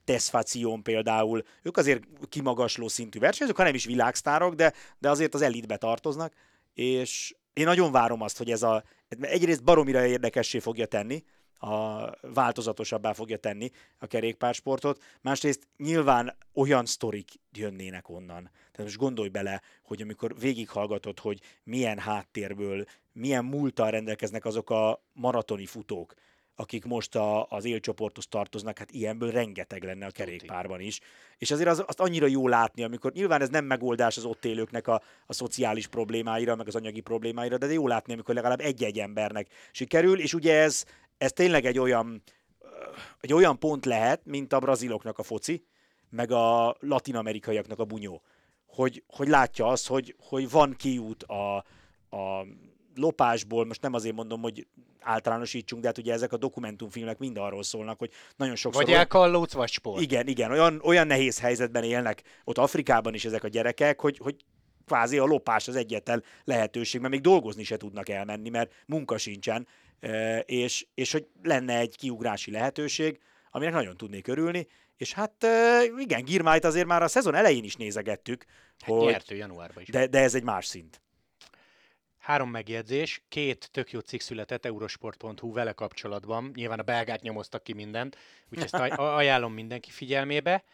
Tesfacion 0.04 0.82
például, 0.82 1.42
ők 1.62 1.76
azért 1.76 2.02
kimagasló 2.28 2.88
szintű 2.88 3.18
versenyzők, 3.18 3.56
ha 3.56 3.62
nem 3.62 3.74
is 3.74 3.84
világsztárok, 3.84 4.54
de, 4.54 4.72
de 4.98 5.10
azért 5.10 5.34
az 5.34 5.42
elitbe 5.42 5.76
tartoznak, 5.76 6.32
és 6.74 7.34
én 7.52 7.64
nagyon 7.64 7.92
várom 7.92 8.20
azt, 8.22 8.38
hogy 8.38 8.50
ez 8.50 8.62
a, 8.62 8.82
egyrészt 9.20 9.64
baromira 9.64 10.06
érdekessé 10.06 10.58
fogja 10.58 10.86
tenni, 10.86 11.24
a 11.60 12.10
változatosabbá 12.20 13.12
fogja 13.12 13.36
tenni 13.36 13.70
a 13.98 14.06
kerékpársportot, 14.06 15.02
másrészt 15.20 15.68
nyilván 15.76 16.36
olyan 16.54 16.86
sztorik 16.86 17.30
jönnének 17.52 18.08
onnan. 18.08 18.42
Tehát 18.42 18.82
most 18.82 18.96
gondolj 18.96 19.28
bele, 19.28 19.62
hogy 19.82 20.02
amikor 20.02 20.38
végighallgatod, 20.38 21.18
hogy 21.18 21.40
milyen 21.64 21.98
háttérből, 21.98 22.84
milyen 23.12 23.44
múltal 23.44 23.90
rendelkeznek 23.90 24.44
azok 24.44 24.70
a 24.70 25.02
maratoni 25.12 25.66
futók, 25.66 26.14
akik 26.60 26.84
most 26.84 27.14
a, 27.14 27.46
az 27.48 27.64
élcsoporthoz 27.64 28.26
tartoznak, 28.26 28.78
hát 28.78 28.90
ilyenből 28.90 29.30
rengeteg 29.30 29.84
lenne 29.84 30.06
a 30.06 30.10
kerékpárban 30.10 30.80
is. 30.80 31.00
És 31.38 31.50
azért 31.50 31.68
az, 31.68 31.84
azt 31.86 32.00
annyira 32.00 32.26
jó 32.26 32.48
látni, 32.48 32.82
amikor 32.82 33.12
nyilván 33.12 33.40
ez 33.40 33.48
nem 33.48 33.64
megoldás 33.64 34.16
az 34.16 34.24
ott 34.24 34.44
élőknek 34.44 34.86
a, 34.86 35.02
a 35.26 35.32
szociális 35.32 35.86
problémáira, 35.86 36.56
meg 36.56 36.66
az 36.66 36.74
anyagi 36.74 37.00
problémáira, 37.00 37.58
de 37.58 37.72
jó 37.72 37.86
látni, 37.86 38.12
amikor 38.12 38.34
legalább 38.34 38.60
egy-egy 38.60 38.98
embernek 38.98 39.48
sikerül, 39.72 40.20
és 40.20 40.34
ugye 40.34 40.54
ez, 40.54 40.84
ez 41.18 41.32
tényleg 41.32 41.64
egy 41.64 41.78
olyan, 41.78 42.22
egy 43.20 43.32
olyan 43.32 43.58
pont 43.58 43.84
lehet, 43.84 44.20
mint 44.24 44.52
a 44.52 44.58
braziloknak 44.58 45.18
a 45.18 45.22
foci, 45.22 45.64
meg 46.10 46.30
a 46.30 46.76
latinamerikaiaknak 46.80 47.78
a 47.78 47.84
bunyó. 47.84 48.22
Hogy, 48.66 49.02
hogy 49.06 49.28
látja 49.28 49.66
azt, 49.66 49.86
hogy, 49.86 50.14
hogy 50.18 50.50
van 50.50 50.74
kiút 50.76 51.22
a, 51.22 51.56
a 52.10 52.46
lopásból, 52.98 53.66
most 53.66 53.82
nem 53.82 53.94
azért 53.94 54.14
mondom, 54.14 54.40
hogy 54.40 54.66
általánosítsunk, 55.00 55.82
de 55.82 55.88
hát 55.88 55.98
ugye 55.98 56.12
ezek 56.12 56.32
a 56.32 56.36
dokumentumfilmek 56.36 57.18
mind 57.18 57.38
arról 57.38 57.62
szólnak, 57.62 57.98
hogy 57.98 58.10
nagyon 58.36 58.56
sokszor... 58.56 58.84
Vagy 58.84 58.92
elkallódsz, 58.92 59.52
vagy 59.52 59.70
sport. 59.70 60.02
igen, 60.02 60.26
igen, 60.26 60.50
olyan, 60.50 60.80
olyan 60.82 61.06
nehéz 61.06 61.40
helyzetben 61.40 61.82
élnek 61.82 62.22
ott 62.44 62.58
Afrikában 62.58 63.14
is 63.14 63.24
ezek 63.24 63.44
a 63.44 63.48
gyerekek, 63.48 64.00
hogy, 64.00 64.18
hogy 64.18 64.36
kvázi 64.86 65.18
a 65.18 65.24
lopás 65.24 65.68
az 65.68 65.76
egyetlen 65.76 66.22
lehetőség, 66.44 67.00
mert 67.00 67.12
még 67.12 67.22
dolgozni 67.22 67.64
se 67.64 67.76
tudnak 67.76 68.08
elmenni, 68.08 68.48
mert 68.48 68.72
munka 68.86 69.18
sincsen, 69.18 69.66
és, 70.44 70.86
és 70.94 71.12
hogy 71.12 71.26
lenne 71.42 71.78
egy 71.78 71.96
kiugrási 71.96 72.50
lehetőség, 72.50 73.18
aminek 73.50 73.74
nagyon 73.74 73.96
tudnék 73.96 74.28
örülni, 74.28 74.66
és 74.96 75.12
hát 75.12 75.46
igen, 75.98 76.24
Girmájt 76.24 76.64
azért 76.64 76.86
már 76.86 77.02
a 77.02 77.08
szezon 77.08 77.34
elején 77.34 77.64
is 77.64 77.76
nézegettük, 77.76 78.44
Hát 78.78 78.90
hogy, 78.90 79.10
nyert 79.10 79.30
ő 79.30 79.36
januárban 79.36 79.82
is. 79.82 79.88
de, 79.88 80.06
de 80.06 80.18
ez 80.18 80.34
egy 80.34 80.42
más 80.42 80.66
szint. 80.66 81.00
Három 82.28 82.50
megjegyzés, 82.50 83.22
két 83.28 83.68
tök 83.72 83.90
jó 83.90 84.00
cikk 84.00 84.20
született 84.20 84.64
eurosport.hu 84.64 85.52
vele 85.52 85.72
kapcsolatban. 85.72 86.50
Nyilván 86.54 86.78
a 86.78 86.82
belgát 86.82 87.22
nyomoztak 87.22 87.62
ki 87.62 87.72
mindent, 87.72 88.16
úgyhogy 88.50 88.64
ezt 88.64 88.74
aj- 88.74 88.98
ajánlom 88.98 89.52
mindenki 89.52 89.90
figyelmébe. 89.90 90.64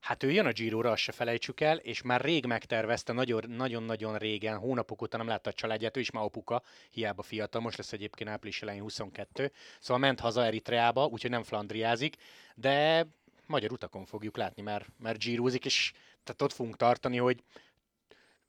Hát 0.00 0.22
ő 0.22 0.30
jön 0.30 0.46
a 0.46 0.52
Giro-ra, 0.52 0.90
azt 0.90 1.02
se 1.02 1.12
felejtsük 1.12 1.60
el, 1.60 1.76
és 1.76 2.02
már 2.02 2.20
rég 2.20 2.46
megtervezte, 2.46 3.12
nagyon- 3.12 3.50
nagyon-nagyon 3.50 4.18
régen, 4.18 4.58
hónapok 4.58 5.02
óta 5.02 5.16
nem 5.16 5.26
látta 5.26 5.50
a 5.50 5.52
családját, 5.52 5.96
ő 5.96 6.00
is 6.00 6.10
már 6.10 6.24
apuka, 6.24 6.62
hiába 6.90 7.22
fiatal, 7.22 7.60
most 7.60 7.76
lesz 7.76 7.92
egyébként 7.92 8.30
április 8.30 8.62
elején 8.62 8.82
22, 8.82 9.52
szóval 9.80 9.98
ment 9.98 10.20
haza 10.20 10.44
Eritreába, 10.44 11.06
úgyhogy 11.06 11.30
nem 11.30 11.42
flandriázik, 11.42 12.16
de 12.54 13.06
magyar 13.46 13.72
utakon 13.72 14.04
fogjuk 14.04 14.36
látni, 14.36 14.62
mert, 14.62 14.86
mert 14.98 15.18
Girozik, 15.18 15.64
és 15.64 15.92
tehát 16.24 16.42
ott 16.42 16.52
fogunk 16.52 16.76
tartani, 16.76 17.16
hogy 17.16 17.42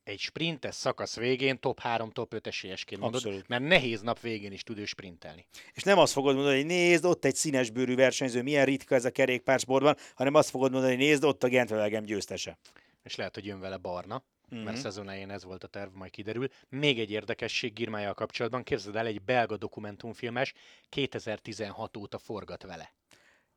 egy 0.03 0.19
sprintes 0.19 0.75
szakasz 0.75 1.15
végén 1.15 1.59
top 1.59 1.79
3, 1.79 2.11
top 2.11 2.33
5 2.33 2.47
esélyesként 2.47 3.01
mondod, 3.01 3.21
Abszolút. 3.23 3.47
mert 3.47 3.63
nehéz 3.63 4.01
nap 4.01 4.19
végén 4.19 4.51
is 4.51 4.63
tud 4.63 4.77
ő 4.77 4.85
sprintelni. 4.85 5.45
És 5.73 5.83
nem 5.83 5.97
azt 5.97 6.13
fogod 6.13 6.35
mondani, 6.35 6.55
hogy 6.55 6.65
nézd, 6.65 7.05
ott 7.05 7.25
egy 7.25 7.35
színes 7.35 7.69
bőrű 7.69 7.95
versenyző, 7.95 8.41
milyen 8.41 8.65
ritka 8.65 8.95
ez 8.95 9.05
a 9.05 9.11
kerékpársportban, 9.11 9.97
hanem 10.15 10.33
azt 10.33 10.49
fogod 10.49 10.71
mondani, 10.71 10.95
hogy 10.95 11.03
nézd, 11.03 11.23
ott 11.23 11.43
a 11.43 11.47
Gentvelegem 11.47 12.03
győztese. 12.03 12.57
És 13.03 13.15
lehet, 13.15 13.33
hogy 13.33 13.45
jön 13.45 13.59
vele 13.59 13.77
barna, 13.77 14.23
Mhm. 14.49 14.61
mert 14.61 14.77
szezon 14.77 15.09
elején 15.09 15.29
ez 15.29 15.43
volt 15.43 15.63
a 15.63 15.67
terv, 15.67 15.93
majd 15.93 16.11
kiderül. 16.11 16.47
Még 16.69 16.99
egy 16.99 17.11
érdekesség 17.11 17.73
Girmája 17.73 18.13
kapcsolatban, 18.13 18.63
képzeld 18.63 18.95
el, 18.95 19.05
egy 19.05 19.21
belga 19.21 19.57
dokumentumfilmes 19.57 20.53
2016 20.89 21.97
óta 21.97 22.17
forgat 22.17 22.63
vele. 22.63 22.93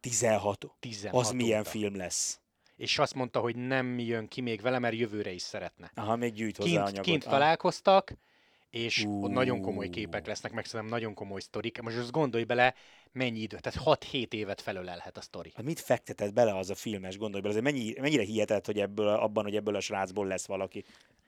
16. 0.01 0.67
16 0.81 1.25
Az 1.25 1.31
milyen 1.33 1.61
óta. 1.61 1.69
film 1.71 1.97
lesz? 1.97 2.41
És 2.77 2.99
azt 2.99 3.15
mondta, 3.15 3.41
hogy 3.41 3.57
nem 3.57 3.99
jön 3.99 4.29
ki 4.29 4.41
még 4.41 4.61
vele, 4.61 4.79
mert 4.79 4.95
jövőre 4.97 5.31
is 5.31 5.43
szeretne. 5.43 5.91
Aha, 5.95 6.17
még 6.17 6.33
gyűjt 6.33 6.57
hozzá 6.57 6.69
Kint, 6.71 6.83
anyagot. 6.87 7.05
kint 7.05 7.25
Ah. 7.25 7.31
találkoztak, 7.31 8.13
és 8.71 9.05
Ú. 9.05 9.25
ott 9.25 9.31
nagyon 9.31 9.61
komoly 9.61 9.89
képek 9.89 10.27
lesznek, 10.27 10.53
meg 10.53 10.65
szerintem 10.65 10.99
nagyon 10.99 11.15
komoly 11.15 11.41
sztorik. 11.41 11.81
Most 11.81 11.97
azt 11.97 12.11
gondolj 12.11 12.45
bele, 12.45 12.75
mennyi 13.13 13.39
idő, 13.41 13.59
tehát 13.61 13.81
6-7 13.85 14.33
évet 14.33 14.61
felölelhet 14.61 15.17
a 15.17 15.21
sztori. 15.21 15.53
Hát 15.55 15.65
mit 15.65 15.81
fektetett 15.81 16.33
bele 16.33 16.57
az 16.57 16.71
a 16.71 16.75
filmes, 16.75 17.17
gondolj 17.17 17.43
bele, 17.43 17.55
azért 17.59 17.73
mennyi, 17.75 17.95
mennyire 18.01 18.23
hihetett, 18.23 18.67
hogy 18.67 18.79
ebből, 18.81 19.09
abban, 19.09 19.45
hogy 19.45 19.57
ebből 19.57 19.75
a 19.77 19.81
srácból 19.81 20.27
lesz 20.27 20.47
valaki 20.47 20.85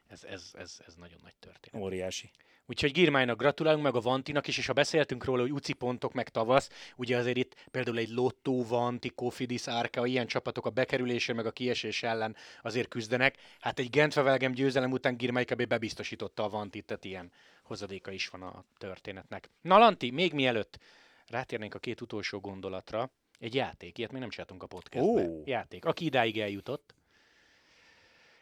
Ez, 0.08 0.24
ez, 0.24 0.50
ez, 0.58 0.78
ez 0.86 0.94
nagyon 0.94 1.18
nagy 1.22 1.34
történet. 1.40 1.82
óriási. 1.86 2.30
Úgyhogy 2.70 2.92
Girmájnak 2.92 3.38
gratulálunk, 3.38 3.82
meg 3.82 3.94
a 3.94 4.00
Vantinak 4.00 4.46
is, 4.46 4.58
és 4.58 4.66
ha 4.66 4.72
beszéltünk 4.72 5.24
róla, 5.24 5.42
hogy 5.42 5.52
UCI 5.52 5.72
pontok, 5.72 6.12
meg 6.12 6.28
tavasz, 6.28 6.70
ugye 6.96 7.16
azért 7.16 7.36
itt 7.36 7.66
például 7.70 7.98
egy 7.98 8.08
Lotto, 8.08 8.64
Vanti, 8.66 9.08
Kofidis, 9.14 9.68
Árka, 9.68 10.06
ilyen 10.06 10.26
csapatok 10.26 10.66
a 10.66 10.70
bekerülésé, 10.70 11.32
meg 11.32 11.46
a 11.46 11.50
kiesés 11.50 12.02
ellen 12.02 12.36
azért 12.62 12.88
küzdenek. 12.88 13.36
Hát 13.60 13.78
egy 13.78 13.90
Gentvevelgem 13.90 14.52
győzelem 14.52 14.90
után 14.90 15.16
Girmay 15.16 15.44
kb. 15.44 15.66
bebiztosította 15.66 16.44
a 16.44 16.48
Vantit, 16.48 16.84
tehát 16.84 17.04
ilyen 17.04 17.32
hozadéka 17.62 18.10
is 18.10 18.28
van 18.28 18.42
a 18.42 18.64
történetnek. 18.78 19.50
Na 19.60 19.78
Lanti, 19.78 20.10
még 20.10 20.32
mielőtt 20.32 20.78
rátérnénk 21.26 21.74
a 21.74 21.78
két 21.78 22.00
utolsó 22.00 22.38
gondolatra, 22.38 23.10
egy 23.38 23.54
játék, 23.54 23.98
ilyet 23.98 24.12
még 24.12 24.20
nem 24.20 24.30
csináltunk 24.30 24.62
a 24.62 24.66
podcastben. 24.66 25.28
Ó. 25.28 25.42
Játék, 25.44 25.84
aki 25.84 26.04
idáig 26.04 26.40
eljutott, 26.40 26.94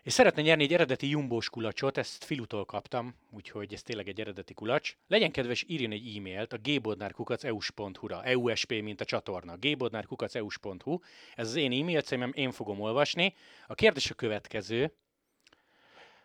és 0.06 0.12
szeretne 0.12 0.42
nyerni 0.42 0.62
egy 0.62 0.72
eredeti 0.72 1.08
jumbós 1.08 1.50
kulacsot, 1.50 1.98
ezt 1.98 2.24
Filutól 2.24 2.64
kaptam, 2.64 3.14
úgyhogy 3.30 3.72
ez 3.72 3.82
tényleg 3.82 4.08
egy 4.08 4.20
eredeti 4.20 4.54
kulacs. 4.54 4.96
Legyen 5.06 5.30
kedves, 5.30 5.64
írjon 5.68 5.92
egy 5.92 6.16
e-mailt 6.16 6.52
a 6.52 6.58
gbodnárkukaceus.hu-ra, 6.62 8.24
EUSP, 8.24 8.70
mint 8.70 9.00
a 9.00 9.04
csatorna, 9.04 9.56
gbodnárkukaceus.hu. 9.56 10.98
Ez 11.34 11.48
az 11.48 11.54
én 11.54 11.72
e-mail 11.72 12.00
címem, 12.00 12.32
én 12.34 12.52
fogom 12.52 12.80
olvasni. 12.80 13.34
A 13.66 13.74
kérdés 13.74 14.10
a 14.10 14.14
következő. 14.14 14.92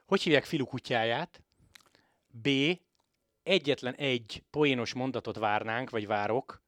Hogy 0.06 0.22
hívják 0.22 0.46
Filu 0.46 0.66
kutyáját? 0.66 1.42
B. 2.28 2.50
Egyetlen 3.44 3.96
egy 3.96 4.44
poénos 4.50 4.94
mondatot 4.94 5.38
várnánk, 5.38 5.90
vagy 5.90 6.08
várok, 6.08 6.61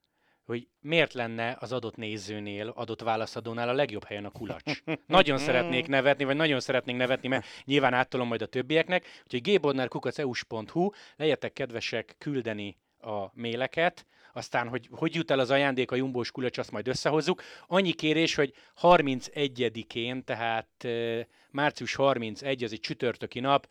hogy 0.45 0.67
miért 0.79 1.13
lenne 1.13 1.57
az 1.59 1.71
adott 1.71 1.95
nézőnél, 1.95 2.69
adott 2.69 3.01
válaszadónál 3.01 3.69
a 3.69 3.73
legjobb 3.73 4.03
helyen 4.03 4.25
a 4.25 4.29
kulacs. 4.29 4.81
Nagyon 5.07 5.37
szeretnék 5.37 5.87
nevetni, 5.87 6.23
vagy 6.23 6.35
nagyon 6.35 6.59
szeretnénk 6.59 6.97
nevetni, 6.97 7.27
mert 7.27 7.45
nyilván 7.63 7.93
áttolom 7.93 8.27
majd 8.27 8.41
a 8.41 8.45
többieknek. 8.45 9.21
Úgyhogy 9.23 9.57
gbodnárkukaceus.hu, 9.57 10.89
legyetek 11.15 11.53
kedvesek 11.53 12.15
küldeni 12.17 12.77
a 12.99 13.25
méleket, 13.33 14.05
aztán, 14.33 14.67
hogy 14.67 14.89
hogy 14.91 15.15
jut 15.15 15.31
el 15.31 15.39
az 15.39 15.49
ajándék 15.49 15.91
a 15.91 15.95
jumbós 15.95 16.31
kulacs, 16.31 16.57
azt 16.57 16.71
majd 16.71 16.87
összehozzuk. 16.87 17.41
Annyi 17.67 17.91
kérés, 17.91 18.35
hogy 18.35 18.53
31-én, 18.81 20.23
tehát 20.23 20.67
eh, 20.77 21.25
március 21.51 21.95
31, 21.95 22.63
az 22.63 22.71
egy 22.71 22.79
csütörtöki 22.79 23.39
nap, 23.39 23.67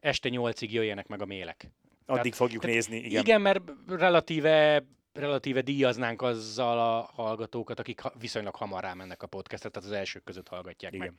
este 0.00 0.28
8-ig 0.32 0.70
jöjjenek 0.70 1.06
meg 1.06 1.22
a 1.22 1.26
mélek. 1.26 1.70
Addig 2.06 2.32
fogjuk 2.32 2.60
tehát 2.60 2.76
nézni, 2.76 2.96
igen. 2.96 3.10
Igen, 3.10 3.22
igen 3.22 3.40
mert 3.40 3.62
relatíve 3.86 4.84
relatíve 5.12 5.60
díjaznánk 5.60 6.22
azzal 6.22 6.78
a 6.78 7.10
hallgatókat, 7.14 7.78
akik 7.78 8.00
viszonylag 8.18 8.54
hamar 8.54 8.82
rámennek 8.82 9.22
a 9.22 9.26
podcastra, 9.26 9.70
tehát 9.70 9.88
az 9.88 9.94
elsők 9.94 10.24
között 10.24 10.48
hallgatják 10.48 10.92
Igen. 10.92 11.06
meg. 11.06 11.18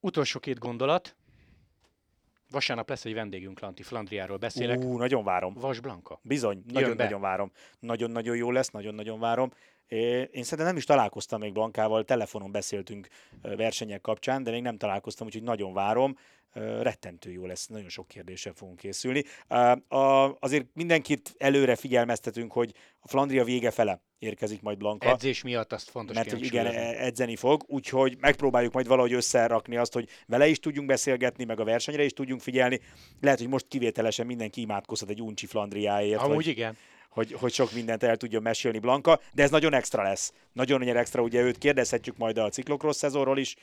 Utolsó 0.00 0.40
két 0.40 0.58
gondolat. 0.58 1.16
Vasárnap 2.50 2.88
lesz 2.88 3.04
egy 3.04 3.14
vendégünk, 3.14 3.60
Lanti 3.60 3.82
Flandriáról 3.82 4.36
beszélek. 4.36 4.78
Ú, 4.78 4.96
nagyon 4.96 5.24
várom. 5.24 5.54
Vas 5.54 5.80
Blanka. 5.80 6.20
Bizony, 6.22 6.62
nagyon-nagyon 6.66 7.20
várom. 7.20 7.52
Nagyon-nagyon 7.78 8.36
jó 8.36 8.50
lesz, 8.50 8.68
nagyon-nagyon 8.70 9.20
várom. 9.20 9.52
Én 9.88 10.28
szerintem 10.30 10.66
nem 10.66 10.76
is 10.76 10.84
találkoztam 10.84 11.40
még 11.40 11.52
Blankával, 11.52 12.04
telefonon 12.04 12.52
beszéltünk 12.52 13.08
versenyek 13.42 14.00
kapcsán, 14.00 14.42
de 14.42 14.50
még 14.50 14.62
nem 14.62 14.76
találkoztam, 14.76 15.26
úgyhogy 15.26 15.42
nagyon 15.42 15.72
várom. 15.72 16.18
Rettentő 16.80 17.30
jó 17.30 17.46
lesz, 17.46 17.66
nagyon 17.66 17.88
sok 17.88 18.08
kérdéssel 18.08 18.52
fogunk 18.52 18.78
készülni. 18.78 19.24
Azért 20.38 20.66
mindenkit 20.72 21.34
előre 21.38 21.76
figyelmeztetünk, 21.76 22.52
hogy 22.52 22.72
a 23.00 23.08
Flandria 23.08 23.44
vége 23.44 23.70
fele 23.70 24.00
érkezik 24.18 24.62
majd 24.62 24.78
Blanka. 24.78 25.08
Edzés 25.08 25.42
miatt 25.42 25.72
azt 25.72 25.90
fontos 25.90 26.16
mert 26.16 26.32
igen, 26.32 26.66
e- 26.66 27.04
edzeni 27.04 27.36
fog, 27.36 27.64
úgyhogy 27.66 28.16
megpróbáljuk 28.20 28.72
majd 28.72 28.86
valahogy 28.86 29.12
összerakni 29.12 29.76
azt, 29.76 29.92
hogy 29.92 30.08
vele 30.26 30.48
is 30.48 30.58
tudjunk 30.58 30.88
beszélgetni, 30.88 31.44
meg 31.44 31.60
a 31.60 31.64
versenyre 31.64 32.04
is 32.04 32.12
tudjunk 32.12 32.40
figyelni. 32.40 32.80
Lehet, 33.20 33.38
hogy 33.38 33.48
most 33.48 33.66
kivételesen 33.68 34.26
mindenki 34.26 34.60
imádkozhat 34.60 35.10
egy 35.10 35.22
uncsi 35.22 35.46
Flandriáért, 35.46 36.20
Amúgy 36.20 36.34
hogy, 36.34 36.46
igen. 36.46 36.76
hogy, 37.08 37.32
hogy 37.32 37.52
sok 37.52 37.72
mindent 37.72 38.02
el 38.02 38.16
tudjon 38.16 38.42
mesélni 38.42 38.78
Blanka, 38.78 39.20
de 39.32 39.42
ez 39.42 39.50
nagyon 39.50 39.74
extra 39.74 40.02
lesz. 40.02 40.32
Nagyon 40.52 40.78
nagyon 40.78 40.96
extra, 40.96 41.22
ugye 41.22 41.40
őt 41.40 41.58
kérdezhetjük 41.58 42.16
majd 42.16 42.38
a 42.38 42.48
ciklokross 42.48 42.96
szezonról 42.96 43.38
is, 43.38 43.56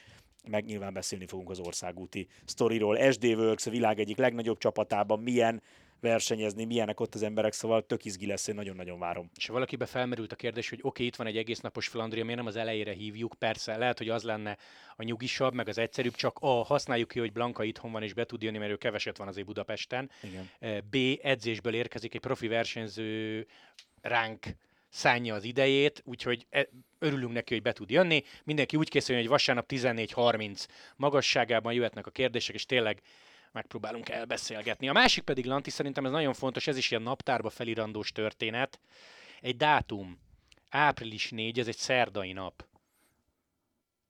meg 0.47 0.65
nyilván 0.65 0.93
beszélni 0.93 1.25
fogunk 1.25 1.49
az 1.49 1.59
országúti 1.59 2.27
sztoriról. 2.45 3.11
SD 3.11 3.25
Works, 3.25 3.65
a 3.65 3.69
világ 3.69 3.99
egyik 3.99 4.17
legnagyobb 4.17 4.57
csapatában 4.57 5.19
milyen 5.19 5.61
versenyezni, 6.03 6.65
milyenek 6.65 6.99
ott 6.99 7.15
az 7.15 7.23
emberek, 7.23 7.53
szóval 7.53 7.85
tök 7.85 8.05
izgi 8.05 8.25
lesz, 8.25 8.47
én 8.47 8.55
nagyon-nagyon 8.55 8.99
várom. 8.99 9.29
És 9.35 9.47
valakibe 9.47 9.85
felmerült 9.85 10.31
a 10.31 10.35
kérdés, 10.35 10.69
hogy 10.69 10.79
oké, 10.79 10.87
okay, 10.87 11.05
itt 11.05 11.15
van 11.15 11.27
egy 11.27 11.37
egész 11.37 11.59
napos 11.59 11.87
Flandria, 11.87 12.23
miért 12.23 12.37
nem 12.37 12.47
az 12.47 12.55
elejére 12.55 12.93
hívjuk? 12.93 13.35
Persze, 13.39 13.77
lehet, 13.77 13.97
hogy 13.97 14.09
az 14.09 14.23
lenne 14.23 14.57
a 14.95 15.03
nyugisabb, 15.03 15.53
meg 15.53 15.67
az 15.67 15.77
egyszerűbb, 15.77 16.15
csak 16.15 16.37
A, 16.39 16.63
használjuk 16.63 17.07
ki, 17.07 17.19
hogy 17.19 17.31
Blanka 17.31 17.63
itthon 17.63 17.91
van 17.91 18.03
és 18.03 18.13
be 18.13 18.25
tud 18.25 18.41
jönni, 18.41 18.57
mert 18.57 18.71
ő 18.71 18.75
keveset 18.75 19.17
van 19.17 19.27
azért 19.27 19.47
Budapesten. 19.47 20.09
Igen. 20.23 20.49
Eh, 20.59 20.77
B, 20.81 20.95
edzésből 21.21 21.73
érkezik 21.73 22.13
egy 22.13 22.21
profi 22.21 22.47
versenyző 22.47 23.47
ránk 24.01 24.45
szánja 24.93 25.35
az 25.35 25.43
idejét, 25.43 26.01
úgyhogy 26.05 26.45
e- 26.49 26.69
örülünk 26.99 27.33
neki, 27.33 27.53
hogy 27.53 27.63
be 27.63 27.71
tud 27.73 27.89
jönni. 27.89 28.23
Mindenki 28.43 28.77
úgy 28.77 28.89
készüljön, 28.89 29.23
hogy 29.23 29.33
vasárnap 29.33 29.65
14.30 29.71 30.65
magasságában 30.95 31.73
jöhetnek 31.73 32.07
a 32.07 32.11
kérdések, 32.11 32.55
és 32.55 32.65
tényleg 32.65 33.01
megpróbálunk 33.51 34.09
elbeszélgetni. 34.09 34.89
A 34.89 34.93
másik 34.93 35.23
pedig, 35.23 35.45
Lanti, 35.45 35.69
szerintem 35.69 36.05
ez 36.05 36.11
nagyon 36.11 36.33
fontos, 36.33 36.67
ez 36.67 36.77
is 36.77 36.91
ilyen 36.91 37.03
naptárba 37.03 37.49
felirandós 37.49 38.11
történet. 38.11 38.79
Egy 39.41 39.57
dátum, 39.57 40.19
április 40.69 41.29
4, 41.29 41.59
ez 41.59 41.67
egy 41.67 41.77
szerdai 41.77 42.31
nap. 42.31 42.65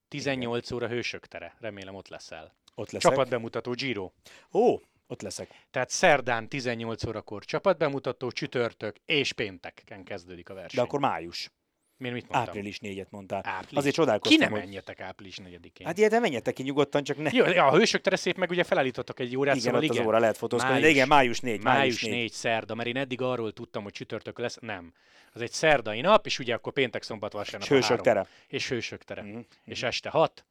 18 0.07 0.71
óra 0.71 0.87
Hősök 0.87 1.25
tere. 1.25 1.55
Remélem 1.59 1.95
ott 1.95 2.07
leszel. 2.07 2.55
Ott 2.75 2.91
leszek. 2.91 3.11
Csapatbemutató 3.11 3.71
Giro. 3.71 4.11
Ó, 4.53 4.79
ott 5.13 5.21
leszek. 5.21 5.49
Tehát 5.71 5.89
szerdán 5.89 6.49
18 6.49 7.05
órakor 7.05 7.45
csapatbemutató, 7.45 8.31
csütörtök 8.31 8.95
és 9.05 9.33
pénteken 9.33 10.03
kezdődik 10.03 10.49
a 10.49 10.53
verseny. 10.53 10.79
De 10.79 10.81
akkor 10.81 10.99
május. 10.99 11.51
Miért 11.97 12.15
mit 12.15 12.29
mondtam? 12.29 12.55
Április 12.55 12.79
4-et 12.81 13.09
mondtál. 13.09 13.41
Április. 13.45 13.77
Azért 13.77 13.95
Ki 13.95 13.99
csodálkoztam, 14.01 14.39
nem 14.39 14.51
hogy... 14.51 14.59
menjetek 14.59 14.99
április 14.99 15.37
4-én? 15.43 15.85
Hát 15.87 15.97
ilyet 15.97 16.19
menjetek 16.19 16.53
ki 16.53 16.63
nyugodtan, 16.63 17.03
csak 17.03 17.17
ne. 17.17 17.29
Jó, 17.33 17.45
ja, 17.45 17.65
a 17.65 17.77
hősök 17.77 18.01
tere 18.01 18.15
szép, 18.15 18.37
meg 18.37 18.49
ugye 18.49 18.63
felállítottak 18.63 19.19
egy 19.19 19.37
órát, 19.37 19.55
igen, 19.55 19.65
szóval 19.65 19.79
ott 19.79 19.89
igen. 19.89 20.01
az 20.01 20.07
óra 20.07 20.19
lehet 20.19 20.37
fotózkodni. 20.37 20.75
De 20.75 20.81
Május- 20.81 20.95
igen, 20.95 21.07
május 21.07 21.39
4. 21.39 21.61
Május 21.61 22.03
4 22.03 22.31
szerda, 22.31 22.75
mert 22.75 22.87
én 22.87 22.97
eddig 22.97 23.21
arról 23.21 23.53
tudtam, 23.53 23.83
hogy 23.83 23.91
csütörtök 23.91 24.39
lesz. 24.39 24.57
Nem. 24.61 24.93
Az 25.33 25.41
egy 25.41 25.51
szerdai 25.51 26.01
nap, 26.01 26.25
és 26.25 26.39
ugye 26.39 26.53
akkor 26.53 26.73
péntek, 26.73 27.03
szombat, 27.03 27.33
vasárnap 27.33 27.61
És 27.61 27.67
hősök 27.67 28.01
tere. 28.01 28.27
És 28.47 28.69
hősök 28.69 29.03
tere. 29.03 29.21
Mhm, 29.21 29.39
És 29.65 29.83
este 29.83 30.09
6. 30.09 30.45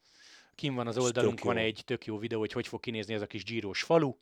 Kim 0.54 0.74
van 0.74 0.86
az 0.86 0.98
oldalunkon 0.98 1.56
egy 1.56 1.82
tök 1.84 2.04
jó 2.04 2.18
videó, 2.18 2.38
hogy 2.38 2.52
hogy 2.52 2.66
fog 2.66 2.80
kinézni 2.80 3.14
ez 3.14 3.22
a 3.22 3.26
kis 3.26 3.44
gyíros 3.44 3.82
falu. 3.82 4.14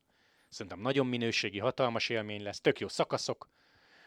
Szerintem 0.50 0.80
nagyon 0.80 1.06
minőségi, 1.06 1.58
hatalmas 1.58 2.08
élmény 2.08 2.42
lesz, 2.42 2.60
tök 2.60 2.80
jó 2.80 2.88
szakaszok. 2.88 3.48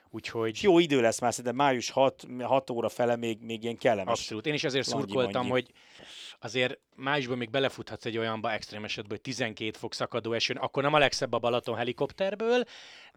Úgyhogy 0.10 0.50
És 0.50 0.62
jó 0.62 0.80
idő 0.80 1.02
lesz 1.02 1.20
már, 1.20 1.32
szerintem 1.32 1.56
május 1.56 1.90
6, 1.90 2.26
6 2.42 2.70
óra 2.70 2.90
fele 2.90 3.16
még, 3.16 3.42
még 3.42 3.64
ilyen 3.64 3.78
kellemes. 3.78 4.20
abszolút. 4.20 4.46
Én 4.46 4.54
is 4.54 4.64
ezért 4.64 4.88
Langyi 4.88 5.02
szurkoltam, 5.02 5.50
hogy 5.50 5.72
azért 6.40 6.80
májusban 6.96 7.38
még 7.38 7.50
belefuthatsz 7.50 8.06
egy 8.06 8.18
olyanba 8.18 8.52
extrém 8.52 8.84
esetben, 8.84 9.12
hogy 9.12 9.22
12 9.22 9.78
fok 9.78 9.94
szakadó 9.94 10.34
esőn, 10.34 10.58
akkor 10.58 10.84
nem 10.84 10.94
a 10.94 10.98
legszebb 10.98 11.34
a 11.34 11.40
Balaton 11.40 11.76
helikopterből, 11.76 12.64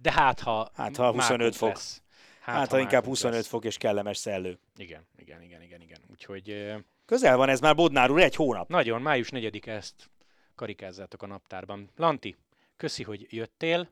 de 0.01 0.12
hát 0.12 0.41
ha 0.41 0.70
Hát, 0.74 0.97
ha 0.97 1.12
25 1.12 1.39
mákunk 1.39 1.53
fok. 1.55 1.68
Lesz. 1.68 2.03
Hát, 2.41 2.70
ha 2.70 2.77
inkább 2.79 2.93
mákunk 2.93 3.07
25 3.09 3.37
lesz. 3.37 3.47
fok 3.49 3.64
és 3.64 3.77
kellemes 3.77 4.16
szellő. 4.16 4.59
Igen, 4.77 5.07
igen, 5.16 5.43
igen, 5.43 5.62
igen, 5.62 5.81
igen. 5.81 5.99
Úgyhogy 6.11 6.74
Közel 7.07 7.37
van 7.37 7.49
ez 7.49 7.61
már 7.61 7.74
Bodnár 7.74 8.11
úr, 8.11 8.20
egy 8.20 8.35
hónap. 8.35 8.68
nagyon, 8.68 9.03
május 9.03 9.29
4-e 9.31 9.72
ezt 9.72 10.11
karikázzátok 10.55 11.22
a 11.22 11.27
naptárban. 11.27 11.91
Lanti, 11.97 12.37
köszi, 12.77 13.03
hogy 13.03 13.27
jöttél, 13.31 13.89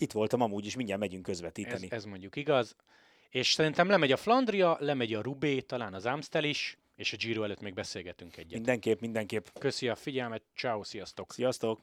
Itt 0.00 0.12
voltam 0.12 0.40
amúgy 0.40 0.66
is, 0.66 0.76
mindjárt 0.76 1.00
megyünk 1.00 1.28
ez, 1.28 1.32
közvetíteni. 1.32 1.86
ez 1.90 2.04
mondjuk 2.04 2.36
igaz. 2.36 2.76
És 3.28 3.52
szerintem 3.52 3.88
lemegy 3.88 4.12
a 4.12 4.16
Flandria, 4.16 4.76
lemegy 4.80 5.14
a 5.14 5.20
Rubé, 5.22 5.60
talán 5.60 5.94
az 5.94 6.06
Amstel 6.06 6.44
is, 6.44 6.78
és 6.96 7.12
a 7.12 7.16
Giro 7.16 7.42
előtt 7.42 7.60
még 7.60 7.74
beszélgetünk 7.74 8.36
egyet. 8.36 8.52
Mindenképp, 8.52 9.00
mindenképp. 9.00 9.46
Köszi 9.58 9.88
a 9.88 9.94
figyelmet, 9.94 10.42
ciao, 10.56 10.84
sziasztok! 10.84 11.32
Sziasztok! 11.32 11.80